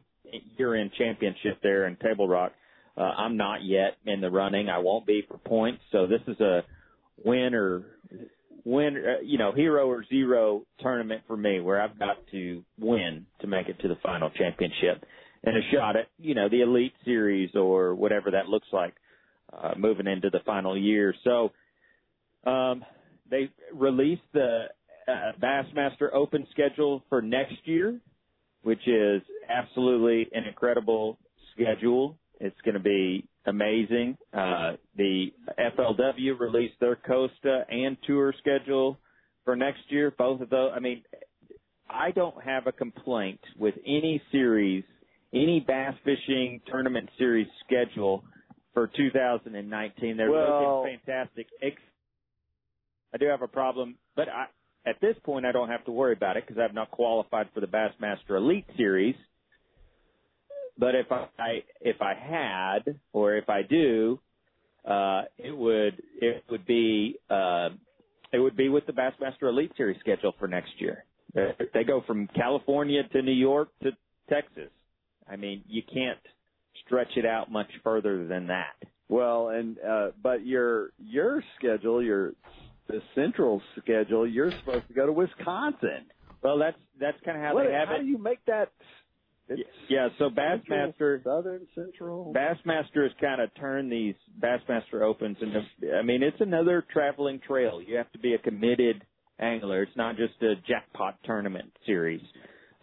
year-end 0.57 0.91
championship 0.97 1.59
there 1.63 1.87
in 1.87 1.95
Table 1.95 2.27
Rock. 2.27 2.51
Uh, 2.95 3.01
I'm 3.01 3.37
not 3.37 3.63
yet 3.63 3.97
in 4.05 4.21
the 4.21 4.29
running. 4.29 4.69
I 4.69 4.77
won't 4.77 5.07
be 5.07 5.23
for 5.27 5.39
points. 5.39 5.81
So 5.91 6.05
this 6.05 6.21
is 6.27 6.39
a 6.39 6.63
win 7.23 7.53
or 7.53 7.83
win, 8.63 8.97
uh, 8.97 9.21
you 9.23 9.37
know, 9.37 9.51
hero 9.51 9.87
or 9.89 10.05
zero 10.05 10.63
tournament 10.79 11.23
for 11.27 11.37
me 11.37 11.59
where 11.59 11.81
I've 11.81 11.97
got 11.97 12.17
to 12.31 12.63
win 12.79 13.25
to 13.41 13.47
make 13.47 13.67
it 13.69 13.79
to 13.81 13.87
the 13.87 13.97
final 14.03 14.29
championship 14.29 15.03
and 15.43 15.57
a 15.57 15.61
shot 15.73 15.95
at, 15.95 16.07
you 16.19 16.35
know, 16.35 16.49
the 16.49 16.61
elite 16.61 16.93
series 17.03 17.55
or 17.55 17.95
whatever 17.95 18.31
that 18.31 18.47
looks 18.47 18.67
like, 18.71 18.93
uh, 19.51 19.73
moving 19.77 20.07
into 20.07 20.29
the 20.29 20.39
final 20.45 20.77
year. 20.77 21.13
So, 21.23 21.51
um, 22.45 22.83
they 23.29 23.49
released 23.73 24.21
the 24.33 24.65
uh, 25.07 25.31
Bassmaster 25.41 26.13
Open 26.13 26.45
schedule 26.51 27.03
for 27.09 27.21
next 27.21 27.55
year, 27.65 27.99
which 28.61 28.87
is 28.87 29.21
absolutely 29.49 30.29
an 30.33 30.43
incredible 30.47 31.17
schedule. 31.53 32.17
It's 32.39 32.59
going 32.63 32.75
to 32.75 32.81
be 32.81 33.27
amazing. 33.45 34.17
Uh, 34.33 34.73
the 34.95 35.33
FLW 35.59 36.39
released 36.39 36.79
their 36.79 36.95
Costa 36.95 37.65
and 37.69 37.97
Tour 38.05 38.33
schedule 38.39 38.99
for 39.45 39.55
next 39.55 39.81
year. 39.89 40.13
Both 40.17 40.41
of 40.41 40.49
those. 40.49 40.71
I 40.75 40.79
mean, 40.79 41.03
I 41.89 42.11
don't 42.11 42.41
have 42.43 42.67
a 42.67 42.71
complaint 42.71 43.39
with 43.57 43.75
any 43.85 44.21
series, 44.31 44.83
any 45.33 45.59
bass 45.59 45.93
fishing 46.03 46.61
tournament 46.67 47.09
series 47.17 47.47
schedule 47.65 48.23
for 48.73 48.87
2019. 48.87 50.17
They're 50.17 50.31
Well- 50.31 50.83
looking 50.83 50.99
fantastic. 50.99 51.47
I 53.13 53.17
do 53.17 53.25
have 53.27 53.41
a 53.41 53.47
problem, 53.47 53.97
but 54.15 54.29
I, 54.29 54.47
at 54.85 54.99
this 55.01 55.17
point, 55.19 55.45
I 55.45 55.51
don't 55.51 55.67
have 55.67 55.83
to 55.85 55.91
worry 55.91 56.13
about 56.13 56.37
it 56.37 56.45
because 56.47 56.59
I've 56.61 56.73
not 56.73 56.91
qualified 56.91 57.49
for 57.53 57.59
the 57.59 57.67
Bassmaster 57.67 58.37
Elite 58.37 58.65
Series. 58.77 59.15
But 60.81 60.95
if 60.95 61.11
I, 61.11 61.27
I 61.37 61.63
if 61.79 62.01
I 62.01 62.15
had 62.15 62.99
or 63.13 63.35
if 63.35 63.47
I 63.49 63.61
do, 63.61 64.19
uh, 64.83 65.21
it 65.37 65.55
would 65.55 66.01
it 66.19 66.43
would 66.49 66.65
be 66.65 67.17
uh, 67.29 67.69
it 68.33 68.39
would 68.39 68.57
be 68.57 68.67
with 68.67 68.87
the 68.87 68.91
Bassmaster 68.91 69.43
Elite 69.43 69.71
Series 69.77 69.99
schedule 69.99 70.33
for 70.39 70.47
next 70.47 70.71
year. 70.79 71.05
They 71.35 71.51
they 71.75 71.83
go 71.83 72.01
from 72.07 72.27
California 72.35 73.03
to 73.13 73.21
New 73.21 73.31
York 73.31 73.69
to 73.83 73.91
Texas. 74.27 74.71
I 75.29 75.35
mean, 75.35 75.63
you 75.67 75.83
can't 75.83 76.17
stretch 76.83 77.15
it 77.15 77.27
out 77.27 77.51
much 77.51 77.69
further 77.83 78.25
than 78.27 78.47
that. 78.47 78.73
Well, 79.07 79.49
and 79.49 79.77
uh 79.87 80.07
but 80.23 80.47
your 80.47 80.93
your 80.97 81.43
schedule, 81.59 82.01
your 82.01 82.33
the 82.87 83.03
central 83.13 83.61
schedule, 83.79 84.27
you're 84.27 84.51
supposed 84.51 84.87
to 84.87 84.95
go 84.95 85.05
to 85.05 85.13
Wisconsin. 85.13 86.07
Well, 86.41 86.57
that's 86.57 86.79
that's 86.99 87.17
kind 87.23 87.37
of 87.37 87.43
how 87.43 87.53
What- 87.53 87.67
they 87.67 87.73
have 87.73 87.89
how 87.89 87.93
it. 87.93 87.97
How 87.97 88.01
do 88.01 88.09
you 88.09 88.17
make 88.17 88.43
that? 88.47 88.71
It's 89.51 89.69
yeah, 89.89 90.07
so 90.17 90.29
Bassmaster 90.29 91.23
Southern 91.23 91.67
Central. 91.75 92.33
Bassmaster 92.33 93.03
has 93.03 93.11
kind 93.19 93.41
of 93.41 93.49
turned 93.59 93.91
these 93.91 94.15
Bassmaster 94.39 95.01
Opens 95.01 95.37
into, 95.41 95.61
I 95.95 96.01
mean, 96.01 96.23
it's 96.23 96.39
another 96.39 96.85
traveling 96.91 97.39
trail. 97.45 97.81
You 97.81 97.97
have 97.97 98.11
to 98.13 98.19
be 98.19 98.33
a 98.33 98.37
committed 98.37 99.03
angler. 99.39 99.83
It's 99.83 99.97
not 99.97 100.15
just 100.17 100.41
a 100.41 100.55
jackpot 100.67 101.17
tournament 101.25 101.71
series. 101.85 102.21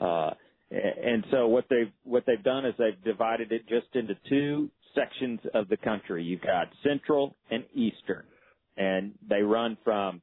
Uh, 0.01 0.31
and 0.71 1.25
so 1.31 1.47
what 1.49 1.65
they've, 1.71 1.93
what 2.05 2.25
they've 2.27 2.43
done 2.45 2.67
is 2.67 2.75
they've 2.79 3.03
divided 3.05 3.53
it 3.53 3.63
just 3.69 3.87
into 3.95 4.15
two 4.29 4.71
sections 4.95 5.41
of 5.55 5.69
the 5.69 5.77
country. 5.79 6.23
You've 6.23 6.43
got 6.43 6.69
central 6.83 7.37
and 7.51 7.65
eastern 7.75 8.25
and 8.79 9.13
they 9.29 9.43
run 9.43 9.77
from 9.85 10.23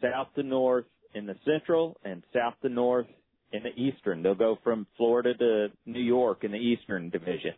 south 0.00 0.28
to 0.36 0.42
north 0.42 0.84
in 1.14 1.26
the 1.26 1.34
central 1.44 1.96
and 2.04 2.22
south 2.32 2.54
to 2.62 2.68
north 2.68 3.06
in 3.52 3.62
the 3.62 3.74
eastern. 3.80 4.22
They'll 4.22 4.34
go 4.34 4.58
from 4.62 4.86
Florida 4.96 5.34
to 5.34 5.68
New 5.86 6.00
York 6.00 6.44
in 6.44 6.52
the 6.52 6.58
eastern 6.58 7.10
division. 7.10 7.52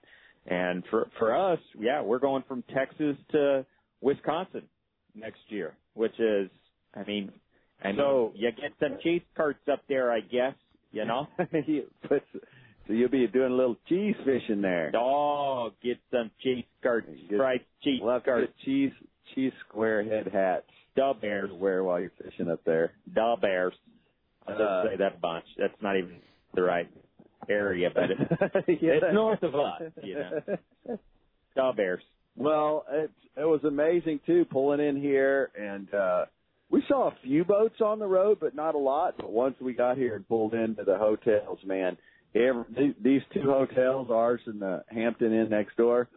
And 0.47 0.83
for 0.91 1.09
for 1.19 1.35
us, 1.35 1.59
yeah, 1.79 2.01
we're 2.03 2.19
going 2.19 2.43
from 2.49 2.63
Texas 2.75 3.17
to 3.33 3.65
Wisconsin 4.01 4.63
next 5.15 5.41
year, 5.49 5.75
which 5.95 6.19
is, 6.19 6.49
I 6.95 7.05
mean, 7.05 7.31
I 7.83 7.89
mean, 7.89 7.97
So- 7.97 8.33
you 8.35 8.51
get 8.53 8.73
some 8.81 8.99
cheese 9.03 9.23
carts 9.37 9.67
up 9.71 9.83
there, 9.89 10.11
I 10.13 10.21
guess, 10.21 10.55
you 10.93 11.05
know. 11.05 11.27
So 12.87 12.95
you'll 12.95 13.09
be 13.09 13.27
doing 13.29 13.53
a 13.53 13.55
little 13.55 13.77
cheese 13.89 14.17
fishing 14.25 14.63
there. 14.63 14.91
Oh, 14.97 15.71
get 15.83 15.99
some 16.11 16.31
cheese 16.43 16.65
carts, 16.83 17.07
Get- 17.29 17.39
fried 17.39 17.61
cheese 17.85 18.01
We'll 18.03 18.15
have 18.15 18.25
to 18.25 18.31
curds, 18.31 18.47
get 18.49 18.65
cheese 18.65 18.93
cheese 19.35 19.53
square 19.69 20.03
head 20.03 20.27
hats 20.33 20.67
da 20.97 21.13
bears, 21.13 21.51
to 21.51 21.55
wear 21.55 21.85
while 21.85 22.01
you're 22.01 22.11
fishing 22.21 22.51
up 22.51 22.65
there. 22.65 22.93
da 23.15 23.37
bears. 23.37 23.75
Just 24.49 24.61
Uh, 24.61 24.85
say 24.85 24.97
that 24.97 25.21
bunch. 25.21 25.45
That's 25.59 25.75
not 25.83 25.97
even 25.97 26.17
the 26.55 26.63
right 26.63 26.89
area, 27.49 27.91
but 27.95 28.11
it, 28.69 28.79
Yeah. 28.83 28.93
it's 28.95 29.15
north 29.15 29.43
of 29.43 29.55
us, 29.55 29.83
you 30.03 30.15
know. 31.57 31.73
bears. 31.77 32.03
Well, 32.37 32.85
it 32.91 33.11
it 33.37 33.45
was 33.45 33.63
amazing 33.65 34.21
too 34.27 34.45
pulling 34.47 34.81
in 34.81 34.97
here, 34.97 35.51
and 35.59 35.93
uh 35.95 36.25
we 36.71 36.83
saw 36.87 37.09
a 37.09 37.15
few 37.25 37.45
boats 37.45 37.81
on 37.81 37.99
the 37.99 38.07
road, 38.07 38.39
but 38.41 38.55
not 38.55 38.75
a 38.77 38.79
lot. 38.79 39.17
But 39.17 39.33
once 39.33 39.57
we 39.61 39.73
got 39.73 39.97
here 39.97 40.15
and 40.15 40.27
pulled 40.29 40.55
into 40.55 40.85
the 40.85 40.97
hotels, 40.97 41.59
man, 41.65 41.97
every, 42.35 42.95
these 43.03 43.23
two 43.35 43.43
hotels, 43.43 44.09
ours 44.11 44.41
and 44.47 44.63
the 44.63 44.85
Hampton 44.89 45.33
Inn 45.33 45.49
next 45.51 45.77
door, 45.77 46.09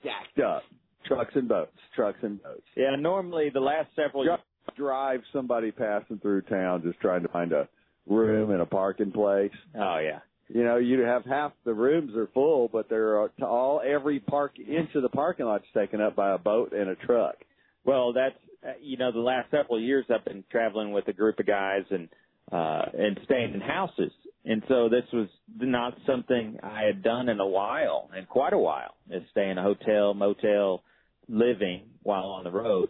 stacked 0.00 0.38
up, 0.38 0.62
trucks 1.06 1.32
and 1.34 1.48
boats, 1.48 1.76
trucks 1.96 2.18
and 2.22 2.40
boats. 2.40 2.62
Yeah, 2.76 2.94
normally 2.96 3.50
the 3.52 3.58
last 3.60 3.88
several 3.96 4.22
Dri- 4.24 4.36
Drive 4.76 5.20
somebody 5.32 5.72
passing 5.72 6.18
through 6.18 6.42
town 6.42 6.82
just 6.82 7.00
trying 7.00 7.22
to 7.22 7.28
find 7.28 7.52
a 7.52 7.68
room 8.06 8.50
in 8.50 8.60
a 8.60 8.66
parking 8.66 9.12
place. 9.12 9.52
Oh 9.74 9.98
yeah. 9.98 10.20
You 10.48 10.64
know, 10.64 10.76
you 10.76 11.00
have 11.00 11.26
half 11.26 11.52
the 11.64 11.74
rooms 11.74 12.16
are 12.16 12.28
full, 12.32 12.68
but 12.68 12.88
there 12.88 13.18
are 13.18 13.28
to 13.40 13.46
all 13.46 13.82
every 13.84 14.18
park 14.18 14.58
inch 14.58 14.90
of 14.94 15.02
the 15.02 15.10
parking 15.10 15.44
lot's 15.44 15.64
taken 15.76 16.00
up 16.00 16.16
by 16.16 16.32
a 16.32 16.38
boat 16.38 16.72
and 16.72 16.88
a 16.88 16.94
truck. 16.94 17.36
Well, 17.84 18.12
that's 18.12 18.38
uh, 18.66 18.72
you 18.80 18.96
know 18.96 19.12
the 19.12 19.20
last 19.20 19.50
several 19.50 19.80
years 19.80 20.06
I've 20.10 20.24
been 20.24 20.44
traveling 20.50 20.92
with 20.92 21.06
a 21.08 21.12
group 21.12 21.38
of 21.38 21.46
guys 21.46 21.82
and 21.90 22.08
uh 22.50 22.86
and 22.96 23.20
staying 23.24 23.54
in 23.54 23.60
houses. 23.60 24.12
And 24.44 24.62
so 24.68 24.88
this 24.88 25.04
was 25.12 25.28
not 25.58 25.94
something 26.06 26.58
I 26.62 26.84
had 26.84 27.02
done 27.02 27.28
in 27.28 27.38
a 27.38 27.46
while, 27.46 28.08
in 28.16 28.24
quite 28.24 28.54
a 28.54 28.58
while, 28.58 28.94
is 29.10 29.22
stay 29.30 29.50
in 29.50 29.58
a 29.58 29.62
hotel, 29.62 30.14
motel, 30.14 30.82
living 31.28 31.82
while 32.02 32.30
on 32.30 32.44
the 32.44 32.50
road. 32.50 32.88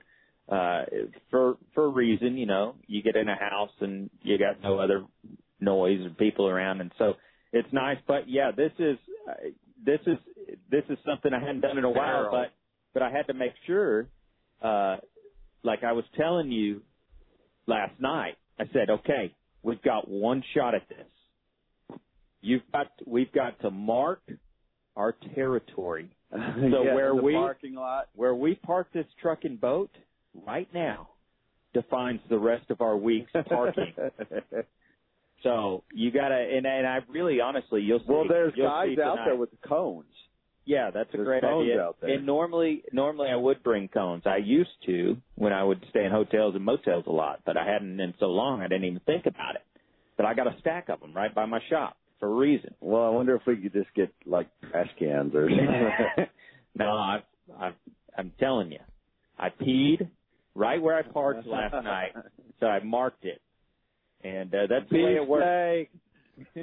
Uh 0.48 0.84
for 1.30 1.56
for 1.74 1.84
a 1.84 1.88
reason, 1.88 2.36
you 2.38 2.46
know, 2.46 2.74
you 2.86 3.02
get 3.02 3.16
in 3.16 3.28
a 3.28 3.36
house 3.36 3.70
and 3.80 4.10
you 4.22 4.38
got 4.38 4.62
no 4.62 4.78
other 4.78 5.04
noise 5.60 6.00
or 6.06 6.10
people 6.10 6.48
around 6.48 6.80
and 6.80 6.92
so 6.98 7.14
it's 7.52 7.68
nice, 7.72 7.98
but 8.06 8.28
yeah, 8.28 8.50
this 8.56 8.72
is 8.78 8.96
uh, 9.28 9.32
this 9.84 10.00
is 10.06 10.16
this 10.70 10.84
is 10.88 10.98
something 11.06 11.32
I 11.32 11.40
hadn't 11.40 11.60
done 11.60 11.78
in 11.78 11.84
a 11.84 11.90
while, 11.90 12.28
but 12.30 12.52
but 12.94 13.02
I 13.02 13.10
had 13.10 13.26
to 13.28 13.34
make 13.34 13.52
sure 13.66 14.08
uh 14.62 14.96
like 15.62 15.82
I 15.84 15.92
was 15.92 16.04
telling 16.16 16.50
you 16.52 16.82
last 17.66 18.00
night, 18.00 18.36
I 18.58 18.64
said, 18.72 18.90
okay, 18.90 19.34
we've 19.62 19.82
got 19.82 20.08
one 20.08 20.42
shot 20.54 20.74
at 20.74 20.88
this. 20.88 21.98
You've 22.40 22.62
got 22.72 22.86
we've 23.06 23.32
got 23.32 23.60
to 23.60 23.70
mark 23.70 24.22
our 24.96 25.14
territory. 25.34 26.10
So 26.32 26.82
Yeah, 26.84 26.94
where 26.94 27.14
we 27.14 27.32
parking 27.32 27.74
lot. 27.74 28.08
where 28.14 28.34
we 28.34 28.54
park 28.54 28.88
this 28.92 29.06
truck 29.20 29.40
and 29.44 29.60
boat 29.60 29.90
right 30.46 30.68
now 30.72 31.08
defines 31.74 32.20
the 32.28 32.38
rest 32.38 32.70
of 32.70 32.80
our 32.80 32.96
week's 32.96 33.30
parking. 33.48 33.92
so 35.42 35.84
you 35.92 36.10
gotta 36.10 36.34
and, 36.34 36.66
and 36.66 36.86
I 36.86 36.98
really 37.08 37.40
honestly 37.40 37.82
you'll 37.82 38.00
see 38.00 38.06
well, 38.08 38.24
there's 38.28 38.54
guys 38.54 38.98
out 39.02 39.18
there 39.24 39.36
with 39.36 39.50
the 39.50 39.68
cones. 39.68 40.06
Yeah, 40.68 40.90
that's 40.90 41.08
a 41.14 41.16
There's 41.16 41.26
great 41.26 41.44
idea. 41.44 41.80
out 41.80 41.96
there. 41.98 42.10
And 42.10 42.26
normally, 42.26 42.82
normally 42.92 43.30
I 43.30 43.36
would 43.36 43.62
bring 43.62 43.88
cones. 43.88 44.24
I 44.26 44.36
used 44.36 44.68
to 44.84 45.16
when 45.34 45.50
I 45.50 45.64
would 45.64 45.82
stay 45.88 46.04
in 46.04 46.10
hotels 46.10 46.54
and 46.54 46.62
motels 46.62 47.04
a 47.06 47.10
lot, 47.10 47.40
but 47.46 47.56
I 47.56 47.64
hadn't 47.66 47.98
in 47.98 48.12
so 48.20 48.26
long 48.26 48.60
I 48.60 48.68
didn't 48.68 48.84
even 48.84 49.00
think 49.06 49.24
about 49.24 49.54
it. 49.54 49.62
But 50.18 50.26
I 50.26 50.34
got 50.34 50.46
a 50.46 50.54
stack 50.60 50.90
of 50.90 51.00
them 51.00 51.14
right 51.14 51.34
by 51.34 51.46
my 51.46 51.60
shop 51.70 51.96
for 52.20 52.28
a 52.28 52.34
reason. 52.34 52.74
Well, 52.82 53.02
I 53.02 53.08
wonder 53.08 53.34
if 53.34 53.42
we 53.46 53.56
could 53.56 53.72
just 53.72 53.88
get 53.94 54.12
like 54.26 54.48
trash 54.70 54.90
cans 54.98 55.34
or 55.34 55.48
something. 55.48 56.26
no, 56.74 56.90
I, 56.90 57.22
I, 57.58 57.70
I'm 58.18 58.32
telling 58.38 58.70
you, 58.70 58.80
I 59.38 59.48
peed 59.48 60.06
right 60.58 60.80
where 60.82 60.96
I 60.96 61.02
parked 61.18 61.46
last 61.46 61.72
night, 61.84 62.12
so 62.60 62.66
I 62.66 62.82
marked 62.82 63.24
it, 63.24 63.40
and 64.22 64.52
uh, 64.54 64.66
that's 64.68 64.88
the 64.90 65.02
way 65.04 65.14
it 65.16 65.26
works. 65.26 65.46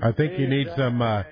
I 0.01 0.11
think 0.11 0.39
you 0.39 0.47
need 0.47 0.67
some. 0.77 1.01
uh 1.01 1.23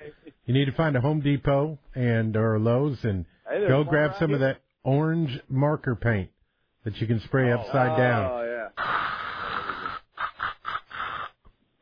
You 0.46 0.52
need 0.54 0.66
to 0.66 0.72
find 0.72 0.96
a 0.96 1.00
Home 1.00 1.20
Depot 1.20 1.78
and 1.94 2.36
or 2.36 2.58
Lowe's 2.58 2.98
and 3.04 3.24
Hey, 3.50 3.66
go 3.68 3.84
grab 3.84 4.10
right 4.10 4.18
some 4.20 4.34
of 4.34 4.40
that 4.40 4.58
orange 4.82 5.40
marker 5.48 5.94
paint 5.96 6.28
that 6.84 6.96
you 6.98 7.06
can 7.06 7.20
spray 7.20 7.50
upside 7.52 7.96
down. 7.96 8.30
Oh 8.30 8.44
yeah. 8.44 8.68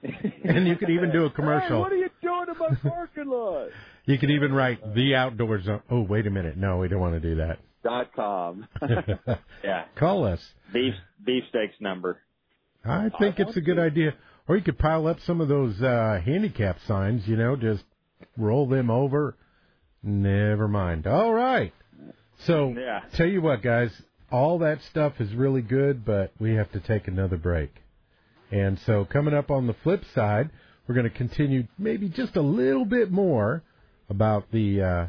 And 0.44 0.66
you 0.66 0.76
could 0.76 0.90
even 0.90 1.10
do 1.12 1.24
a 1.24 1.28
Hey, 1.28 1.34
commercial. 1.36 1.80
what 1.80 1.92
are 1.92 1.96
you 1.96 2.08
doing 2.20 2.46
in 2.48 2.58
my 2.58 2.90
parking 2.90 3.26
lot? 3.28 3.68
You 4.04 4.18
could 4.18 4.30
even 4.30 4.52
write 4.52 4.94
the 4.94 5.14
outdoors. 5.14 5.64
zone. 5.64 5.80
Oh, 5.90 6.02
wait 6.02 6.26
a 6.26 6.30
minute. 6.30 6.56
No, 6.56 6.78
we 6.78 6.88
don't 6.88 7.00
want 7.00 7.14
to 7.14 7.20
do 7.20 7.36
that. 7.36 7.58
Dot 7.84 8.10
com. 8.14 8.66
Yeah, 9.64 9.84
Call 9.96 10.24
us. 10.24 10.40
beef 10.72 10.94
beefsteaks 11.24 11.74
number. 11.80 12.18
I 12.84 13.10
think 13.18 13.38
it's 13.38 13.56
a 13.56 13.60
good 13.60 13.78
idea. 13.78 14.14
Or 14.48 14.56
you 14.56 14.62
could 14.62 14.78
pile 14.78 15.06
up 15.06 15.18
some 15.20 15.40
of 15.40 15.48
those 15.48 15.80
uh 15.82 16.20
handicap 16.24 16.78
signs, 16.86 17.26
you 17.28 17.36
know, 17.36 17.56
just 17.56 17.84
roll 18.36 18.66
them 18.68 18.90
over. 18.90 19.36
Never 20.02 20.66
mind. 20.68 21.06
All 21.06 21.32
right. 21.32 21.72
So, 22.46 22.74
Yeah. 22.76 23.00
tell 23.14 23.26
you 23.28 23.40
what, 23.40 23.62
guys, 23.62 23.90
all 24.32 24.58
that 24.60 24.80
stuff 24.82 25.20
is 25.20 25.32
really 25.34 25.62
good, 25.62 26.04
but 26.04 26.32
we 26.40 26.54
have 26.54 26.72
to 26.72 26.80
take 26.80 27.06
another 27.06 27.36
break. 27.36 27.70
And 28.50 28.78
so, 28.80 29.04
coming 29.04 29.32
up 29.34 29.50
on 29.50 29.66
the 29.68 29.74
flip 29.74 30.02
side, 30.14 30.50
we're 30.88 30.96
going 30.96 31.08
to 31.08 31.16
continue 31.16 31.68
maybe 31.78 32.08
just 32.08 32.34
a 32.36 32.42
little 32.42 32.84
bit 32.84 33.12
more 33.12 33.62
about 34.10 34.50
the 34.50 34.82
uh, 34.82 35.06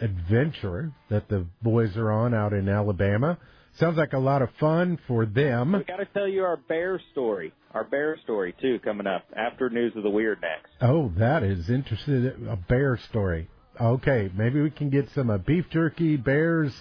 adventure 0.00 0.92
that 1.10 1.28
the 1.28 1.46
boys 1.62 1.96
are 1.96 2.10
on 2.10 2.34
out 2.34 2.52
in 2.52 2.68
Alabama. 2.68 3.38
Sounds 3.78 3.96
like 3.96 4.12
a 4.12 4.18
lot 4.18 4.42
of 4.42 4.48
fun 4.58 4.98
for 5.06 5.24
them. 5.24 5.72
We 5.72 5.84
got 5.84 5.96
to 5.96 6.06
tell 6.06 6.26
you 6.26 6.42
our 6.42 6.56
bear 6.56 7.00
story. 7.12 7.52
Our 7.74 7.84
bear 7.84 8.18
story 8.24 8.54
too 8.60 8.80
coming 8.82 9.06
up 9.06 9.24
after 9.36 9.70
news 9.70 9.92
of 9.94 10.02
the 10.02 10.10
weird 10.10 10.40
next. 10.40 10.72
Oh, 10.80 11.12
that 11.18 11.42
is 11.42 11.68
interesting. 11.68 12.48
A 12.48 12.56
bear 12.56 12.98
story. 13.08 13.48
Okay, 13.80 14.30
maybe 14.34 14.60
we 14.60 14.70
can 14.70 14.90
get 14.90 15.08
some 15.14 15.30
uh, 15.30 15.38
beef 15.38 15.66
jerky, 15.70 16.16
bears, 16.16 16.72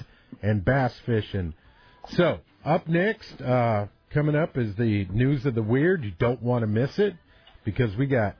and 0.42 0.66
bass 0.66 0.94
fishing. 1.06 1.54
So, 2.10 2.40
up 2.66 2.88
next, 2.88 3.40
uh, 3.42 3.88
coming 4.12 4.36
up 4.36 4.58
is 4.58 4.76
the 4.76 5.06
news 5.12 5.46
of 5.46 5.54
the 5.54 5.62
weird. 5.62 6.04
You 6.04 6.14
don't 6.18 6.42
want 6.42 6.64
to 6.64 6.68
miss 6.68 6.98
it 6.98 7.16
because 7.64 7.96
we 7.96 8.08
got 8.08 8.38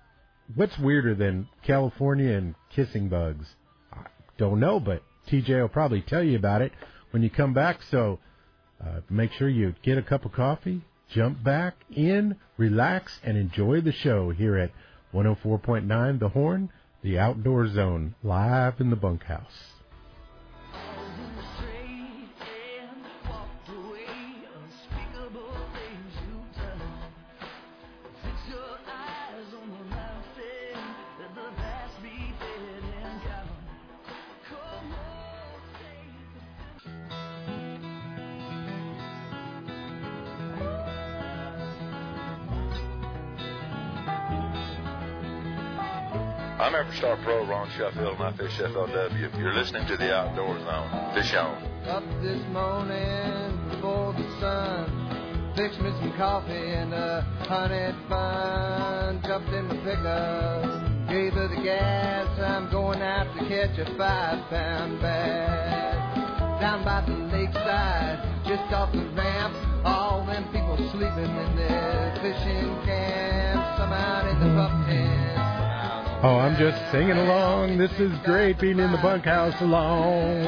what's 0.56 0.78
weirder 0.80 1.14
than 1.14 1.48
California 1.64 2.34
and 2.36 2.56
kissing 2.72 3.10
bugs? 3.10 3.46
Don't 4.38 4.60
know, 4.60 4.80
but 4.80 5.04
TJ 5.30 5.62
will 5.62 5.68
probably 5.68 6.02
tell 6.02 6.24
you 6.24 6.38
about 6.38 6.62
it 6.62 6.72
when 7.12 7.24
you 7.24 7.30
come 7.30 7.54
back. 7.54 7.82
So, 7.90 8.20
uh, 8.84 9.02
make 9.10 9.32
sure 9.34 9.50
you 9.50 9.74
get 9.82 9.98
a 9.98 10.04
cup 10.04 10.26
of 10.26 10.34
coffee, 10.34 10.82
jump 11.10 11.44
back 11.44 11.76
in, 11.96 12.36
relax, 12.58 13.20
and 13.24 13.38
enjoy 13.38 13.82
the 13.82 13.92
show 13.92 14.30
here 14.30 14.58
at 14.58 14.72
104.9 15.14 16.20
The 16.20 16.30
Horn, 16.30 16.70
the 17.02 17.18
Outdoor 17.18 17.68
Zone, 17.68 18.16
live 18.24 18.80
in 18.80 18.90
the 18.90 18.96
bunkhouse. 18.96 19.77
Pro 47.28 47.46
Ron 47.46 47.70
Sheffield 47.72 48.14
and 48.14 48.24
I 48.24 48.32
fish 48.38 48.58
FLW. 48.58 49.38
You're 49.38 49.54
listening 49.54 49.86
to 49.88 49.98
the 49.98 50.16
Outdoor 50.16 50.58
Zone. 50.60 51.14
Fish 51.14 51.34
on. 51.34 51.62
Up 51.84 52.02
this 52.24 52.42
morning 52.54 53.70
before 53.70 54.14
the 54.14 54.24
sun. 54.40 55.52
Fixed 55.54 55.82
me 55.82 55.90
some 56.00 56.14
coffee 56.14 56.54
and 56.54 56.94
a 56.94 57.24
honey 57.42 57.94
bun. 58.08 59.22
Jumped 59.28 59.50
in 59.50 59.68
the 59.68 59.76
pickup, 59.76 61.10
gave 61.10 61.34
her 61.34 61.50
the 61.50 61.62
gas. 61.64 62.40
I'm 62.40 62.72
going 62.72 63.02
out 63.02 63.28
to 63.38 63.46
catch 63.50 63.78
a 63.78 63.94
five 63.98 64.50
pound 64.50 65.02
bass. 65.02 66.62
Down 66.62 66.86
by 66.86 67.04
the 67.06 67.12
lakeside, 67.12 68.24
just 68.48 68.72
off 68.72 68.94
the 68.94 69.04
ramp. 69.18 69.54
All 69.84 70.26
them 70.26 70.46
people 70.54 70.78
sleeping 70.92 71.36
in 71.36 71.56
their 71.58 72.20
fishing 72.22 72.74
camp. 72.86 73.78
Some 73.78 73.92
out 73.92 74.30
in 74.30 74.40
the 74.40 74.56
pup 74.56 74.88
tent. 74.88 75.47
Oh, 76.24 76.40
I'm 76.40 76.58
just 76.58 76.92
singing 76.92 77.16
along. 77.16 77.78
This 77.78 77.92
is 78.00 78.12
great 78.26 78.60
being 78.60 78.80
in 78.80 78.92
the 78.92 78.98
bunkhouse 78.98 79.54
alone. 79.62 80.42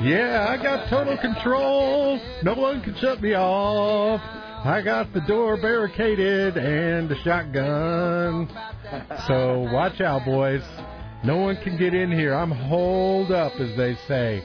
Yeah, 0.00 0.46
I 0.48 0.62
got 0.62 0.88
total 0.88 1.16
control. 1.18 2.20
No 2.44 2.54
one 2.54 2.80
can 2.80 2.94
shut 2.98 3.20
me 3.20 3.34
off. 3.34 4.20
I 4.64 4.82
got 4.82 5.12
the 5.12 5.20
door 5.22 5.56
barricaded 5.56 6.56
and 6.56 7.10
a 7.10 7.16
shotgun. 7.24 8.48
So 9.26 9.68
watch 9.72 10.00
out, 10.00 10.24
boys. 10.24 10.62
No 11.24 11.38
one 11.38 11.56
can 11.56 11.76
get 11.76 11.92
in 11.92 12.12
here. 12.12 12.32
I'm 12.32 12.52
holed 12.52 13.32
up, 13.32 13.52
as 13.58 13.76
they 13.76 13.96
say. 14.06 14.44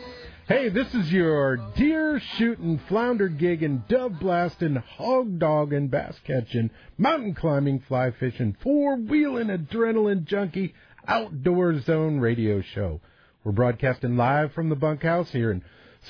Hey, 0.50 0.70
this 0.70 0.92
is 0.96 1.12
your 1.12 1.58
deer 1.76 2.20
shooting, 2.38 2.80
flounder 2.88 3.30
gigging, 3.30 3.88
dove 3.88 4.20
blasting, 4.20 4.78
hog 4.78 5.38
dogging, 5.38 5.90
bass 5.90 6.16
catching, 6.26 6.72
mountain 6.98 7.36
climbing, 7.36 7.82
fly 7.88 8.10
fishing, 8.20 8.58
four 8.64 8.96
wheeling, 8.96 9.50
adrenaline 9.50 10.26
junkie, 10.26 10.74
outdoor 11.08 11.80
zone 11.82 12.20
radio 12.20 12.64
show. 12.64 13.00
We're 13.44 13.52
broadcasting 13.52 14.18
live 14.18 14.52
from 14.54 14.70
the 14.70 14.76
bunkhouse 14.76 15.30
here 15.30 15.52
in 15.52 15.64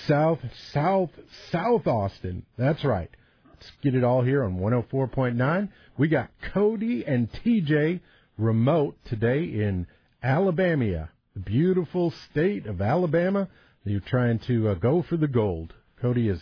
South, 0.08 0.40
South, 0.72 1.10
South 1.52 1.86
Austin. 1.86 2.46
That's 2.58 2.86
right. 2.86 3.10
Let's 3.50 3.70
get 3.82 3.94
it 3.94 4.06
all 4.06 4.22
here 4.22 4.46
on 4.46 4.58
104.9. 4.58 5.68
We 5.98 6.08
got 6.08 6.30
Cody 6.54 7.06
and 7.06 7.30
TJ 7.30 8.00
remote 8.38 8.96
today 9.04 9.44
in 9.44 9.86
Alabama, 10.24 11.10
the 11.34 11.42
beautiful 11.42 12.12
state 12.32 12.68
of 12.68 12.82
Alabama. 12.82 13.50
You're 13.84 14.02
trying 14.02 14.40
to 14.48 14.70
uh, 14.70 14.74
go 14.76 15.04
for 15.08 15.18
the 15.18 15.28
gold. 15.28 15.74
Cody 16.02 16.28
is 16.28 16.40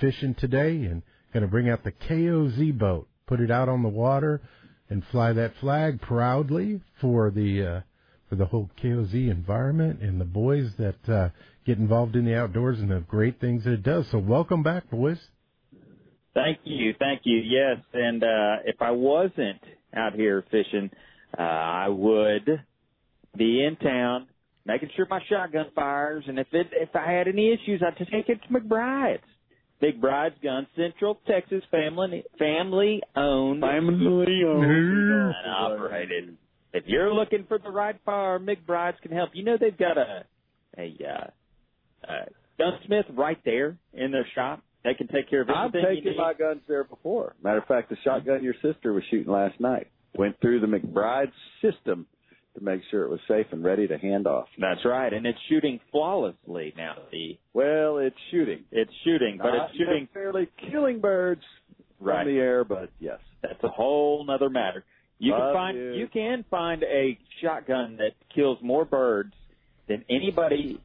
fishing 0.00 0.34
today 0.34 0.84
and 0.84 1.02
going 1.32 1.42
to 1.42 1.48
bring 1.48 1.68
out 1.68 1.84
the 1.84 1.92
KOZ 1.92 2.78
boat, 2.78 3.08
put 3.26 3.40
it 3.40 3.50
out 3.50 3.68
on 3.68 3.82
the 3.82 3.88
water, 3.88 4.40
and 4.88 5.02
fly 5.10 5.32
that 5.32 5.52
flag 5.60 6.00
proudly 6.00 6.80
for 7.00 7.30
the 7.30 7.66
uh, 7.66 7.80
for 8.28 8.36
the 8.36 8.46
whole 8.46 8.70
KOZ 8.82 9.14
environment 9.30 10.00
and 10.00 10.20
the 10.20 10.24
boys 10.24 10.70
that 10.78 11.08
uh, 11.08 11.28
get 11.64 11.78
involved 11.78 12.16
in 12.16 12.24
the 12.24 12.36
outdoors 12.36 12.78
and 12.80 12.90
the 12.90 13.00
great 13.00 13.40
things 13.40 13.64
that 13.64 13.72
it 13.72 13.82
does. 13.82 14.06
So 14.10 14.18
welcome 14.18 14.62
back, 14.62 14.90
boys. 14.90 15.18
Thank 16.34 16.58
you, 16.64 16.94
thank 16.98 17.22
you. 17.24 17.38
Yes, 17.38 17.78
and 17.94 18.22
uh, 18.22 18.56
if 18.64 18.80
I 18.80 18.90
wasn't 18.90 19.60
out 19.94 20.14
here 20.14 20.44
fishing, 20.50 20.90
uh, 21.36 21.42
I 21.42 21.88
would 21.88 22.62
be 23.36 23.64
in 23.64 23.76
town 23.76 24.28
making 24.66 24.90
sure 24.96 25.06
my 25.08 25.20
shotgun 25.28 25.66
fires, 25.74 26.24
and 26.26 26.38
if 26.38 26.48
it 26.52 26.68
if 26.72 26.90
I 26.94 27.10
had 27.10 27.28
any 27.28 27.52
issues, 27.52 27.82
I'd 27.86 27.96
take 27.98 28.28
it 28.28 28.40
to 28.42 28.48
McBride's. 28.48 29.22
Big 29.80 30.00
Bride's 30.00 30.36
Gun, 30.42 30.66
Central 30.74 31.18
Texas 31.28 31.62
family 31.70 32.24
family 32.38 33.02
owned, 33.14 33.60
Family 33.60 34.42
owned, 34.46 34.64
and 34.64 35.34
operated. 35.54 36.36
If 36.72 36.84
you're 36.86 37.12
looking 37.12 37.44
for 37.46 37.58
the 37.58 37.70
right 37.70 37.96
fire, 38.04 38.38
McBride's 38.38 38.98
can 39.02 39.12
help. 39.12 39.30
You 39.34 39.44
know 39.44 39.56
they've 39.60 39.76
got 39.76 39.98
a 39.98 40.24
a 40.78 40.96
uh, 41.04 42.10
uh, 42.10 42.24
gunsmith 42.58 43.06
right 43.16 43.38
there 43.44 43.76
in 43.92 44.10
their 44.12 44.26
shop. 44.34 44.62
They 44.84 44.94
can 44.94 45.08
take 45.08 45.28
care 45.28 45.42
of 45.42 45.48
everything. 45.50 45.86
I've 45.88 46.04
taken 46.04 46.16
my 46.16 46.32
guns 46.32 46.60
there 46.68 46.84
before. 46.84 47.34
Matter 47.42 47.58
of 47.58 47.66
fact, 47.66 47.90
the 47.90 47.96
shotgun 48.04 48.42
your 48.42 48.54
sister 48.62 48.92
was 48.92 49.02
shooting 49.10 49.32
last 49.32 49.58
night. 49.58 49.88
went 50.16 50.40
through 50.40 50.60
the 50.60 50.66
McBride 50.66 51.32
system 51.60 52.06
to 52.56 52.64
make 52.64 52.80
sure 52.90 53.04
it 53.04 53.10
was 53.10 53.20
safe 53.28 53.46
and 53.52 53.62
ready 53.64 53.86
to 53.86 53.98
hand 53.98 54.26
off. 54.26 54.48
That's 54.58 54.84
right, 54.84 55.12
and 55.12 55.26
it's 55.26 55.38
shooting 55.48 55.80
flawlessly 55.90 56.74
now. 56.76 56.96
Steve. 57.08 57.36
Well, 57.52 57.98
it's 57.98 58.16
shooting. 58.30 58.64
It's 58.72 58.90
shooting, 59.04 59.38
but 59.38 59.50
Not 59.50 59.70
it's 59.70 59.78
shooting 59.78 60.08
necessarily 60.12 60.48
killing 60.70 61.00
birds 61.00 61.42
right. 62.00 62.24
from 62.24 62.34
the 62.34 62.40
air, 62.40 62.64
but 62.64 62.90
yes. 62.98 63.18
That's 63.42 63.62
a 63.62 63.68
whole 63.68 64.24
nother 64.26 64.50
matter. 64.50 64.84
You 65.18 65.32
Love 65.32 65.40
can 65.40 65.54
find 65.54 65.76
you. 65.76 66.08
can 66.12 66.44
find 66.50 66.82
a 66.82 67.18
shotgun 67.42 67.98
that 67.98 68.12
kills 68.34 68.58
more 68.62 68.84
birds 68.84 69.32
than 69.88 70.04
anybody 70.10 70.80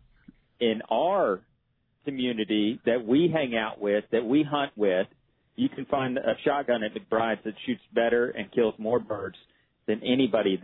in 0.60 0.82
our 0.90 1.42
community 2.06 2.80
that 2.86 3.06
we 3.06 3.30
hang 3.34 3.56
out 3.56 3.82
with, 3.82 4.06
that 4.12 4.26
we 4.26 4.44
hunt 4.44 4.72
with. 4.76 5.08
You 5.56 5.70
can 5.70 5.86
find 5.86 6.18
a 6.18 6.34
shotgun 6.46 6.82
at 6.84 6.92
McBride's 6.94 7.44
that 7.44 7.54
shoots 7.66 7.82
better 7.94 8.30
and 8.30 8.52
kills 8.52 8.74
more 8.78 9.00
birds 9.00 9.36
than 9.86 10.02
anybody, 10.04 10.62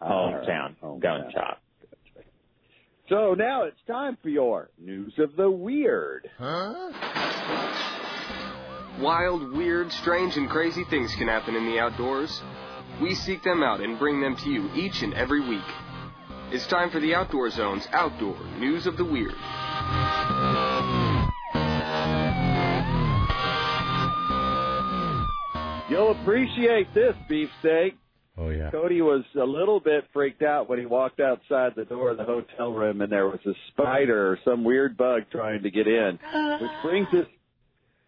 Our 0.00 0.42
hometown 0.42 0.74
hometown. 0.82 1.00
gun 1.00 1.30
shop. 1.32 1.58
So 3.08 3.34
now 3.34 3.64
it's 3.64 3.80
time 3.88 4.16
for 4.22 4.28
your 4.28 4.70
news 4.78 5.12
of 5.18 5.34
the 5.36 5.50
weird. 5.50 6.28
Wild, 9.00 9.52
weird, 9.56 9.90
strange, 9.92 10.36
and 10.36 10.48
crazy 10.48 10.84
things 10.90 11.12
can 11.16 11.26
happen 11.26 11.56
in 11.56 11.64
the 11.66 11.78
outdoors. 11.80 12.40
We 13.02 13.14
seek 13.14 13.42
them 13.42 13.62
out 13.62 13.80
and 13.80 13.98
bring 13.98 14.20
them 14.20 14.36
to 14.36 14.50
you 14.50 14.70
each 14.74 15.02
and 15.02 15.14
every 15.14 15.40
week. 15.40 15.64
It's 16.52 16.66
time 16.66 16.90
for 16.90 17.00
the 17.00 17.14
Outdoor 17.14 17.48
Zone's 17.50 17.86
Outdoor 17.92 18.36
News 18.58 18.86
of 18.86 18.96
the 18.96 19.04
Weird. 19.04 19.34
You'll 25.90 26.12
appreciate 26.12 26.94
this, 26.94 27.14
beefsteak. 27.28 27.96
Oh 28.38 28.50
yeah. 28.50 28.70
Cody 28.70 29.02
was 29.02 29.24
a 29.34 29.44
little 29.44 29.80
bit 29.80 30.04
freaked 30.12 30.42
out 30.42 30.68
when 30.68 30.78
he 30.78 30.86
walked 30.86 31.18
outside 31.18 31.72
the 31.74 31.84
door 31.84 32.10
of 32.10 32.16
the 32.16 32.24
hotel 32.24 32.72
room 32.72 33.00
and 33.00 33.10
there 33.10 33.26
was 33.26 33.40
a 33.44 33.52
spider 33.68 34.30
or 34.30 34.38
some 34.44 34.62
weird 34.62 34.96
bug 34.96 35.22
trying 35.32 35.64
to 35.64 35.70
get 35.70 35.88
in. 35.88 36.18
Which 36.60 36.70
brings 36.82 37.08
us 37.08 37.26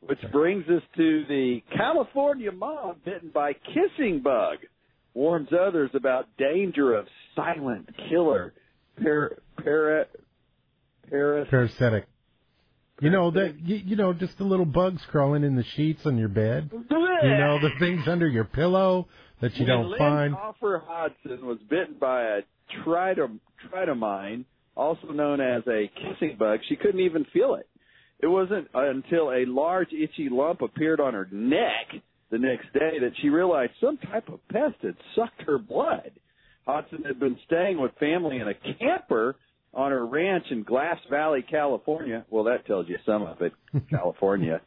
which 0.01 0.21
brings 0.33 0.66
us 0.68 0.83
to 0.97 1.25
the 1.29 1.62
California 1.77 2.53
mom 2.53 2.97
bitten 3.05 3.31
by 3.35 3.53
kissing 3.53 4.21
bug 4.23 4.59
warns 5.12 5.49
others 5.53 5.90
about 5.95 6.27
danger 6.38 6.95
of 6.95 7.07
silent 7.35 7.88
killer 8.09 8.55
par, 9.03 9.38
para, 9.57 10.07
paras, 11.11 11.49
Parasitic. 11.51 12.05
You 13.02 13.10
know 13.10 13.32
that 13.32 13.56
you, 13.64 13.76
you 13.84 13.96
know 13.96 14.12
just 14.12 14.38
the 14.38 14.44
little 14.44 14.64
bugs 14.64 15.02
crawling 15.10 15.42
in 15.42 15.56
the 15.56 15.64
sheets 15.74 16.02
on 16.04 16.16
your 16.18 16.28
bed. 16.28 16.70
You 16.72 16.78
know 16.88 17.58
the 17.60 17.70
things 17.80 18.04
under 18.06 18.28
your 18.28 18.44
pillow 18.44 19.08
that 19.40 19.56
you 19.56 19.66
when 19.66 19.76
don't 19.76 19.90
Lynn 19.90 19.98
find. 19.98 20.34
Hoffer 20.34 20.80
Hodson 20.86 21.44
was 21.44 21.58
bitten 21.68 21.96
by 22.00 22.22
a 22.22 22.40
tritom, 22.86 23.40
tritomine, 23.68 24.44
also 24.76 25.08
known 25.08 25.40
as 25.40 25.64
a 25.66 25.90
kissing 25.96 26.36
bug. 26.38 26.60
She 26.68 26.76
couldn't 26.76 27.00
even 27.00 27.26
feel 27.32 27.56
it. 27.56 27.68
It 28.20 28.28
wasn't 28.28 28.68
until 28.72 29.32
a 29.32 29.46
large 29.46 29.92
itchy 29.92 30.28
lump 30.30 30.62
appeared 30.62 31.00
on 31.00 31.14
her 31.14 31.26
neck 31.32 32.00
the 32.30 32.38
next 32.38 32.72
day 32.72 33.00
that 33.00 33.14
she 33.20 33.30
realized 33.30 33.72
some 33.80 33.98
type 33.98 34.28
of 34.28 34.38
pest 34.52 34.76
had 34.80 34.94
sucked 35.16 35.42
her 35.48 35.58
blood. 35.58 36.12
Hodson 36.66 37.02
had 37.02 37.18
been 37.18 37.36
staying 37.46 37.80
with 37.80 37.90
family 37.98 38.38
in 38.38 38.46
a 38.46 38.54
camper 38.78 39.34
on 39.74 39.90
her 39.90 40.06
ranch 40.06 40.44
in 40.50 40.62
Grass 40.62 40.98
Valley, 41.11 41.42
California. 41.48 42.24
Well, 42.30 42.44
that 42.44 42.66
tells 42.66 42.88
you 42.88 42.98
some 43.06 43.22
of 43.22 43.40
it, 43.40 43.52
California. 43.90 44.61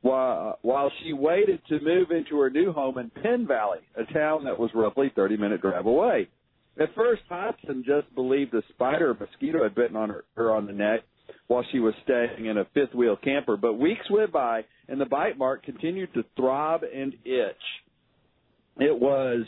While, 0.00 0.58
while 0.62 0.90
she 1.02 1.12
waited 1.12 1.60
to 1.68 1.80
move 1.80 2.10
into 2.10 2.38
her 2.40 2.50
new 2.50 2.72
home 2.72 2.98
in 2.98 3.10
Penn 3.10 3.46
Valley, 3.46 3.78
a 3.96 4.10
town 4.12 4.44
that 4.44 4.58
was 4.58 4.70
roughly 4.74 5.12
30 5.14 5.36
minute 5.36 5.60
drive 5.60 5.86
away. 5.86 6.28
At 6.80 6.94
first, 6.94 7.22
Hodson 7.28 7.84
just 7.84 8.12
believed 8.14 8.54
a 8.54 8.62
spider 8.70 9.10
or 9.10 9.14
mosquito 9.14 9.64
had 9.64 9.74
bitten 9.74 9.96
on 9.96 10.10
her, 10.10 10.24
her 10.36 10.54
on 10.54 10.66
the 10.66 10.72
neck 10.72 11.00
while 11.48 11.64
she 11.72 11.80
was 11.80 11.94
staying 12.04 12.46
in 12.46 12.58
a 12.58 12.64
fifth 12.74 12.94
wheel 12.94 13.16
camper, 13.16 13.56
but 13.56 13.74
weeks 13.74 14.08
went 14.10 14.32
by 14.32 14.64
and 14.88 15.00
the 15.00 15.06
bite 15.06 15.36
mark 15.36 15.64
continued 15.64 16.12
to 16.14 16.24
throb 16.36 16.82
and 16.82 17.14
itch. 17.24 17.56
It 18.78 18.98
was 18.98 19.44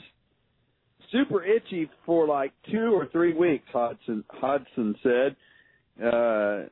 super 1.13 1.45
itchy 1.45 1.91
for 2.07 2.27
like 2.27 2.53
two 2.71 2.95
or 2.95 3.09
three 3.13 3.35
weeks, 3.35 3.67
Hodson, 3.73 4.25
Hodson 4.29 4.95
said. 5.03 5.37
Uh, 6.03 6.69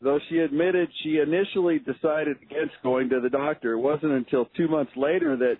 though 0.00 0.18
she 0.28 0.38
admitted 0.38 0.88
she 1.02 1.18
initially 1.18 1.78
decided 1.78 2.36
against 2.42 2.74
going 2.82 3.08
to 3.10 3.20
the 3.20 3.30
doctor, 3.30 3.72
it 3.72 3.78
wasn't 3.78 4.12
until 4.12 4.46
two 4.56 4.68
months 4.68 4.92
later 4.96 5.36
that 5.36 5.56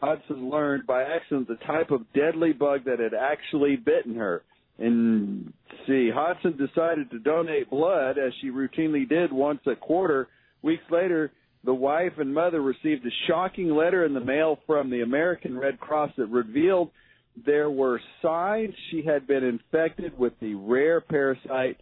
Hodson 0.00 0.50
learned 0.50 0.86
by 0.86 1.02
accident 1.02 1.48
the 1.48 1.56
type 1.66 1.90
of 1.90 2.12
deadly 2.12 2.52
bug 2.52 2.84
that 2.84 2.98
had 3.00 3.14
actually 3.14 3.76
bitten 3.76 4.14
her. 4.16 4.42
And 4.78 5.52
see, 5.86 6.10
Hodson 6.12 6.56
decided 6.56 7.10
to 7.10 7.18
donate 7.18 7.70
blood 7.70 8.18
as 8.18 8.32
she 8.40 8.50
routinely 8.50 9.08
did 9.08 9.32
once 9.32 9.60
a 9.66 9.74
quarter. 9.74 10.28
Weeks 10.62 10.84
later, 10.90 11.32
the 11.64 11.74
wife 11.74 12.12
and 12.18 12.32
mother 12.32 12.60
received 12.60 13.04
a 13.06 13.10
shocking 13.26 13.70
letter 13.70 14.04
in 14.04 14.12
the 14.12 14.20
mail 14.20 14.58
from 14.66 14.90
the 14.90 15.00
American 15.00 15.58
Red 15.58 15.80
Cross 15.80 16.12
that 16.18 16.26
revealed 16.26 16.90
there 17.44 17.70
were 17.70 18.00
signs 18.22 18.74
she 18.90 19.02
had 19.02 19.26
been 19.26 19.44
infected 19.44 20.18
with 20.18 20.32
the 20.40 20.54
rare 20.54 21.00
parasite 21.00 21.78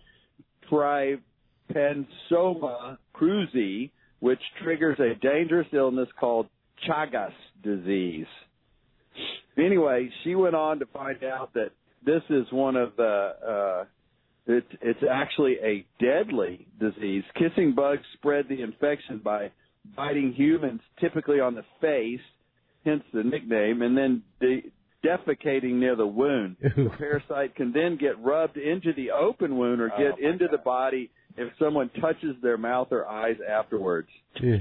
Trypanosoma 0.70 2.98
cruzi, 3.14 3.90
which 4.20 4.40
triggers 4.62 4.98
a 4.98 5.14
dangerous 5.20 5.68
illness 5.72 6.08
called 6.18 6.48
Chagas 6.88 7.32
disease. 7.62 8.26
Anyway, 9.56 10.10
she 10.24 10.34
went 10.34 10.56
on 10.56 10.80
to 10.80 10.86
find 10.86 11.22
out 11.22 11.54
that 11.54 11.70
this 12.04 12.22
is 12.28 12.44
one 12.50 12.76
of 12.76 12.96
the 12.96 13.32
uh 13.46 13.84
it's 14.46 14.66
it's 14.82 15.00
actually 15.10 15.56
a 15.62 15.86
deadly 16.00 16.66
disease. 16.78 17.24
Kissing 17.34 17.74
bugs 17.74 18.02
spread 18.14 18.46
the 18.48 18.62
infection 18.62 19.20
by 19.24 19.50
biting 19.96 20.32
humans, 20.32 20.80
typically 21.00 21.40
on 21.40 21.54
the 21.54 21.64
face, 21.80 22.20
hence 22.84 23.02
the 23.12 23.22
nickname, 23.22 23.82
and 23.82 23.96
then 23.96 24.22
de- 24.40 24.70
defecating 25.04 25.74
near 25.74 25.96
the 25.96 26.06
wound. 26.06 26.56
The 26.62 26.90
parasite 26.98 27.54
can 27.54 27.72
then 27.72 27.96
get 27.96 28.18
rubbed 28.22 28.56
into 28.56 28.92
the 28.94 29.10
open 29.10 29.56
wound 29.56 29.80
or 29.80 29.90
oh, 29.92 29.98
get 29.98 30.18
into 30.18 30.46
the 30.50 30.58
body 30.58 31.10
if 31.36 31.52
someone 31.58 31.90
touches 32.00 32.36
their 32.42 32.56
mouth 32.56 32.88
or 32.90 33.06
eyes 33.06 33.36
afterwards. 33.48 34.08
Yeah. 34.40 34.58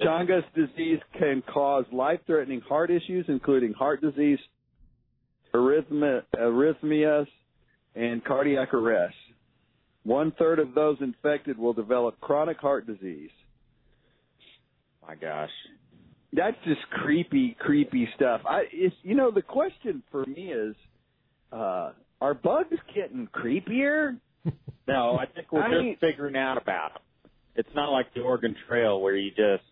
Chagas 0.00 0.44
disease 0.54 0.98
can 1.18 1.42
cause 1.52 1.84
life-threatening 1.92 2.60
heart 2.62 2.90
issues, 2.90 3.24
including 3.28 3.72
heart 3.72 4.00
disease, 4.00 4.38
arrhythmia, 5.54 6.22
arrhythmias, 6.36 7.26
and 7.94 8.24
cardiac 8.24 8.74
arrest. 8.74 9.14
One 10.04 10.32
third 10.38 10.58
of 10.58 10.74
those 10.74 10.96
infected 11.00 11.56
will 11.58 11.72
develop 11.72 12.20
chronic 12.20 12.58
heart 12.58 12.86
disease. 12.86 13.30
My 15.06 15.14
gosh. 15.14 15.50
That's 16.32 16.56
just 16.64 16.80
creepy, 16.90 17.56
creepy 17.58 18.08
stuff. 18.16 18.40
I, 18.48 18.62
it's, 18.72 18.94
you 19.02 19.14
know, 19.14 19.30
the 19.30 19.42
question 19.42 20.02
for 20.10 20.24
me 20.24 20.52
is, 20.52 20.74
uh, 21.52 21.92
are 22.20 22.34
bugs 22.34 22.76
getting 22.94 23.28
creepier? 23.34 24.18
No, 24.88 25.16
I 25.16 25.26
think 25.26 25.52
we're 25.52 25.62
I 25.62 25.70
just 25.70 25.80
mean- 25.80 25.96
figuring 26.00 26.34
out 26.36 26.60
about 26.60 26.94
them. 26.94 27.02
It's 27.54 27.68
not 27.72 27.92
like 27.92 28.12
the 28.14 28.22
Oregon 28.22 28.56
Trail 28.66 29.00
where 29.00 29.14
you 29.14 29.30
just 29.30 29.62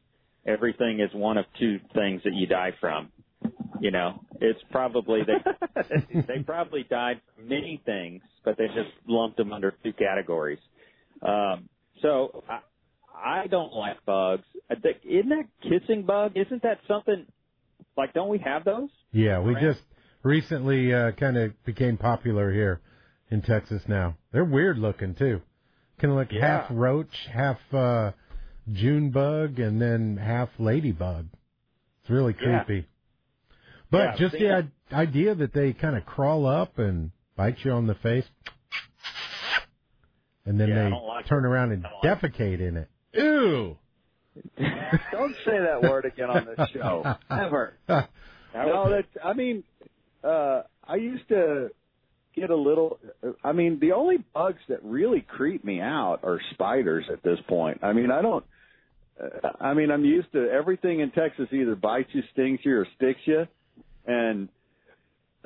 everything 0.47 1.01
is 1.01 1.11
one 1.13 1.37
of 1.37 1.47
two 1.59 1.81
things 1.95 2.23
that 2.25 2.33
you 2.33 2.47
die 2.47 2.73
from. 2.81 3.11
You 3.81 3.91
know, 3.91 4.21
it's 4.41 4.61
probably 4.71 5.23
they 5.25 6.23
they 6.29 6.43
probably 6.45 6.85
died 6.89 7.21
from 7.35 7.49
many 7.49 7.83
things, 7.85 8.23
but 8.45 8.57
they 8.57 8.67
just 8.69 8.91
lumped 9.09 9.37
them 9.39 9.53
under 9.53 9.75
two 9.83 9.93
categories. 9.95 10.61
Um, 11.23 11.69
so 12.03 12.45
I, 12.49 12.61
I 13.25 13.47
don't 13.47 13.73
like 13.73 14.05
bugs. 14.05 14.45
I 14.71 14.75
think, 14.77 14.99
isn't 15.05 15.29
that 15.29 15.47
kissing 15.63 16.05
bug? 16.05 16.33
Isn't 16.37 16.63
that 16.63 16.79
something 16.89 17.27
like? 17.97 18.13
Don't 18.15 18.29
we 18.29 18.39
have 18.39 18.65
those? 18.65 18.89
Yeah, 19.13 19.41
we 19.41 19.55
Right. 19.55 19.63
just 19.63 19.81
recently 20.23 20.93
uh, 20.95 21.13
kind 21.13 21.37
of 21.37 21.53
became 21.65 21.97
popular 21.97 22.53
here 22.53 22.81
in 23.31 23.43
Texas 23.43 23.83
now. 23.89 24.17
They're 24.33 24.45
weird 24.45 24.79
looking 24.79 25.15
too. 25.15 25.43
kind 25.99 26.13
of 26.13 26.17
like 26.17 26.33
Yeah. 26.33 26.41
half 26.63 26.71
roach, 26.71 27.27
half 27.31 27.59
uh, 27.75 28.13
June 28.73 29.11
bug, 29.11 29.59
and 29.61 29.83
then 29.83 30.17
half 30.17 30.49
ladybug. 30.59 31.27
It's 32.01 32.09
really 32.11 32.35
Yeah. 32.41 32.65
creepy. 32.65 32.87
But 33.91 33.99
Yeah, 33.99 34.17
just 34.17 34.33
the 34.33 34.41
yeah. 34.45 34.63
I- 34.93 35.03
idea 35.03 35.35
that 35.35 35.53
they 35.53 35.73
kind 35.75 35.97
of 35.97 36.07
crawl 36.07 36.47
up 36.47 36.79
and 36.79 37.11
bite 37.37 37.65
you 37.65 37.73
on 37.73 37.87
the 37.87 37.95
face, 37.97 38.27
and 40.47 40.59
then 40.59 40.69
Yeah, 40.71 40.85
they 40.85 40.91
don't 40.91 41.05
like 41.07 41.27
turn 41.27 41.45
it. 41.45 41.49
around 41.49 41.73
and 41.73 41.87
I 41.87 41.91
like 42.09 42.21
defecate 42.21 42.61
in 42.61 42.77
it. 42.79 42.89
Ew. 43.13 43.77
Don't 45.13 45.35
say 45.45 45.59
that 45.59 45.83
word 45.83 46.05
again 46.05 46.31
on 46.31 46.47
this 46.47 46.69
show. 46.73 47.17
Ever. 47.31 47.75
That 48.53 48.67
no, 48.67 48.91
that's. 48.91 49.07
I 49.25 49.33
mean, 49.33 49.63
uh, 50.25 50.63
I 50.83 50.97
used 50.97 51.29
to 51.29 51.71
get 52.35 52.51
a 52.51 52.57
little. 52.57 52.99
I 53.45 53.53
mean, 53.53 53.79
the 53.81 53.93
only 53.93 54.17
bugs 54.35 54.59
that 54.69 54.83
really 54.83 55.21
creep 55.21 55.65
me 55.65 55.81
out 55.81 56.21
are 56.25 56.41
spiders 56.55 57.05
at 57.13 57.23
this 57.23 57.39
point. 57.49 57.79
I 57.85 57.93
mean, 57.93 58.11
I 58.11 58.23
don't. 58.23 58.45
Uh, 59.23 59.51
I 59.61 59.75
mean, 59.75 59.93
I'm 59.93 60.05
used 60.05 60.33
to 60.33 60.51
everything 60.51 60.99
in 60.99 61.13
Texas 61.13 61.47
either 61.53 61.77
bites 61.77 62.11
you, 62.13 62.23
stings 62.33 62.59
you, 62.65 62.79
or 62.79 62.89
sticks 62.97 63.21
you, 63.25 63.47
and 64.05 64.49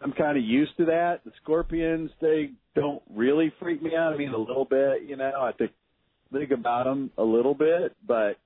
I'm 0.02 0.12
kind 0.12 0.38
of 0.38 0.44
used 0.44 0.76
to 0.78 0.86
that. 0.86 1.20
The 1.24 1.32
scorpions, 1.42 2.10
they 2.20 2.52
don't 2.74 3.02
really 3.14 3.52
freak 3.60 3.82
me 3.82 3.94
out. 3.94 4.14
I 4.14 4.16
mean, 4.16 4.30
a 4.30 4.38
little 4.38 4.64
bit, 4.64 5.02
you 5.06 5.16
know. 5.16 5.32
I 5.40 5.52
think 5.52 5.72
think 6.34 6.50
about 6.50 6.84
them 6.84 7.10
a 7.16 7.22
little 7.22 7.54
bit, 7.54 7.96
but 8.06 8.38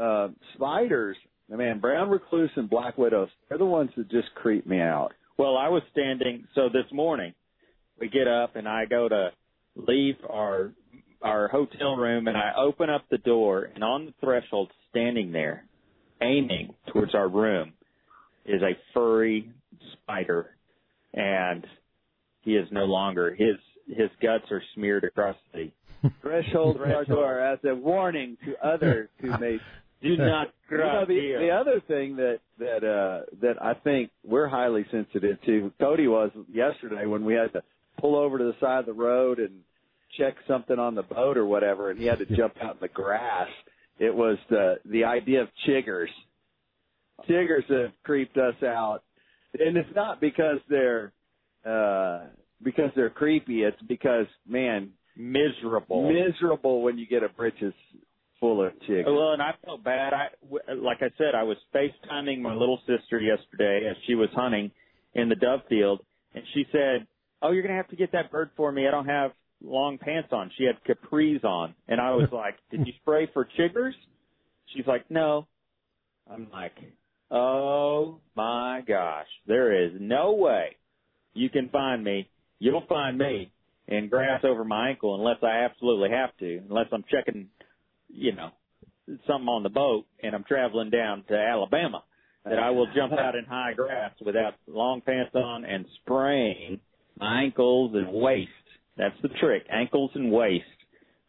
uh, 0.00 0.28
spiders, 0.54 1.16
man, 1.48 1.80
brown 1.80 2.08
recluse 2.08 2.50
and 2.56 2.68
black 2.68 2.96
widows, 2.98 3.28
they're 3.48 3.58
the 3.58 3.64
ones 3.64 3.90
that 3.96 4.10
just 4.10 4.34
creep 4.34 4.66
me 4.66 4.80
out. 4.80 5.10
Well, 5.38 5.56
I 5.56 5.68
was 5.68 5.82
standing. 5.92 6.44
So 6.54 6.68
this 6.68 6.90
morning, 6.92 7.34
we 7.98 8.08
get 8.08 8.28
up 8.28 8.56
and 8.56 8.68
I 8.68 8.84
go 8.86 9.08
to 9.08 9.30
leave 9.76 10.16
our 10.28 10.72
our 11.22 11.48
hotel 11.48 11.96
room, 11.96 12.28
and 12.28 12.36
I 12.36 12.52
open 12.58 12.88
up 12.88 13.04
the 13.10 13.18
door, 13.18 13.68
and 13.74 13.84
on 13.84 14.06
the 14.06 14.14
threshold, 14.22 14.70
standing 14.88 15.32
there, 15.32 15.64
aiming 16.22 16.74
towards 16.90 17.14
our 17.14 17.28
room, 17.28 17.74
is 18.46 18.62
a 18.62 18.72
furry 18.94 19.50
spider, 19.92 20.46
and 21.12 21.66
he 22.40 22.52
is 22.52 22.66
no 22.70 22.84
longer 22.84 23.34
his 23.34 23.56
his 23.86 24.08
guts 24.22 24.50
are 24.50 24.62
smeared 24.74 25.04
across 25.04 25.36
the. 25.52 25.70
Threshold 26.22 26.78
our 26.80 27.04
door 27.04 27.40
as 27.40 27.58
a 27.64 27.74
warning 27.74 28.36
to 28.44 28.54
others 28.66 29.08
who 29.20 29.28
may. 29.38 29.58
Do 30.02 30.16
not 30.16 30.48
You 30.70 30.78
know, 30.78 31.04
the, 31.06 31.12
here. 31.12 31.40
the 31.40 31.50
other 31.50 31.82
thing 31.86 32.16
that 32.16 32.38
that 32.58 32.82
uh 32.82 33.26
that 33.42 33.62
I 33.62 33.74
think 33.74 34.10
we're 34.24 34.48
highly 34.48 34.86
sensitive 34.90 35.36
to, 35.44 35.70
Cody 35.78 36.08
was 36.08 36.30
yesterday 36.50 37.04
when 37.04 37.22
we 37.22 37.34
had 37.34 37.52
to 37.52 37.62
pull 38.00 38.16
over 38.16 38.38
to 38.38 38.44
the 38.44 38.54
side 38.60 38.78
of 38.78 38.86
the 38.86 38.94
road 38.94 39.38
and 39.38 39.60
check 40.16 40.36
something 40.48 40.78
on 40.78 40.94
the 40.94 41.02
boat 41.02 41.36
or 41.36 41.44
whatever, 41.44 41.90
and 41.90 42.00
he 42.00 42.06
had 42.06 42.18
to 42.18 42.24
jump 42.34 42.54
out 42.62 42.76
in 42.76 42.80
the 42.80 42.88
grass. 42.88 43.48
It 43.98 44.14
was 44.14 44.38
the 44.48 44.76
the 44.86 45.04
idea 45.04 45.42
of 45.42 45.48
chiggers. 45.68 46.08
Chiggers 47.28 47.68
have 47.68 47.92
creeped 48.02 48.38
us 48.38 48.54
out, 48.62 49.02
and 49.58 49.76
it's 49.76 49.94
not 49.94 50.18
because 50.18 50.60
they're 50.70 51.12
uh 51.66 52.20
because 52.62 52.90
they're 52.96 53.10
creepy. 53.10 53.64
It's 53.64 53.80
because 53.86 54.26
man, 54.48 54.92
miserable. 55.20 56.10
miserable 56.10 56.82
when 56.82 56.98
you 56.98 57.06
get 57.06 57.22
a 57.22 57.28
britches 57.28 57.74
full 58.38 58.64
of 58.64 58.72
chiggers. 58.88 59.06
Well, 59.06 59.32
and 59.32 59.42
I 59.42 59.52
felt 59.64 59.84
bad. 59.84 60.12
I, 60.14 60.28
like 60.74 60.98
I 61.02 61.10
said, 61.18 61.34
I 61.34 61.42
was 61.42 61.58
FaceTiming 61.74 62.40
my 62.40 62.54
little 62.54 62.80
sister 62.86 63.20
yesterday 63.20 63.86
as 63.88 63.96
she 64.06 64.14
was 64.14 64.28
hunting 64.34 64.70
in 65.14 65.28
the 65.28 65.34
dove 65.34 65.60
field, 65.68 66.00
and 66.34 66.44
she 66.54 66.64
said, 66.72 67.06
"Oh, 67.42 67.52
you're 67.52 67.62
gonna 67.62 67.76
have 67.76 67.88
to 67.88 67.96
get 67.96 68.12
that 68.12 68.30
bird 68.30 68.50
for 68.56 68.72
me. 68.72 68.88
I 68.88 68.90
don't 68.90 69.06
have 69.06 69.32
long 69.62 69.98
pants 69.98 70.30
on." 70.32 70.50
She 70.56 70.64
had 70.64 70.82
capris 70.84 71.44
on, 71.44 71.74
and 71.86 72.00
I 72.00 72.12
was 72.12 72.28
like, 72.32 72.56
"Did 72.70 72.86
you 72.86 72.92
spray 73.02 73.26
for 73.32 73.46
chiggers?" 73.58 73.94
She's 74.74 74.86
like, 74.86 75.10
"No." 75.10 75.46
I'm 76.30 76.48
like, 76.50 76.76
"Oh 77.30 78.20
my 78.36 78.82
gosh, 78.86 79.26
there 79.46 79.84
is 79.84 79.92
no 80.00 80.32
way 80.32 80.76
you 81.34 81.50
can 81.50 81.68
find 81.68 82.02
me. 82.02 82.28
You'll 82.58 82.86
find 82.88 83.18
me 83.18 83.52
in 83.90 84.08
grass 84.08 84.42
over 84.44 84.64
my 84.64 84.90
ankle 84.90 85.14
unless 85.16 85.42
I 85.42 85.64
absolutely 85.64 86.10
have 86.10 86.36
to, 86.38 86.62
unless 86.68 86.86
I'm 86.92 87.04
checking." 87.10 87.48
you 88.14 88.32
know, 88.32 88.50
something 89.26 89.48
on 89.48 89.62
the 89.62 89.68
boat 89.68 90.06
and 90.22 90.34
I'm 90.34 90.44
traveling 90.44 90.90
down 90.90 91.24
to 91.28 91.34
Alabama, 91.34 92.04
that 92.44 92.58
I 92.58 92.70
will 92.70 92.86
jump 92.94 93.12
out 93.12 93.34
in 93.34 93.44
high 93.44 93.74
grass 93.74 94.12
without 94.24 94.54
long 94.66 95.02
pants 95.02 95.34
on 95.34 95.64
and 95.64 95.84
spraying 96.02 96.80
my 97.18 97.42
ankles 97.42 97.92
and 97.94 98.12
waist. 98.12 98.50
That's 98.96 99.20
the 99.22 99.28
trick. 99.40 99.66
Ankles 99.70 100.10
and 100.14 100.32
waist 100.32 100.64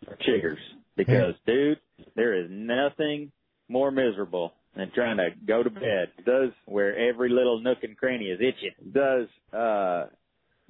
for 0.05 0.18
chiggers. 0.28 0.57
Because, 0.95 1.36
dude, 1.45 1.80
there 2.16 2.34
is 2.39 2.47
nothing 2.49 3.32
more 3.68 3.91
miserable 3.91 4.53
than 4.76 4.91
trying 4.93 5.18
to 5.18 5.30
go 5.45 5.64
to 5.64 5.70
bed 5.70 6.12
Does 6.26 6.51
where 6.66 6.97
every 6.97 7.30
little 7.30 7.62
nook 7.62 7.80
and 7.84 7.97
cranny 7.97 8.26
is 8.26 8.39
itching. 8.39 8.93
does 8.93 9.28
uh 9.53 10.05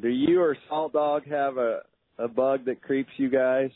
do 0.02 0.10
you 0.10 0.42
or 0.42 0.58
Salt 0.68 0.94
Dog 0.94 1.28
have 1.28 1.58
a 1.58 1.82
a 2.18 2.28
bug 2.28 2.66
that 2.66 2.82
creeps 2.82 3.12
you 3.18 3.30
guys? 3.30 3.72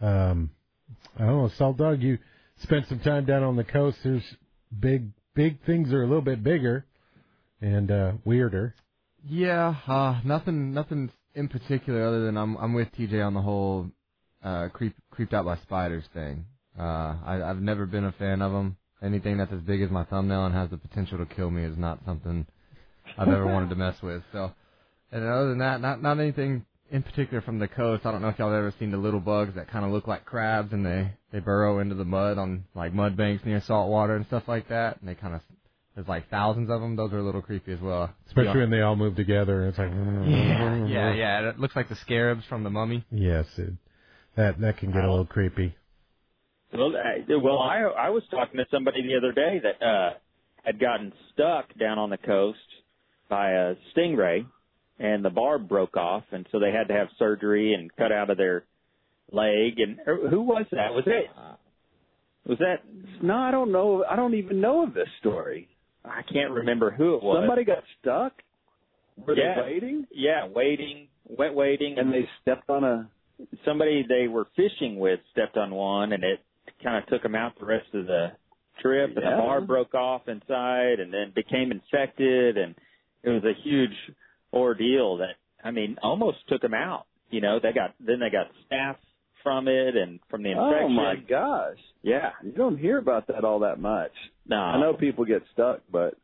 Um, 0.00 0.50
I 1.16 1.20
don't 1.20 1.42
know, 1.42 1.50
Salt 1.56 1.78
Dog. 1.78 2.02
You 2.02 2.18
spent 2.62 2.86
some 2.88 3.00
time 3.00 3.24
down 3.24 3.42
on 3.42 3.56
the 3.56 3.64
coast. 3.64 3.98
There's 4.04 4.24
big, 4.78 5.10
big 5.34 5.64
things 5.64 5.92
are 5.92 6.02
a 6.02 6.06
little 6.06 6.22
bit 6.22 6.42
bigger 6.42 6.84
and 7.60 7.90
uh 7.90 8.12
weirder. 8.24 8.74
Yeah, 9.28 9.74
uh, 9.88 10.20
nothing, 10.24 10.72
nothing 10.72 11.10
in 11.34 11.48
particular 11.48 12.06
other 12.06 12.24
than 12.24 12.36
I'm, 12.36 12.56
I'm 12.56 12.74
with 12.74 12.88
TJ 12.92 13.24
on 13.26 13.34
the 13.34 13.42
whole, 13.42 13.90
uh, 14.44 14.68
creep, 14.72 14.94
creeped 15.10 15.34
out 15.34 15.46
by 15.46 15.56
spiders 15.58 16.04
thing. 16.14 16.44
Uh, 16.78 17.16
I, 17.24 17.42
I've 17.44 17.60
never 17.60 17.86
been 17.86 18.04
a 18.04 18.12
fan 18.12 18.40
of 18.40 18.52
them. 18.52 18.76
Anything 19.02 19.36
that's 19.36 19.52
as 19.52 19.60
big 19.60 19.82
as 19.82 19.90
my 19.90 20.04
thumbnail 20.04 20.46
and 20.46 20.54
has 20.54 20.70
the 20.70 20.76
potential 20.76 21.18
to 21.18 21.26
kill 21.26 21.50
me 21.50 21.64
is 21.64 21.76
not 21.76 21.98
something 22.06 22.46
I've 23.18 23.28
ever 23.28 23.46
wanted 23.46 23.70
to 23.70 23.76
mess 23.76 23.96
with. 24.00 24.22
So, 24.32 24.52
and 25.12 25.24
other 25.24 25.48
than 25.50 25.58
that, 25.58 25.80
not, 25.80 26.02
not 26.02 26.18
anything 26.18 26.64
in 26.90 27.02
particular 27.02 27.40
from 27.40 27.58
the 27.58 27.68
coast. 27.68 28.06
I 28.06 28.12
don't 28.12 28.22
know 28.22 28.28
if 28.28 28.38
y'all 28.38 28.50
have 28.50 28.58
ever 28.58 28.74
seen 28.78 28.90
the 28.90 28.96
little 28.96 29.20
bugs 29.20 29.54
that 29.56 29.70
kind 29.70 29.84
of 29.84 29.90
look 29.90 30.06
like 30.06 30.24
crabs 30.24 30.72
and 30.72 30.84
they, 30.84 31.12
they 31.32 31.40
burrow 31.40 31.80
into 31.80 31.94
the 31.94 32.04
mud 32.04 32.38
on 32.38 32.64
like 32.74 32.92
mud 32.92 33.16
banks 33.16 33.44
near 33.44 33.60
salt 33.60 33.90
water 33.90 34.16
and 34.16 34.26
stuff 34.26 34.44
like 34.46 34.68
that. 34.68 35.00
And 35.00 35.08
they 35.08 35.14
kind 35.14 35.34
of, 35.34 35.40
there's 35.94 36.08
like 36.08 36.28
thousands 36.28 36.70
of 36.70 36.80
them. 36.80 36.96
Those 36.96 37.12
are 37.12 37.18
a 37.18 37.24
little 37.24 37.42
creepy 37.42 37.72
as 37.72 37.80
well. 37.80 38.12
Especially 38.26 38.60
when 38.60 38.70
they 38.70 38.82
all 38.82 38.96
move 38.96 39.16
together 39.16 39.62
and 39.62 39.68
it's 39.70 39.78
like 39.78 39.90
Yeah, 39.90 40.86
yeah, 40.86 41.14
yeah. 41.14 41.48
It 41.50 41.58
looks 41.58 41.74
like 41.74 41.88
the 41.88 41.96
scarabs 41.96 42.44
from 42.48 42.62
the 42.62 42.70
mummy. 42.70 43.04
Yes, 43.10 43.46
it, 43.56 43.72
that 44.36 44.60
that 44.60 44.78
can 44.78 44.92
get 44.92 45.04
a 45.04 45.10
little 45.10 45.26
creepy. 45.26 45.74
Well, 46.72 46.92
I, 46.96 47.24
well, 47.42 47.58
I 47.58 47.78
I 47.78 48.10
was 48.10 48.22
talking 48.30 48.58
to 48.58 48.66
somebody 48.70 49.02
the 49.02 49.16
other 49.16 49.32
day 49.32 49.60
that 49.62 49.84
uh 49.84 50.10
had 50.62 50.78
gotten 50.80 51.12
stuck 51.32 51.72
down 51.78 51.98
on 51.98 52.10
the 52.10 52.18
coast 52.18 52.58
by 53.30 53.52
a 53.52 53.74
stingray, 53.96 54.44
and 54.98 55.24
the 55.24 55.30
barb 55.30 55.68
broke 55.68 55.96
off, 55.96 56.24
and 56.32 56.46
so 56.50 56.58
they 56.58 56.72
had 56.72 56.88
to 56.88 56.94
have 56.94 57.08
surgery 57.18 57.74
and 57.74 57.94
cut 57.96 58.12
out 58.12 58.30
of 58.30 58.36
their 58.36 58.64
leg. 59.30 59.78
And 59.78 59.98
er, 60.06 60.28
who 60.28 60.42
was 60.42 60.66
that? 60.72 60.94
Was 60.94 61.04
it? 61.06 61.26
Was 62.48 62.58
that? 62.58 62.82
No, 63.22 63.36
I 63.36 63.50
don't 63.50 63.72
know. 63.72 64.04
I 64.08 64.16
don't 64.16 64.34
even 64.34 64.60
know 64.60 64.84
of 64.84 64.94
this 64.94 65.08
story. 65.20 65.68
I 66.04 66.22
can't 66.32 66.52
remember 66.52 66.90
who 66.90 67.16
it 67.16 67.22
was. 67.22 67.38
Somebody 67.40 67.64
got 67.64 67.82
stuck. 68.00 68.32
Were 69.26 69.34
Yeah. 69.36 69.56
they 69.56 69.62
waiting? 69.62 70.06
Yeah, 70.12 70.46
waiting, 70.46 71.08
wet 71.28 71.54
waiting, 71.54 71.98
And 71.98 72.12
they 72.12 72.28
stepped 72.42 72.70
on 72.70 72.84
a. 72.84 73.08
somebody 73.64 74.02
they 74.08 74.28
were 74.28 74.44
fishing 74.56 74.98
with 74.98 75.20
stepped 75.32 75.56
on 75.56 75.74
one, 75.74 76.12
and 76.12 76.22
it 76.22 76.40
kind 76.82 76.96
of 76.96 77.06
took 77.06 77.22
them 77.22 77.34
out 77.34 77.58
the 77.58 77.66
rest 77.66 77.92
of 77.94 78.06
the 78.06 78.32
trip. 78.78 79.16
And 79.16 79.24
Yeah. 79.24 79.30
the 79.32 79.36
bar 79.42 79.60
broke 79.60 79.94
off 79.94 80.28
inside, 80.28 81.00
and 81.00 81.12
then 81.12 81.30
became 81.30 81.72
infected, 81.72 82.56
and 82.58 82.74
it 83.24 83.30
was 83.30 83.44
a 83.44 83.52
huge 83.54 83.96
ordeal 84.56 85.18
that 85.18 85.34
I 85.62 85.70
mean 85.70 85.96
almost 86.02 86.38
took 86.48 86.62
them 86.62 86.74
out. 86.74 87.06
You 87.30 87.40
know, 87.40 87.58
they 87.62 87.72
got 87.72 87.94
then 88.00 88.20
they 88.20 88.30
got 88.30 88.46
staph 88.70 88.96
from 89.42 89.68
it 89.68 89.96
and 89.96 90.20
from 90.30 90.42
the 90.42 90.50
infection. 90.50 90.84
Oh 90.84 90.88
my 90.88 91.14
gosh! 91.16 91.78
Yeah, 92.02 92.30
You 92.42 92.52
don't 92.52 92.78
hear 92.78 92.98
about 92.98 93.26
that 93.28 93.44
all 93.44 93.60
that 93.60 93.78
much. 93.78 94.12
no, 94.46 94.56
I 94.56 94.80
know 94.80 94.94
people 94.94 95.24
get 95.24 95.42
stuck, 95.52 95.80
but 95.90 96.14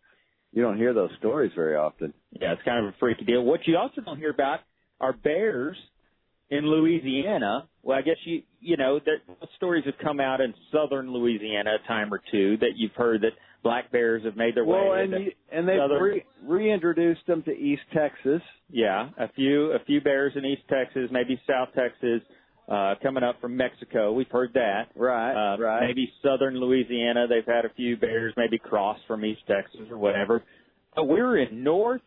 you 0.53 0.63
don't 0.63 0.77
hear 0.77 0.93
those 0.93 1.11
stories 1.19 1.53
very 1.55 1.77
often. 1.77 2.13
Yeah, 2.33 2.53
it's 2.53 2.63
kind 2.65 2.85
of 2.85 2.93
a 2.93 2.97
freaky 2.99 3.25
deal. 3.25 3.43
What 3.43 3.61
you 3.67 3.77
also 3.77 4.01
don't 4.01 4.19
hear 4.19 4.31
about 4.31 4.61
are 5.01 5.13
bears 5.13 5.77
in 6.51 6.67
Louisiana. 6.67 7.69
Well, 7.83 7.99
I 7.99 8.03
guess 8.03 8.17
you 8.25 8.43
you 8.61 8.77
know 8.77 8.99
that 8.99 9.47
stories 9.57 9.85
have 9.87 9.95
come 10.03 10.21
out 10.21 10.41
in 10.41 10.55
southern 10.73 11.13
Louisiana 11.13 11.77
a 11.83 11.89
time 11.89 12.13
or 12.13 12.21
two 12.31 12.57
that 12.59 12.73
you've 12.77 12.93
heard 12.93 13.23
that 13.23 13.33
black 13.63 13.91
bears 13.93 14.25
have 14.25 14.37
made 14.37 14.55
their 14.57 14.65
Well, 14.65 14.91
way. 14.91 15.05
and 15.05 15.15
into, 15.15 15.25
you, 15.27 15.33
and 15.51 15.69
they've 15.69 15.79
southern- 15.79 16.03
re- 16.03 16.25
reintroduced 16.43 17.27
them 17.27 17.43
to 17.45 17.53
East 17.57 17.83
Texas. 17.93 18.43
yeah, 18.71 19.11
a 19.19 19.29
few 19.29 19.73
a 19.73 19.79
few 19.81 20.01
bears 20.01 20.33
in 20.37 20.45
East 20.45 20.63
Texas, 20.69 21.11
maybe 21.11 21.41
South 21.47 21.69
Texas, 21.75 22.23
uh, 22.69 22.95
coming 23.03 23.23
up 23.23 23.41
from 23.41 23.57
Mexico. 23.57 24.13
We've 24.13 24.31
heard 24.31 24.53
that. 24.55 24.89
Right, 24.95 25.33
Uh, 25.55 25.59
right. 25.59 25.87
Maybe 25.87 26.13
southern 26.23 26.57
Louisiana, 26.59 27.27
they've 27.27 27.45
had 27.47 27.65
a 27.65 27.71
few 27.71 27.97
bears, 27.97 28.35
maybe 28.37 28.59
crossed 28.59 29.05
from 29.07 29.25
East 29.25 29.47
Texas 29.47 29.91
or 29.91 29.99
whatever. 29.99 30.43
But 30.95 31.05
we 31.09 31.21
were 31.23 31.37
in 31.37 31.63
north, 31.65 32.03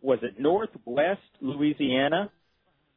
was 0.00 0.22
it 0.22 0.38
northwest 0.38 1.20
Louisiana? 1.40 2.30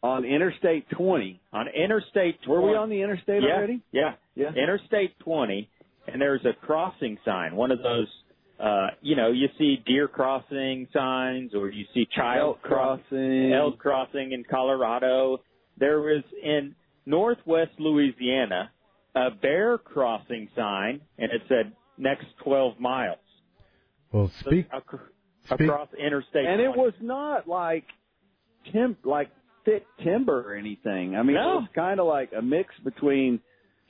on 0.04 0.24
Interstate 0.24 0.88
20. 0.92 1.42
On 1.52 1.68
Interstate 1.68 2.40
20. 2.44 2.62
Were 2.62 2.70
we 2.70 2.76
on 2.76 2.90
the 2.90 3.02
interstate 3.02 3.42
yeah, 3.42 3.56
already? 3.56 3.82
Yeah. 3.92 4.14
Yeah. 4.36 4.52
Interstate 4.54 5.18
20, 5.20 5.68
and 6.08 6.22
there's 6.22 6.44
a 6.46 6.54
crossing 6.66 7.18
sign, 7.26 7.56
one 7.56 7.72
of 7.72 7.82
those. 7.82 8.08
Uh, 8.58 8.88
you 9.02 9.18
know, 9.18 9.32
you 9.32 9.48
see 9.58 9.84
deer 9.86 10.08
crossing 10.08 10.88
signs, 10.94 11.54
or 11.54 11.70
you 11.70 11.86
see 11.94 12.08
child 12.16 12.56
Elk 12.56 12.62
crossing. 12.62 13.52
elk 13.54 13.78
crossing 13.78 14.32
in 14.32 14.46
Colorado. 14.50 15.40
There 15.78 16.00
was 16.00 16.24
in 16.42 16.74
northwest 17.06 17.72
Louisiana 17.80 18.72
a 19.14 19.30
bear 19.32 19.78
crossing 19.78 20.48
sign, 20.56 21.02
and 21.18 21.32
it 21.34 21.42
said 21.50 21.74
next 21.98 22.28
12 22.46 22.80
miles. 22.80 23.18
Well, 24.14 24.32
speak. 24.40 24.68
Ac- 24.74 25.04
speak- 25.44 25.60
across 25.68 25.90
Interstate. 26.00 26.46
and 26.46 26.62
it 26.62 26.70
was 26.76 26.94
not 27.02 27.48
like 27.50 27.84
tim 28.72 28.96
like 29.04 29.30
thick 29.66 29.86
timber 30.02 30.50
or 30.50 30.56
anything. 30.56 31.18
I 31.18 31.24
mean, 31.24 31.36
No. 31.36 31.58
it 31.58 31.62
was 31.62 31.70
kind 31.76 32.00
of 32.00 32.08
like 32.08 32.32
a 32.32 32.42
mix 32.42 32.74
between 32.86 33.42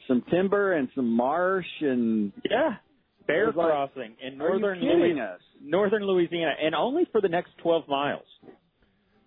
some 0.08 0.24
timber 0.32 0.74
and 0.74 0.90
some 0.96 1.10
marsh 1.12 1.66
and 1.82 2.32
yeah 2.50 2.76
bear 3.28 3.50
It 3.50 3.56
like, 3.56 3.68
crossing 3.68 4.16
in 4.22 4.38
northern 4.38 4.80
kidding 4.80 5.00
Louis- 5.18 5.20
us? 5.22 5.42
northern 5.62 6.04
Louisiana, 6.06 6.54
and 6.62 6.76
only 6.76 7.06
for 7.12 7.22
the 7.22 7.30
next 7.30 7.52
12 7.64 7.88
miles. 7.88 8.26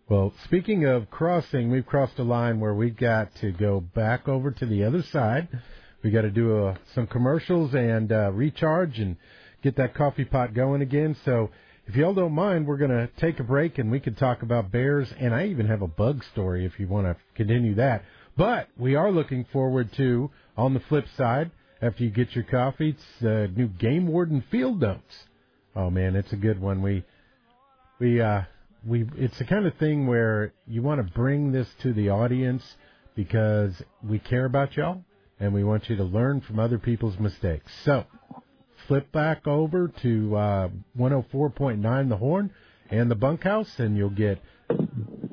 Well, 0.09 0.33
speaking 0.45 0.85
of 0.87 1.11
crossing, 1.11 1.71
we've 1.71 1.85
crossed 1.85 2.19
a 2.19 2.23
line 2.23 2.61
where 2.61 2.75
we 2.75 2.91
got 2.91 3.35
to 3.41 3.51
go 3.53 3.81
back 3.81 4.29
over 4.29 4.51
to 4.53 4.67
the 4.67 4.85
other 4.85 5.03
side. 5.03 5.49
We 6.03 6.11
got 6.11 6.23
to 6.23 6.31
do 6.31 6.65
uh, 6.67 6.77
some 6.95 7.07
commercials 7.09 7.75
and 7.75 8.11
uh, 8.13 8.31
recharge 8.33 8.99
and 9.01 9.17
get 9.63 9.77
that 9.77 9.95
coffee 9.95 10.25
pot 10.25 10.55
going 10.55 10.81
again. 10.81 11.17
So, 11.25 11.51
if 11.87 11.97
y'all 11.97 12.15
don't 12.15 12.33
mind, 12.35 12.67
we're 12.67 12.77
going 12.77 12.91
to 12.91 13.09
take 13.19 13.41
a 13.41 13.43
break 13.45 13.79
and 13.79 13.91
we 13.91 13.99
can 13.99 14.15
talk 14.15 14.43
about 14.43 14.71
bears. 14.71 15.09
And 15.19 15.35
I 15.35 15.47
even 15.47 15.67
have 15.67 15.83
a 15.83 15.89
bug 15.89 16.23
story 16.33 16.65
if 16.67 16.79
you 16.79 16.87
want 16.87 17.07
to 17.07 17.17
continue 17.35 17.75
that. 17.77 18.03
But 18.37 18.69
we 18.79 18.95
are 18.95 19.11
looking 19.11 19.45
forward 19.53 19.91
to, 19.97 20.31
on 20.59 20.75
the 20.75 20.81
flip 20.81 21.07
side, 21.17 21.53
after 21.81 22.03
you 22.03 22.11
get 22.11 22.35
your 22.35 22.45
coffee, 22.45 22.91
it's 22.91 23.21
the 23.21 23.51
new 23.55 23.69
Game 23.69 24.09
Warden 24.09 24.43
Field 24.51 24.81
Notes. 24.81 25.25
Oh 25.77 25.89
man, 25.89 26.17
it's 26.17 26.33
a 26.33 26.37
good 26.37 26.61
one. 26.61 26.83
We 26.83 27.05
we 28.01 28.21
uh 28.21 28.43
we 28.85 29.07
it's 29.17 29.39
the 29.39 29.45
kind 29.45 29.67
of 29.67 29.75
thing 29.77 30.09
where 30.09 30.53
you 30.67 30.83
want 30.83 31.07
to 31.07 31.13
bring 31.15 31.53
this 31.53 31.69
to 31.83 31.93
the 31.93 32.11
audience 32.11 32.65
because 33.15 33.81
we 34.03 34.19
care 34.19 34.45
about 34.45 34.77
y'all 34.77 35.05
and 35.39 35.55
we 35.55 35.63
want 35.63 35.89
you 35.89 35.97
to 35.97 36.05
learn 36.05 36.41
from 36.41 36.59
other 36.59 36.79
people's 36.79 37.19
mistakes. 37.21 37.73
So, 37.85 38.05
flip 38.89 39.13
back 39.13 39.47
over 39.47 39.93
to 40.03 40.37
uh 40.37 40.69
104.9 40.99 42.09
the 42.09 42.17
horn 42.17 42.51
and 42.91 43.09
the 43.09 43.15
bunkhouse 43.15 43.79
and 43.79 43.97
you'll 43.97 44.11
get 44.11 44.43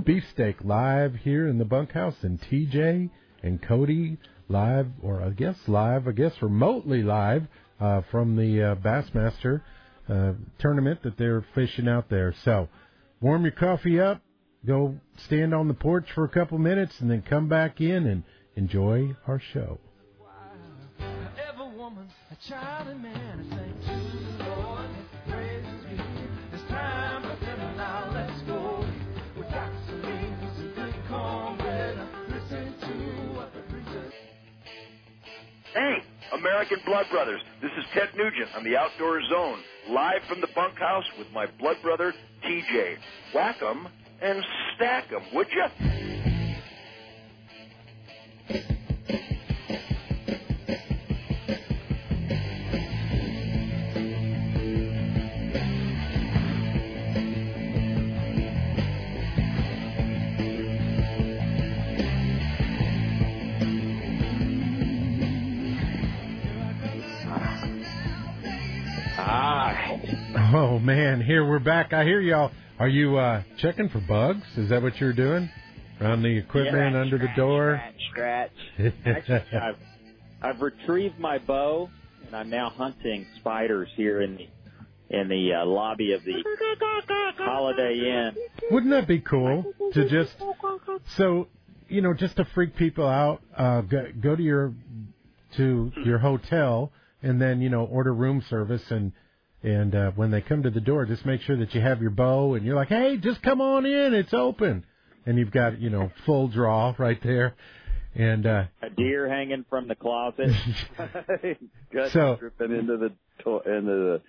beefsteak 0.03 0.63
live 0.63 1.15
here 1.15 1.47
in 1.47 1.57
the 1.57 1.65
bunkhouse 1.65 2.15
and 2.21 2.39
TJ 2.39 3.09
and 3.41 3.61
Cody 3.61 4.19
live 4.47 4.87
or 5.01 5.21
I 5.21 5.29
guess 5.29 5.57
live, 5.67 6.07
I 6.07 6.11
guess 6.11 6.33
remotely 6.41 7.03
live 7.03 7.43
uh 7.79 8.01
from 8.11 8.35
the 8.35 8.71
uh, 8.71 8.75
Bassmaster 8.75 9.61
uh, 10.09 10.33
tournament 10.59 11.01
that 11.03 11.17
they're 11.17 11.45
fishing 11.55 11.87
out 11.87 12.09
there. 12.09 12.33
So, 12.43 12.69
warm 13.21 13.43
your 13.43 13.51
coffee 13.51 13.99
up, 13.99 14.21
go 14.65 14.95
stand 15.25 15.53
on 15.53 15.67
the 15.67 15.73
porch 15.73 16.05
for 16.13 16.25
a 16.25 16.29
couple 16.29 16.57
minutes, 16.57 16.93
and 16.99 17.09
then 17.09 17.23
come 17.27 17.49
back 17.49 17.81
in 17.81 18.05
and 18.05 18.23
enjoy 18.55 19.15
our 19.27 19.41
show. 19.53 19.79
American 36.35 36.79
Blood 36.85 37.05
Brothers. 37.11 37.41
This 37.61 37.71
is 37.77 37.85
Ted 37.93 38.09
Nugent 38.15 38.49
on 38.55 38.63
the 38.63 38.75
Outdoor 38.75 39.21
Zone, 39.29 39.59
live 39.89 40.21
from 40.27 40.41
the 40.41 40.49
bunkhouse 40.53 41.05
with 41.17 41.31
my 41.33 41.45
blood 41.59 41.77
brother, 41.81 42.13
TJ. 42.43 42.97
Whack 43.33 43.61
'em 43.61 43.87
and 44.21 44.43
stack 44.75 45.11
'em, 45.13 45.23
would 45.33 45.47
you? 45.51 46.04
Oh 70.53 70.77
man, 70.79 71.21
here 71.21 71.47
we're 71.47 71.59
back. 71.59 71.91
I 71.91 72.03
hear 72.03 72.19
y'all. 72.21 72.51
Are 72.77 72.87
you 72.87 73.17
uh 73.17 73.41
checking 73.57 73.89
for 73.89 73.99
bugs? 73.99 74.45
Is 74.57 74.69
that 74.69 74.81
what 74.81 74.99
you're 74.99 75.13
doing? 75.13 75.49
Around 75.99 76.21
the 76.23 76.37
equipment 76.37 76.93
Yeah, 76.93 77.01
under 77.01 77.17
the 77.17 77.29
door? 77.35 77.81
scratch, 78.11 78.51
scratch. 78.77 78.93
Actually, 79.05 79.57
I've, 79.59 79.75
I've 80.41 80.61
retrieved 80.61 81.17
my 81.19 81.39
bow, 81.39 81.89
and 82.25 82.35
I'm 82.35 82.49
now 82.49 82.69
hunting 82.69 83.25
spiders 83.39 83.89
here 83.95 84.21
in 84.21 84.35
the 84.37 85.17
in 85.17 85.29
the 85.29 85.53
uh, 85.53 85.65
lobby 85.65 86.13
of 86.13 86.23
the 86.23 86.43
Holiday 87.37 87.97
Inn. 87.97 88.35
Wouldn't 88.71 88.91
that 88.91 89.07
be 89.07 89.21
cool 89.21 89.73
to 89.93 90.09
just 90.09 90.35
so 91.17 91.47
you 91.87 92.01
know 92.01 92.13
just 92.13 92.35
to 92.35 92.45
freak 92.53 92.75
people 92.75 93.07
out? 93.07 93.41
Uh, 93.57 93.81
go, 93.81 94.07
go 94.21 94.35
to 94.35 94.43
your 94.43 94.73
to 95.57 95.91
your 96.03 96.19
hotel 96.19 96.91
and 97.23 97.41
then 97.41 97.61
you 97.61 97.69
know 97.69 97.85
order 97.85 98.13
room 98.13 98.43
service 98.47 98.83
and 98.91 99.11
and 99.65 99.95
uh, 99.95 100.11
when 100.15 100.31
they 100.31 100.41
come 100.41 100.63
to 100.63 100.69
the 100.69 100.79
door, 100.81 101.05
just 101.05 101.25
make 101.25 101.41
sure 101.41 101.57
that 101.57 101.73
you 101.73 101.81
have 101.81 102.01
your 102.01 102.11
bow 102.11 102.53
and 102.53 102.65
you're 102.65 102.75
like, 102.75 102.89
hey, 102.89 103.17
just 103.17 103.41
come 103.41 103.59
on 103.61 103.85
in, 103.85 104.13
it's 104.13 104.33
open, 104.33 104.85
and 105.25 105.37
you've 105.37 105.51
got 105.51 105.79
you 105.81 105.89
know 105.89 106.11
full 106.25 106.47
draw 106.47 106.93
right 106.97 107.19
there, 107.23 107.55
and 108.13 108.45
uh, 108.45 108.65
A 108.81 108.89
deer 108.91 109.27
hanging 109.27 109.65
from 109.69 109.87
the 109.87 109.95
closet. 109.95 110.51
Guts 111.93 112.13
So- 112.13 112.37
dripping 112.39 112.71
into 112.77 112.97
the 112.97 113.09
to- 113.43 113.61
into 113.69 113.91
the 113.91 114.21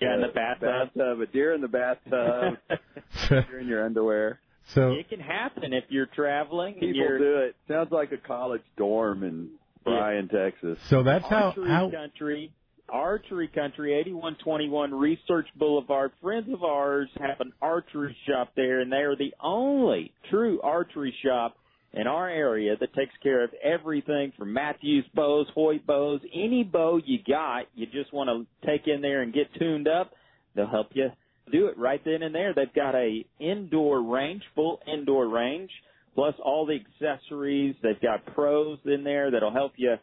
Yeah, 0.00 0.14
in 0.16 0.20
the 0.22 0.28
uh, 0.28 0.32
bathtub. 0.32 0.68
bathtub. 0.94 1.20
A 1.20 1.26
deer 1.26 1.54
in 1.54 1.60
the 1.60 1.68
bathtub. 1.68 2.58
You're 3.30 3.60
in 3.60 3.66
your 3.68 3.84
underwear. 3.84 4.40
so 4.74 4.92
it 4.92 5.08
can 5.08 5.20
happen 5.20 5.72
if 5.72 5.84
you're 5.88 6.06
traveling. 6.06 6.72
and 6.74 6.80
People 6.80 6.96
you're, 6.96 7.18
do 7.18 7.36
it. 7.38 7.56
Sounds 7.68 7.90
like 7.90 8.12
a 8.12 8.16
college 8.18 8.62
dorm 8.76 9.22
in 9.24 9.50
Bryan, 9.84 10.28
Texas. 10.28 10.78
so 10.90 11.02
that's 11.02 11.24
how 11.26 11.46
Archery 11.48 11.68
how 11.68 11.90
Country, 11.90 12.52
Archery 12.92 13.48
Country, 13.48 13.94
8121 13.94 14.94
Research 14.94 15.46
Boulevard. 15.56 16.12
Friends 16.20 16.48
of 16.52 16.62
ours 16.62 17.08
have 17.18 17.40
an 17.40 17.52
archery 17.62 18.16
shop 18.28 18.52
there, 18.56 18.80
and 18.80 18.90
they 18.90 18.98
are 18.98 19.16
the 19.16 19.34
only 19.42 20.12
true 20.30 20.60
archery 20.62 21.14
shop 21.24 21.56
in 21.92 22.06
our 22.06 22.28
area 22.28 22.76
that 22.78 22.94
takes 22.94 23.14
care 23.22 23.42
of 23.42 23.50
everything 23.64 24.32
from 24.38 24.52
Mathews 24.52 25.04
bows, 25.14 25.46
Hoyt 25.54 25.86
bows, 25.86 26.20
any 26.32 26.62
bow 26.62 27.00
you 27.04 27.18
got, 27.26 27.64
you 27.74 27.86
just 27.86 28.12
want 28.12 28.28
to 28.28 28.66
take 28.66 28.86
in 28.86 29.00
there 29.00 29.22
and 29.22 29.34
get 29.34 29.52
tuned 29.58 29.88
up. 29.88 30.12
They'll 30.54 30.68
help 30.68 30.88
you 30.92 31.08
do 31.50 31.66
it 31.66 31.78
right 31.78 32.00
then 32.04 32.22
and 32.22 32.34
there. 32.34 32.54
They've 32.54 32.72
got 32.74 32.94
a 32.94 33.24
indoor 33.40 34.02
range, 34.02 34.42
full 34.54 34.80
indoor 34.86 35.28
range, 35.28 35.70
plus 36.14 36.34
all 36.44 36.66
the 36.66 36.78
accessories. 36.78 37.74
They've 37.82 38.00
got 38.00 38.24
pros 38.34 38.78
in 38.84 39.02
there 39.04 39.30
that'll 39.30 39.52
help 39.52 39.72
you 39.76 39.94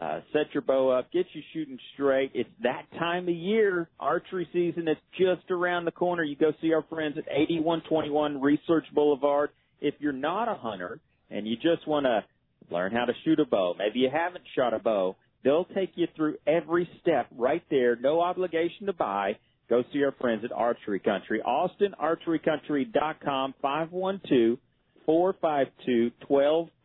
uh, 0.00 0.20
set 0.32 0.46
your 0.52 0.62
bow 0.62 0.90
up, 0.90 1.12
get 1.12 1.26
you 1.32 1.42
shooting 1.52 1.78
straight. 1.94 2.32
It's 2.34 2.50
that 2.62 2.86
time 2.98 3.28
of 3.28 3.34
year, 3.34 3.88
archery 4.00 4.48
season. 4.52 4.88
It's 4.88 5.00
just 5.18 5.48
around 5.50 5.84
the 5.84 5.92
corner. 5.92 6.24
You 6.24 6.36
go 6.36 6.52
see 6.60 6.72
our 6.72 6.84
friends 6.88 7.16
at 7.16 7.24
8121 7.30 8.40
Research 8.40 8.86
Boulevard. 8.92 9.50
If 9.80 9.94
you're 10.00 10.12
not 10.12 10.48
a 10.48 10.54
hunter 10.54 10.98
and 11.30 11.46
you 11.46 11.54
just 11.56 11.86
want 11.86 12.06
to 12.06 12.24
learn 12.74 12.90
how 12.92 13.04
to 13.04 13.12
shoot 13.24 13.38
a 13.38 13.44
bow, 13.44 13.76
maybe 13.78 14.00
you 14.00 14.10
haven't 14.12 14.42
shot 14.56 14.74
a 14.74 14.80
bow, 14.80 15.14
they'll 15.44 15.66
take 15.66 15.92
you 15.94 16.08
through 16.16 16.38
every 16.46 16.88
step 17.00 17.28
right 17.36 17.62
there. 17.70 17.96
No 17.96 18.20
obligation 18.20 18.86
to 18.86 18.92
buy. 18.92 19.38
Go 19.70 19.84
see 19.92 20.02
our 20.02 20.12
friends 20.20 20.44
at 20.44 20.50
Archery 20.52 20.98
Country. 20.98 21.40
AustinArcheryCountry.com, 21.46 23.54
512 23.62 24.58
452 25.06 26.10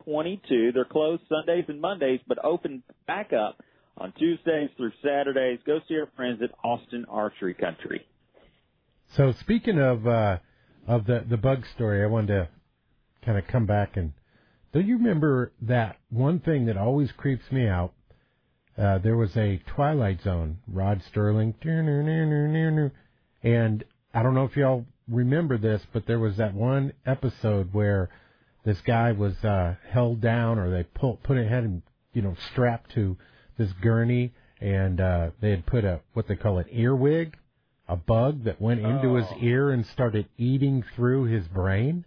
1222. 0.10 0.72
They're 0.74 0.86
closed 0.86 1.24
Sundays 1.30 1.66
and 1.68 1.80
Mondays, 1.80 2.20
but 2.28 2.44
open 2.44 2.84
back 3.08 3.32
up 3.34 3.62
on 3.98 4.12
Tuesdays 4.14 4.70
through 4.78 4.92
Saturdays. 5.04 5.60
Go 5.66 5.80
see 5.88 5.96
our 5.96 6.10
friends 6.16 6.42
at 6.44 6.52
Austin 6.64 7.06
Archery 7.10 7.54
Country. 7.54 8.06
So 9.16 9.34
speaking 9.40 9.80
of 9.80 10.08
uh, 10.08 10.38
of 10.88 11.06
the 11.06 11.26
the 11.28 11.38
bug 11.38 11.64
story, 11.76 12.04
I 12.04 12.08
wanted 12.08 12.28
to 12.28 12.50
kind 13.26 13.38
of 13.38 13.48
come 13.48 13.66
back 13.66 13.98
and 13.98 14.14
do 14.72 14.82
you 14.82 14.98
remember 14.98 15.52
that 15.64 15.98
one 16.10 16.40
thing 16.40 16.66
that 16.68 16.78
always 16.78 17.12
creeps 17.12 17.52
me 17.52 17.68
out? 17.68 17.94
Uh, 18.78 19.00
there 19.00 19.18
was 19.18 19.36
a 19.36 19.62
Twilight 19.66 20.22
Zone, 20.22 20.60
Rod 20.68 21.02
Serling, 21.14 21.54
and 23.44 23.84
I 24.14 24.24
don't 24.24 24.36
know 24.36 24.46
if 24.46 24.56
y'all 24.56 24.86
remember 25.08 25.58
this, 25.58 25.82
but 25.92 26.06
there 26.06 26.20
was 26.20 26.38
that 26.38 26.54
one 26.54 26.94
episode 27.06 27.74
where 27.74 28.10
this 28.66 28.80
guy 28.82 29.12
was 29.14 29.36
uh, 29.44 29.76
held 29.90 30.22
down, 30.22 30.60
or 30.60 30.70
they 30.70 30.84
pull, 30.84 31.18
put 31.24 31.38
it 31.38 31.48
had 31.50 31.64
him, 31.64 31.84
you 32.14 32.22
know, 32.22 32.36
strapped 32.52 32.92
to 32.94 33.18
this 33.58 33.72
gurney, 33.82 34.34
and 34.62 35.00
uh, 35.00 35.30
they 35.42 35.52
had 35.52 35.66
put 35.66 35.84
a 35.86 36.02
what 36.14 36.28
they 36.28 36.36
call 36.36 36.58
an 36.58 36.66
earwig, 36.72 37.38
a 37.88 37.96
bug 37.96 38.44
that 38.44 38.62
went 38.62 38.82
into 38.82 39.16
his 39.16 39.26
Oh. 39.32 39.38
ear 39.42 39.72
and 39.72 39.86
started 39.86 40.28
eating 40.38 40.84
through 40.96 41.24
his 41.26 41.48
brain. 41.48 42.06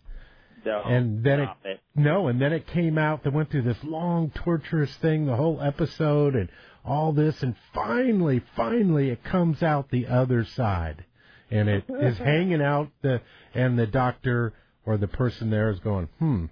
Don't 0.64 0.86
and 0.86 1.24
then 1.24 1.40
it, 1.40 1.48
it. 1.64 1.80
no, 1.96 2.28
and 2.28 2.40
then 2.40 2.52
it 2.52 2.68
came 2.68 2.96
out. 2.96 3.24
They 3.24 3.30
went 3.30 3.50
through 3.50 3.62
this 3.62 3.82
long, 3.82 4.30
torturous 4.30 4.94
thing, 4.98 5.26
the 5.26 5.34
whole 5.34 5.60
episode, 5.60 6.36
and 6.36 6.48
all 6.84 7.12
this, 7.12 7.42
and 7.42 7.56
finally, 7.74 8.42
finally, 8.54 9.10
it 9.10 9.24
comes 9.24 9.62
out 9.62 9.90
the 9.90 10.06
other 10.06 10.44
side, 10.44 11.04
and 11.50 11.68
it 11.68 11.84
is 11.88 12.16
hanging 12.30 12.62
out. 12.62 12.90
The 13.02 13.20
and 13.54 13.76
the 13.76 13.86
doctor 13.88 14.52
or 14.84 14.96
the 14.96 15.08
person 15.08 15.50
there 15.50 15.70
is 15.70 15.78
going, 15.80 16.08
hmm, 16.18 16.46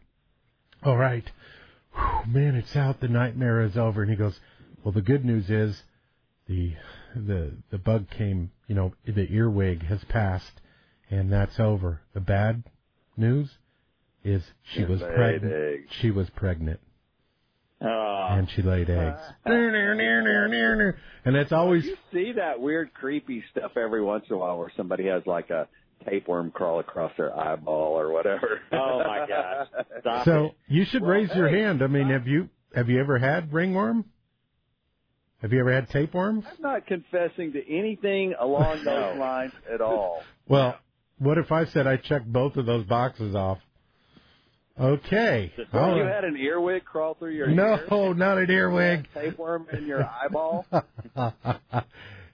all 0.84 0.96
right, 0.96 1.24
Whew, 1.94 2.32
man, 2.32 2.54
it's 2.54 2.76
out. 2.76 3.00
The 3.00 3.08
nightmare 3.08 3.62
is 3.62 3.76
over. 3.76 4.02
And 4.02 4.10
he 4.10 4.16
goes, 4.16 4.38
well, 4.84 4.92
the 4.92 5.02
good 5.02 5.24
news 5.24 5.50
is 5.50 5.82
the 6.46 6.74
the 7.14 7.52
the 7.70 7.78
bug 7.78 8.06
came. 8.10 8.50
You 8.68 8.74
know, 8.76 8.94
the 9.04 9.26
earwig 9.32 9.82
has 9.86 10.02
passed, 10.04 10.60
and 11.10 11.32
that's 11.32 11.58
over. 11.58 12.00
The 12.14 12.20
bad 12.20 12.62
news 13.16 13.50
is 14.24 14.42
she 14.74 14.84
was 14.84 15.00
pregnant. 15.00 15.52
eggs. 15.52 15.90
She 16.00 16.10
was 16.10 16.30
pregnant, 16.30 16.80
Oh, 17.82 18.26
and 18.30 18.48
she 18.50 18.62
laid 18.62 18.88
eggs. 18.90 19.20
and 21.24 21.36
it's 21.36 21.52
always 21.52 21.84
You 21.84 21.96
see 22.12 22.32
that 22.36 22.60
weird, 22.60 22.92
creepy 22.94 23.42
stuff 23.50 23.72
every 23.76 24.02
once 24.02 24.24
in 24.28 24.36
a 24.36 24.38
while 24.38 24.58
where 24.58 24.72
somebody 24.76 25.06
has 25.06 25.22
like 25.26 25.50
a 25.50 25.66
tapeworm 26.08 26.50
crawl 26.50 26.78
across 26.80 27.12
their 27.16 27.36
eyeball 27.38 27.98
or 27.98 28.10
whatever. 28.12 28.60
Oh, 28.72 28.98
my 29.04 29.26
gosh. 29.26 29.66
Stop 30.00 30.24
so. 30.24 30.44
it. 30.46 30.56
You 30.68 30.84
should 30.84 31.02
Well, 31.02 31.10
raise 31.10 31.30
your 31.34 31.48
hand. 31.48 31.82
I 31.82 31.86
mean, 31.86 32.08
have 32.10 32.26
you 32.26 32.48
have 32.74 32.88
you 32.88 33.00
ever 33.00 33.18
had 33.18 33.52
ringworm? 33.52 34.04
Have 35.42 35.52
you 35.52 35.60
ever 35.60 35.72
had 35.72 35.88
tapeworms? 35.90 36.44
I'm 36.48 36.60
not 36.62 36.86
confessing 36.86 37.52
to 37.52 37.68
anything 37.74 38.34
along 38.38 38.84
those 38.84 39.18
lines 39.18 39.52
at 39.72 39.80
all. 39.80 40.22
Well, 40.48 40.76
what 41.18 41.38
if 41.38 41.50
I 41.50 41.64
said 41.66 41.86
I 41.86 41.96
checked 41.96 42.30
both 42.32 42.56
of 42.56 42.66
those 42.66 42.84
boxes 42.84 43.34
off? 43.34 43.58
Okay. 44.78 45.52
Well, 45.72 45.90
All 45.90 45.96
you 45.96 46.04
had 46.04 46.24
an 46.24 46.36
earwig 46.36 46.84
crawl 46.84 47.14
through 47.14 47.32
your 47.34 47.46
no, 47.48 47.78
ear? 47.90 48.14
not 48.14 48.38
an 48.38 48.50
earwig. 48.50 49.06
Tapeworm 49.14 49.66
in 49.72 49.86
your 49.86 50.04
eyeball? 50.04 50.66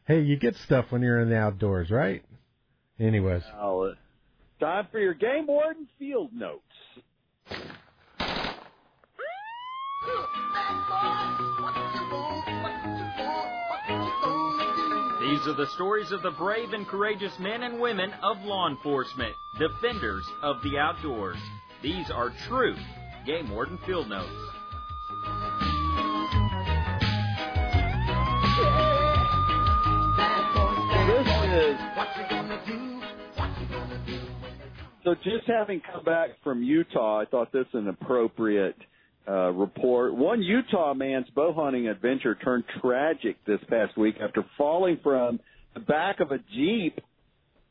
hey, 0.07 0.21
you 0.21 0.37
get 0.37 0.55
stuff 0.57 0.87
when 0.91 1.03
you're 1.03 1.21
in 1.21 1.29
the 1.29 1.37
outdoors, 1.37 1.91
right? 1.91 2.23
Anyways, 2.99 3.43
Well, 3.55 3.93
uh, 3.93 4.65
time 4.65 4.89
for 4.91 4.99
your 4.99 5.15
game 5.15 5.47
warden 5.47 5.87
field 5.99 6.33
notes. 6.33 6.63
These 15.21 15.47
are 15.49 15.55
the 15.55 15.67
stories 15.75 16.13
of 16.13 16.23
the 16.23 16.31
brave 16.39 16.73
and 16.73 16.87
courageous 16.87 17.33
men 17.41 17.65
and 17.65 17.81
women 17.81 18.13
of 18.23 18.39
law 18.45 18.69
enforcement, 18.69 19.35
defenders 19.59 20.25
of 20.43 20.63
the 20.63 20.79
outdoors. 20.79 21.37
These 21.83 22.11
are 22.11 22.33
true 22.49 22.77
Game 23.27 23.51
Warden 23.51 23.79
Field 23.87 24.09
Notes. 24.09 24.56
So. 35.07 35.15
Just 35.23 35.47
having 35.47 35.81
come 35.93 36.05
back 36.05 36.31
from 36.43 36.63
Utah, 36.63 37.21
I 37.21 37.25
thought 37.25 37.53
this 37.53 37.67
an 37.73 37.89
appropriate 37.89 38.77
uh, 39.29 39.51
report. 39.53 40.15
One 40.15 40.43
Utah 40.43 40.95
man's 40.95 41.29
bow 41.35 41.53
hunting 41.53 41.89
adventure 41.89 42.35
turned 42.35 42.65
tragic 42.81 43.37
this 43.47 43.61
past 43.69 43.97
week 43.97 44.17
after 44.21 44.45
falling 44.59 44.99
from 45.03 45.41
the 45.75 45.81
back 45.81 46.21
of 46.21 46.33
a 46.33 46.39
jeep 46.55 47.01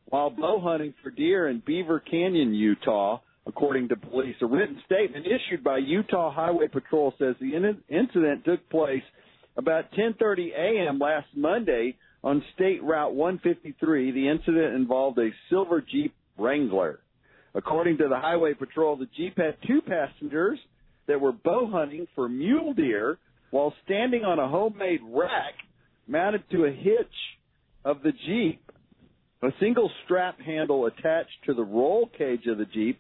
while 0.05 0.29
bow 0.29 0.59
hunting 0.61 0.93
for 1.03 1.11
deer 1.11 1.49
in 1.49 1.61
Beaver 1.65 1.99
Canyon, 1.99 2.53
Utah. 2.53 3.19
According 3.47 3.89
to 3.89 3.95
police, 3.95 4.35
a 4.41 4.47
written 4.47 4.81
statement 4.85 5.27
issued 5.27 5.63
by 5.63 5.77
Utah 5.77 6.33
Highway 6.33 6.67
Patrol 6.67 7.13
says 7.19 7.35
the 7.39 7.53
in- 7.55 7.83
incident 7.89 8.43
took 8.43 8.67
place 8.69 9.03
about 9.55 9.91
10:30 9.91 10.51
a.m. 10.57 10.97
last 10.97 11.27
Monday 11.35 11.95
on 12.23 12.43
State 12.55 12.81
Route 12.81 13.13
153. 13.13 14.11
The 14.11 14.29
incident 14.29 14.73
involved 14.73 15.19
a 15.19 15.29
silver 15.49 15.79
Jeep 15.79 16.15
Wrangler. 16.39 17.01
According 17.55 17.97
to 17.99 18.09
the 18.09 18.19
Highway 18.19 18.53
Patrol, 18.53 18.97
the 18.97 19.07
Jeep 19.15 19.37
had 19.37 19.55
two 19.65 19.81
passengers 19.81 20.59
that 21.07 21.21
were 21.21 21.31
bow 21.31 21.69
hunting 21.71 22.05
for 22.13 22.27
mule 22.27 22.73
deer 22.73 23.17
while 23.51 23.73
standing 23.85 24.25
on 24.25 24.39
a 24.39 24.49
homemade 24.49 24.99
rack 25.07 25.53
mounted 26.07 26.43
to 26.51 26.65
a 26.65 26.71
hitch 26.71 27.07
of 27.85 28.03
the 28.03 28.11
Jeep. 28.25 28.61
A 29.41 29.49
single 29.59 29.89
strap 30.03 30.39
handle 30.39 30.85
attached 30.85 31.37
to 31.45 31.53
the 31.53 31.63
roll 31.63 32.09
cage 32.17 32.45
of 32.47 32.57
the 32.57 32.65
Jeep 32.65 32.99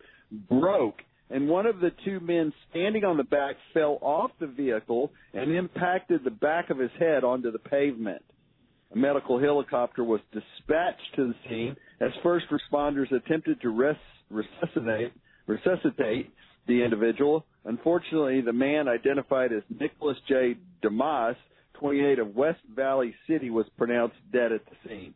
broke, 0.49 1.01
and 1.29 1.49
one 1.49 1.65
of 1.65 1.79
the 1.79 1.91
two 2.05 2.19
men 2.21 2.53
standing 2.69 3.03
on 3.03 3.17
the 3.17 3.23
back 3.23 3.55
fell 3.73 3.97
off 4.01 4.31
the 4.39 4.47
vehicle 4.47 5.11
and 5.33 5.51
impacted 5.53 6.23
the 6.23 6.31
back 6.31 6.69
of 6.69 6.77
his 6.77 6.91
head 6.97 7.23
onto 7.23 7.51
the 7.51 7.59
pavement. 7.59 8.23
A 8.93 8.97
medical 8.97 9.39
helicopter 9.39 10.03
was 10.03 10.21
dispatched 10.31 11.15
to 11.15 11.27
the 11.27 11.35
scene 11.49 11.75
as 11.99 12.11
first 12.23 12.45
responders 12.49 13.11
attempted 13.11 13.59
to 13.61 13.69
res- 13.69 13.95
resuscitate, 14.29 15.13
resuscitate 15.47 16.31
the 16.67 16.83
individual. 16.83 17.45
Unfortunately, 17.65 18.41
the 18.41 18.53
man 18.53 18.87
identified 18.87 19.51
as 19.51 19.63
Nicholas 19.69 20.17
J. 20.27 20.55
Damas, 20.81 21.35
28 21.75 22.19
of 22.19 22.35
West 22.35 22.61
Valley 22.75 23.13
City, 23.27 23.49
was 23.49 23.65
pronounced 23.77 24.15
dead 24.31 24.51
at 24.51 24.61
the 24.65 24.75
scene. 24.87 25.13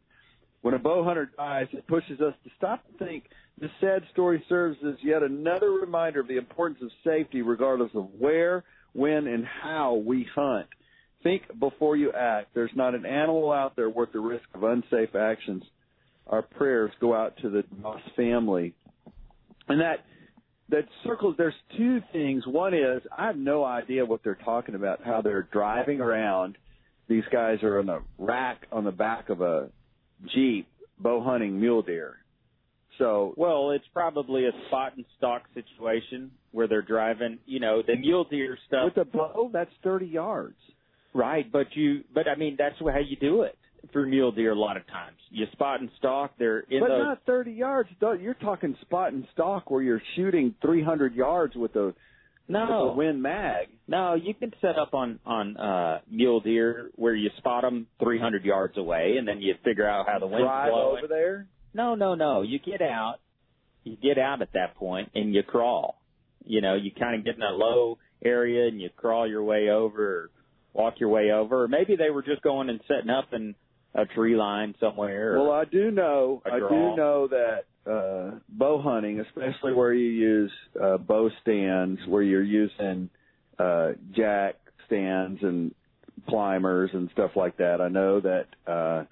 When 0.61 0.73
a 0.73 0.79
bow 0.79 1.03
hunter 1.03 1.31
dies, 1.37 1.67
it 1.71 1.87
pushes 1.87 2.19
us 2.19 2.33
to 2.43 2.49
stop 2.57 2.83
and 2.89 2.99
think. 2.99 3.23
This 3.59 3.71
sad 3.79 4.03
story 4.11 4.43
serves 4.49 4.77
as 4.85 4.95
yet 5.03 5.23
another 5.23 5.71
reminder 5.71 6.19
of 6.19 6.27
the 6.27 6.37
importance 6.37 6.81
of 6.81 6.89
safety, 7.03 7.41
regardless 7.41 7.91
of 7.93 8.09
where, 8.17 8.63
when, 8.93 9.27
and 9.27 9.45
how 9.45 9.95
we 9.95 10.27
hunt. 10.35 10.67
Think 11.23 11.43
before 11.59 11.97
you 11.97 12.11
act. 12.13 12.53
There's 12.53 12.71
not 12.75 12.95
an 12.95 13.05
animal 13.05 13.51
out 13.51 13.75
there 13.75 13.89
worth 13.89 14.11
the 14.13 14.19
risk 14.19 14.45
of 14.53 14.63
unsafe 14.63 15.15
actions. 15.15 15.63
Our 16.27 16.41
prayers 16.41 16.91
go 17.01 17.13
out 17.13 17.35
to 17.41 17.49
the 17.49 17.63
Moss 17.81 18.01
family. 18.15 18.73
And 19.69 19.79
that 19.81 19.99
that 20.69 20.85
circles 21.03 21.35
there's 21.37 21.53
two 21.77 22.01
things. 22.11 22.43
One 22.45 22.73
is 22.73 23.01
I 23.15 23.27
have 23.27 23.37
no 23.37 23.63
idea 23.63 24.05
what 24.05 24.21
they're 24.23 24.37
talking 24.43 24.75
about, 24.75 24.99
how 25.03 25.21
they're 25.21 25.47
driving 25.51 26.01
around. 26.01 26.57
These 27.07 27.23
guys 27.31 27.59
are 27.63 27.79
on 27.79 27.89
a 27.89 27.99
rack 28.17 28.67
on 28.71 28.83
the 28.83 28.91
back 28.91 29.29
of 29.29 29.41
a 29.41 29.69
Jeep 30.33 30.67
bow 30.99 31.23
hunting 31.23 31.59
mule 31.59 31.81
deer. 31.81 32.17
So 32.97 33.33
Well, 33.37 33.71
it's 33.71 33.85
probably 33.93 34.45
a 34.45 34.51
spot 34.67 34.93
and 34.97 35.05
stalk 35.17 35.43
situation 35.53 36.31
where 36.51 36.67
they're 36.67 36.81
driving, 36.81 37.37
you 37.45 37.59
know, 37.59 37.81
the 37.85 37.95
mule 37.95 38.25
deer 38.25 38.57
stuff. 38.67 38.91
with 38.95 39.07
a 39.07 39.09
bow, 39.09 39.49
that's 39.53 39.71
thirty 39.83 40.07
yards. 40.07 40.57
Right, 41.13 41.51
but 41.51 41.67
you, 41.75 42.03
but 42.13 42.27
I 42.27 42.35
mean, 42.35 42.55
that's 42.57 42.75
how 42.79 42.99
you 42.99 43.15
do 43.15 43.41
it 43.43 43.57
for 43.91 44.05
mule 44.05 44.31
deer 44.31 44.51
a 44.51 44.59
lot 44.59 44.77
of 44.77 44.87
times. 44.87 45.17
You 45.29 45.45
spot 45.51 45.79
and 45.81 45.89
stalk. 45.97 46.33
They're 46.37 46.61
in 46.61 46.79
but 46.79 46.89
those. 46.89 47.03
not 47.03 47.21
30 47.25 47.51
yards. 47.51 47.89
You're 48.01 48.33
talking 48.35 48.75
spot 48.81 49.13
and 49.13 49.27
stalk 49.33 49.69
where 49.69 49.81
you're 49.81 50.01
shooting 50.15 50.55
300 50.61 51.15
yards 51.15 51.55
with 51.55 51.75
a, 51.75 51.85
with 51.85 51.95
no, 52.47 52.89
a 52.89 52.95
Win 52.95 53.21
Mag. 53.21 53.67
no, 53.87 54.15
you 54.15 54.33
can 54.33 54.51
set 54.59 54.77
up 54.77 54.93
on 54.93 55.19
on 55.25 55.55
uh 55.57 55.99
mule 56.09 56.39
deer 56.39 56.89
where 56.95 57.13
you 57.13 57.29
spot 57.37 57.61
them 57.61 57.87
300 58.01 58.43
yards 58.43 58.77
away, 58.77 59.15
and 59.17 59.27
then 59.27 59.39
you 59.39 59.53
figure 59.63 59.87
out 59.87 60.07
how 60.07 60.19
the 60.19 60.27
wind's 60.27 60.45
Drive 60.45 60.71
blowing. 60.71 60.97
over 60.97 61.07
there. 61.07 61.47
No, 61.73 61.95
no, 61.95 62.15
no. 62.15 62.41
You 62.41 62.59
get 62.59 62.81
out. 62.81 63.17
You 63.83 63.95
get 63.95 64.17
out 64.17 64.41
at 64.41 64.53
that 64.53 64.75
point 64.75 65.11
and 65.15 65.33
you 65.33 65.43
crawl. 65.43 66.01
You 66.45 66.61
know, 66.61 66.75
you 66.75 66.91
kind 66.91 67.15
of 67.15 67.23
get 67.23 67.35
in 67.35 67.43
a 67.43 67.51
low 67.51 67.97
area 68.23 68.67
and 68.67 68.81
you 68.81 68.89
crawl 68.95 69.27
your 69.27 69.43
way 69.43 69.69
over 69.69 70.23
or 70.23 70.29
walk 70.73 70.95
your 70.99 71.09
way 71.09 71.31
over. 71.31 71.63
Or 71.63 71.67
maybe 71.67 71.95
they 71.95 72.09
were 72.09 72.23
just 72.23 72.41
going 72.41 72.69
and 72.69 72.79
setting 72.87 73.09
up 73.09 73.33
in 73.33 73.55
a 73.95 74.05
tree 74.05 74.35
line 74.35 74.75
somewhere. 74.79 75.39
Well, 75.39 75.51
I 75.51 75.65
do 75.65 75.91
know. 75.91 76.41
I 76.45 76.59
do 76.59 76.95
know 76.95 77.27
that 77.27 77.65
uh, 77.89 78.39
bow 78.49 78.81
hunting, 78.81 79.19
especially 79.19 79.73
where 79.73 79.93
you 79.93 80.09
use 80.09 80.51
uh, 80.81 80.97
bow 80.97 81.29
stands, 81.41 81.99
where 82.07 82.21
you're 82.21 82.43
using 82.43 83.09
uh, 83.57 83.91
jack 84.15 84.55
stands 84.85 85.41
and 85.41 85.73
climbers 86.27 86.91
and 86.93 87.09
stuff 87.13 87.31
like 87.35 87.57
that. 87.57 87.81
I 87.81 87.87
know 87.87 88.19
that 88.19 88.45
uh, 88.67 89.05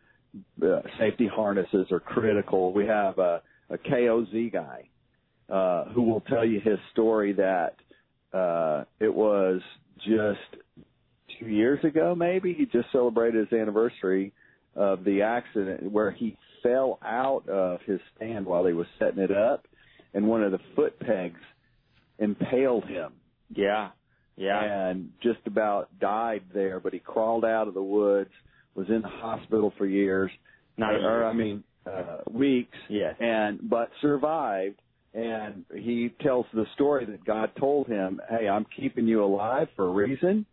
the 0.57 0.83
safety 0.99 1.27
harnesses 1.27 1.87
are 1.91 1.99
critical. 1.99 2.73
We 2.73 2.85
have 2.85 3.17
a, 3.17 3.41
a 3.69 3.77
KOZ 3.77 4.53
guy 4.53 4.89
uh, 5.49 5.85
who 5.85 6.03
will 6.03 6.21
tell 6.21 6.45
you 6.45 6.59
his 6.59 6.77
story 6.91 7.33
that 7.33 7.75
uh, 8.33 8.83
it 8.99 9.13
was 9.13 9.61
just 9.99 10.61
two 11.39 11.47
years 11.47 11.83
ago, 11.83 12.13
maybe 12.15 12.53
he 12.53 12.65
just 12.65 12.91
celebrated 12.91 13.47
his 13.47 13.59
anniversary 13.59 14.33
of 14.77 15.03
the 15.03 15.23
accident 15.23 15.91
where 15.91 16.11
he 16.11 16.37
fell 16.63 16.99
out 17.03 17.49
of 17.49 17.81
his 17.85 17.99
stand 18.15 18.45
while 18.45 18.65
he 18.65 18.73
was 18.73 18.87
setting 18.99 19.19
it 19.19 19.31
up, 19.31 19.65
and 20.13 20.27
one 20.27 20.43
of 20.43 20.51
the 20.51 20.59
foot 20.75 20.99
pegs 20.99 21.39
impaled 22.19 22.85
him. 22.85 23.13
Yeah, 23.53 23.89
yeah. 24.35 24.89
And 24.89 25.09
just 25.21 25.39
about 25.45 25.89
died 25.99 26.43
there, 26.53 26.79
but 26.79 26.93
he 26.93 26.99
crawled 26.99 27.43
out 27.43 27.67
of 27.67 27.73
the 27.73 27.83
woods, 27.83 28.31
was 28.75 28.87
in 28.89 29.01
the 29.01 29.07
hospital 29.07 29.73
for 29.77 29.85
years. 29.85 30.31
Not 30.77 30.93
or, 30.93 31.23
or. 31.23 31.25
I 31.25 31.33
mean, 31.33 31.63
uh, 31.85 32.17
weeks. 32.31 32.77
Yes. 32.89 33.15
And 33.19 33.69
but 33.69 33.89
survived. 34.01 34.79
And 35.13 35.65
he 35.73 36.13
tells 36.21 36.45
the 36.53 36.65
story 36.75 37.05
that 37.05 37.25
God 37.25 37.51
told 37.57 37.87
him, 37.87 38.21
"Hey, 38.29 38.47
I'm 38.47 38.65
keeping 38.79 39.07
you 39.07 39.23
alive 39.23 39.67
for 39.75 39.87
a 39.87 39.91
reason, 39.91 40.45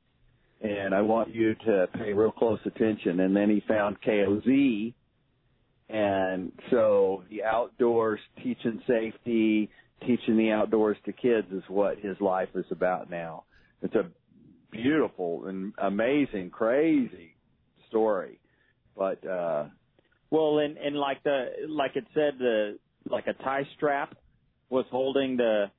and 0.64 0.94
I 0.94 1.02
want 1.02 1.34
you 1.34 1.54
to 1.66 1.86
pay 1.94 2.12
real 2.12 2.32
close 2.32 2.58
attention." 2.64 3.20
And 3.20 3.36
then 3.36 3.50
he 3.50 3.60
found 3.68 4.00
KOZ, 4.02 4.94
and 5.88 6.52
so 6.70 7.22
the 7.30 7.44
outdoors, 7.44 8.20
teaching 8.42 8.82
safety, 8.86 9.70
teaching 10.06 10.36
the 10.36 10.50
outdoors 10.50 10.96
to 11.04 11.12
kids 11.12 11.46
is 11.52 11.62
what 11.68 11.98
his 11.98 12.20
life 12.20 12.48
is 12.54 12.66
about 12.70 13.10
now. 13.10 13.44
It's 13.82 13.94
a 13.94 14.06
beautiful 14.70 15.46
and 15.46 15.72
amazing, 15.78 16.50
crazy 16.50 17.36
story, 17.88 18.40
but 18.96 19.24
uh 19.26 19.66
Well, 20.30 20.58
and 20.58 20.76
and 20.78 20.96
like 20.96 21.22
the 21.22 21.46
like 21.68 21.94
it 21.94 22.06
said, 22.14 22.38
the 22.38 22.78
like 23.08 23.26
a 23.28 23.34
tie 23.34 23.68
strap 23.76 24.16
was 24.70 24.84
holding 24.90 25.36
the 25.36 25.70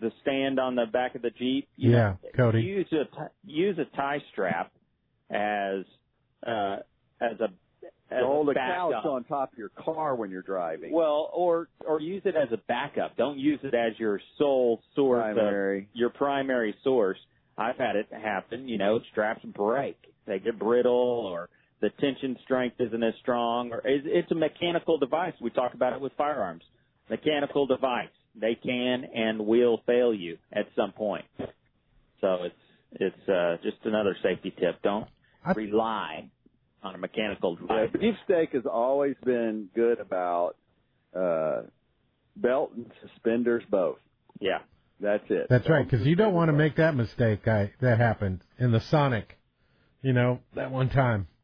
the 0.00 0.10
stand 0.22 0.58
on 0.60 0.74
the 0.74 0.86
back 0.86 1.14
of 1.14 1.22
the 1.22 1.30
jeep. 1.30 1.68
You 1.76 1.92
Yeah, 1.92 1.96
know, 1.96 2.18
Cody. 2.36 2.60
Use 2.62 2.86
a 2.92 3.04
ti- 3.04 3.32
use 3.44 3.78
a 3.78 3.96
tie 3.96 4.22
strap 4.32 4.72
as 5.30 5.84
uh 6.46 6.76
as 7.20 7.40
a 7.40 7.48
as 8.08 8.20
to 8.20 8.26
hold 8.26 8.48
a 8.50 8.52
backup. 8.54 8.92
couch 8.92 9.04
on 9.06 9.24
top 9.24 9.52
of 9.52 9.58
your 9.58 9.70
car 9.70 10.14
when 10.14 10.30
you're 10.30 10.42
driving. 10.42 10.92
Well, 10.92 11.30
or 11.32 11.68
or 11.86 12.00
use 12.00 12.22
it 12.24 12.36
as 12.36 12.52
a 12.52 12.58
backup. 12.68 13.16
Don't 13.16 13.38
use 13.38 13.58
it 13.62 13.74
as 13.74 13.98
your 13.98 14.20
sole 14.38 14.80
source 14.94 15.22
Primary. 15.22 15.78
of 15.80 15.84
your 15.94 16.10
primary 16.10 16.74
source. 16.84 17.18
I've 17.58 17.76
had 17.78 17.96
it 17.96 18.06
happen. 18.12 18.68
You 18.68 18.78
know, 18.78 19.00
straps 19.10 19.44
break, 19.44 19.96
they 20.26 20.38
get 20.38 20.58
brittle, 20.58 20.92
or 21.26 21.48
the 21.80 21.88
tension 22.00 22.36
strength 22.44 22.76
isn't 22.80 23.02
as 23.02 23.14
strong, 23.22 23.72
or 23.72 23.80
it's, 23.84 24.06
it's 24.06 24.30
a 24.30 24.34
mechanical 24.34 24.98
device. 24.98 25.32
We 25.40 25.50
talk 25.50 25.74
about 25.74 25.92
it 25.94 26.00
with 26.00 26.12
firearms. 26.18 26.62
Mechanical 27.08 27.66
device. 27.66 28.08
They 28.38 28.54
can 28.54 29.04
and 29.14 29.46
will 29.46 29.80
fail 29.86 30.12
you 30.14 30.38
at 30.52 30.66
some 30.76 30.92
point. 30.92 31.24
So 32.20 32.38
it's 32.44 32.54
it's 32.92 33.28
uh, 33.28 33.56
just 33.62 33.78
another 33.84 34.16
safety 34.22 34.54
tip. 34.58 34.82
Don't 34.82 35.06
rely 35.54 36.30
on 36.82 36.94
a 36.94 36.98
mechanical 36.98 37.56
Yeah, 37.68 37.86
device. 37.86 37.90
beefsteak 38.00 38.52
has 38.52 38.64
always 38.70 39.16
been 39.24 39.68
good 39.74 40.00
about 40.00 40.56
uh 41.14 41.62
belt 42.36 42.72
and 42.76 42.90
suspenders 43.02 43.62
both. 43.70 43.98
Yeah. 44.40 44.58
That's 44.98 45.24
it. 45.28 45.48
That's 45.50 45.68
right, 45.68 45.84
because 45.88 46.06
you 46.06 46.16
don't 46.16 46.32
want 46.32 46.48
to 46.48 46.54
make 46.54 46.76
that 46.76 46.94
mistake. 46.96 47.46
I, 47.46 47.70
that 47.82 47.98
happened 47.98 48.40
in 48.58 48.72
the 48.72 48.80
Sonic, 48.80 49.36
you 50.00 50.14
know, 50.14 50.40
that 50.54 50.70
one 50.70 50.88
time. 50.88 51.28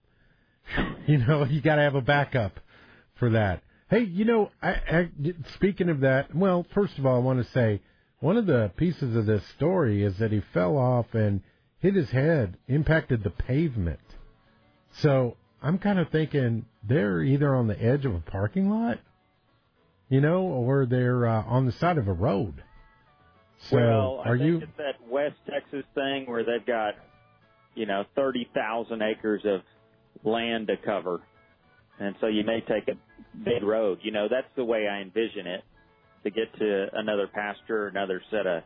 You 1.07 1.18
know, 1.18 1.45
you 1.45 1.61
got 1.61 1.76
to 1.76 1.82
have 1.82 1.97
a 1.97 2.01
backup 2.01 2.61
for 3.18 3.30
that. 3.30 3.62
Hey, 3.93 4.05
you 4.05 4.24
know, 4.24 4.51
I, 4.62 4.70
I, 4.70 5.11
speaking 5.57 5.90
of 5.90 6.01
that, 6.01 6.34
well, 6.34 6.64
first 6.72 6.97
of 6.97 7.05
all, 7.05 7.16
I 7.16 7.18
want 7.18 7.45
to 7.45 7.53
say 7.53 7.82
one 8.20 8.38
of 8.38 8.47
the 8.47 8.72
pieces 8.78 9.14
of 9.14 9.26
this 9.26 9.47
story 9.55 10.03
is 10.03 10.16
that 10.16 10.32
he 10.32 10.40
fell 10.55 10.78
off 10.78 11.12
and 11.12 11.43
hit 11.78 11.95
his 11.95 12.09
head, 12.09 12.57
impacted 12.68 13.22
the 13.22 13.28
pavement. 13.28 14.01
So 15.01 15.36
I'm 15.61 15.78
kind 15.78 15.99
of 15.99 16.09
thinking 16.09 16.64
they're 16.82 17.22
either 17.22 17.55
on 17.55 17.66
the 17.66 17.78
edge 17.78 18.07
of 18.07 18.14
a 18.14 18.20
parking 18.20 18.70
lot, 18.70 18.99
you 20.09 20.22
know, 20.22 20.40
or 20.40 20.86
they're 20.86 21.26
uh, 21.26 21.43
on 21.43 21.66
the 21.66 21.72
side 21.72 21.99
of 21.99 22.09
a 22.09 22.14
road. 22.14 22.64
So 23.68 23.76
well, 23.76 24.22
I 24.24 24.30
are 24.30 24.38
think 24.38 24.49
you? 24.49 24.57
it's 24.61 24.72
that 24.78 25.07
West 25.07 25.36
Texas 25.47 25.84
thing 25.95 26.24
where 26.24 26.45
they've 26.45 26.64
got, 26.66 26.95
you 27.74 27.84
know, 27.84 28.05
thirty 28.16 28.49
thousand 28.55 29.03
acres 29.03 29.43
of 29.45 29.61
land 30.24 30.68
to 30.68 30.78
cover, 30.78 31.20
and 32.03 32.16
so 32.20 32.26
you 32.26 32.44
may 32.44 32.61
take 32.61 32.88
a 32.88 32.96
big 33.44 33.62
road. 33.62 33.98
You 34.03 34.12
know, 34.12 34.28
that's 34.30 34.48
the 34.57 34.64
way 34.64 34.88
I 34.88 35.00
envision 35.00 35.46
it 35.46 35.62
to 36.24 36.30
get 36.30 36.53
to 36.59 36.86
another 36.92 37.26
pasture, 37.26 37.88
another 37.88 38.22
set 38.30 38.46
of 38.46 38.62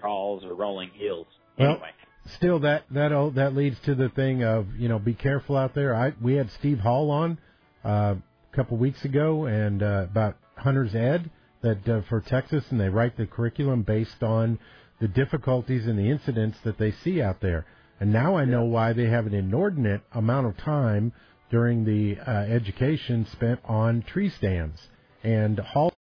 draws 0.00 0.44
or 0.44 0.54
rolling 0.54 0.90
hills. 0.94 1.26
Well, 1.58 1.70
Anyway, 1.70 1.90
Still, 2.36 2.60
that 2.60 2.84
that 2.92 3.32
that 3.34 3.54
leads 3.56 3.80
to 3.80 3.96
the 3.96 4.08
thing 4.08 4.44
of 4.44 4.76
you 4.76 4.88
know 4.88 4.98
be 4.98 5.14
careful 5.14 5.56
out 5.56 5.74
there. 5.74 5.94
I 5.94 6.12
we 6.20 6.34
had 6.34 6.50
Steve 6.52 6.78
Hall 6.78 7.10
on 7.10 7.38
uh, 7.84 8.14
a 8.52 8.56
couple 8.56 8.76
weeks 8.76 9.04
ago 9.04 9.46
and 9.46 9.82
uh, 9.82 10.06
about 10.08 10.36
Hunter's 10.56 10.94
Ed 10.94 11.30
that 11.62 11.88
uh, 11.88 12.02
for 12.08 12.20
Texas, 12.20 12.64
and 12.70 12.80
they 12.80 12.88
write 12.88 13.16
the 13.16 13.26
curriculum 13.26 13.82
based 13.82 14.22
on 14.22 14.60
the 15.00 15.08
difficulties 15.08 15.86
and 15.86 15.98
the 15.98 16.08
incidents 16.10 16.58
that 16.62 16.78
they 16.78 16.92
see 16.92 17.20
out 17.20 17.40
there. 17.40 17.66
And 17.98 18.12
now 18.12 18.36
I 18.36 18.44
know 18.44 18.64
why 18.64 18.92
they 18.92 19.06
have 19.06 19.26
an 19.26 19.34
inordinate 19.34 20.02
amount 20.12 20.46
of 20.46 20.56
time 20.56 21.12
during 21.52 21.84
the 21.84 22.18
uh, 22.26 22.30
education 22.30 23.26
spent 23.30 23.60
on 23.66 24.02
tree 24.02 24.30
stands 24.30 24.88
and 25.22 25.60
Hall. 25.60 25.92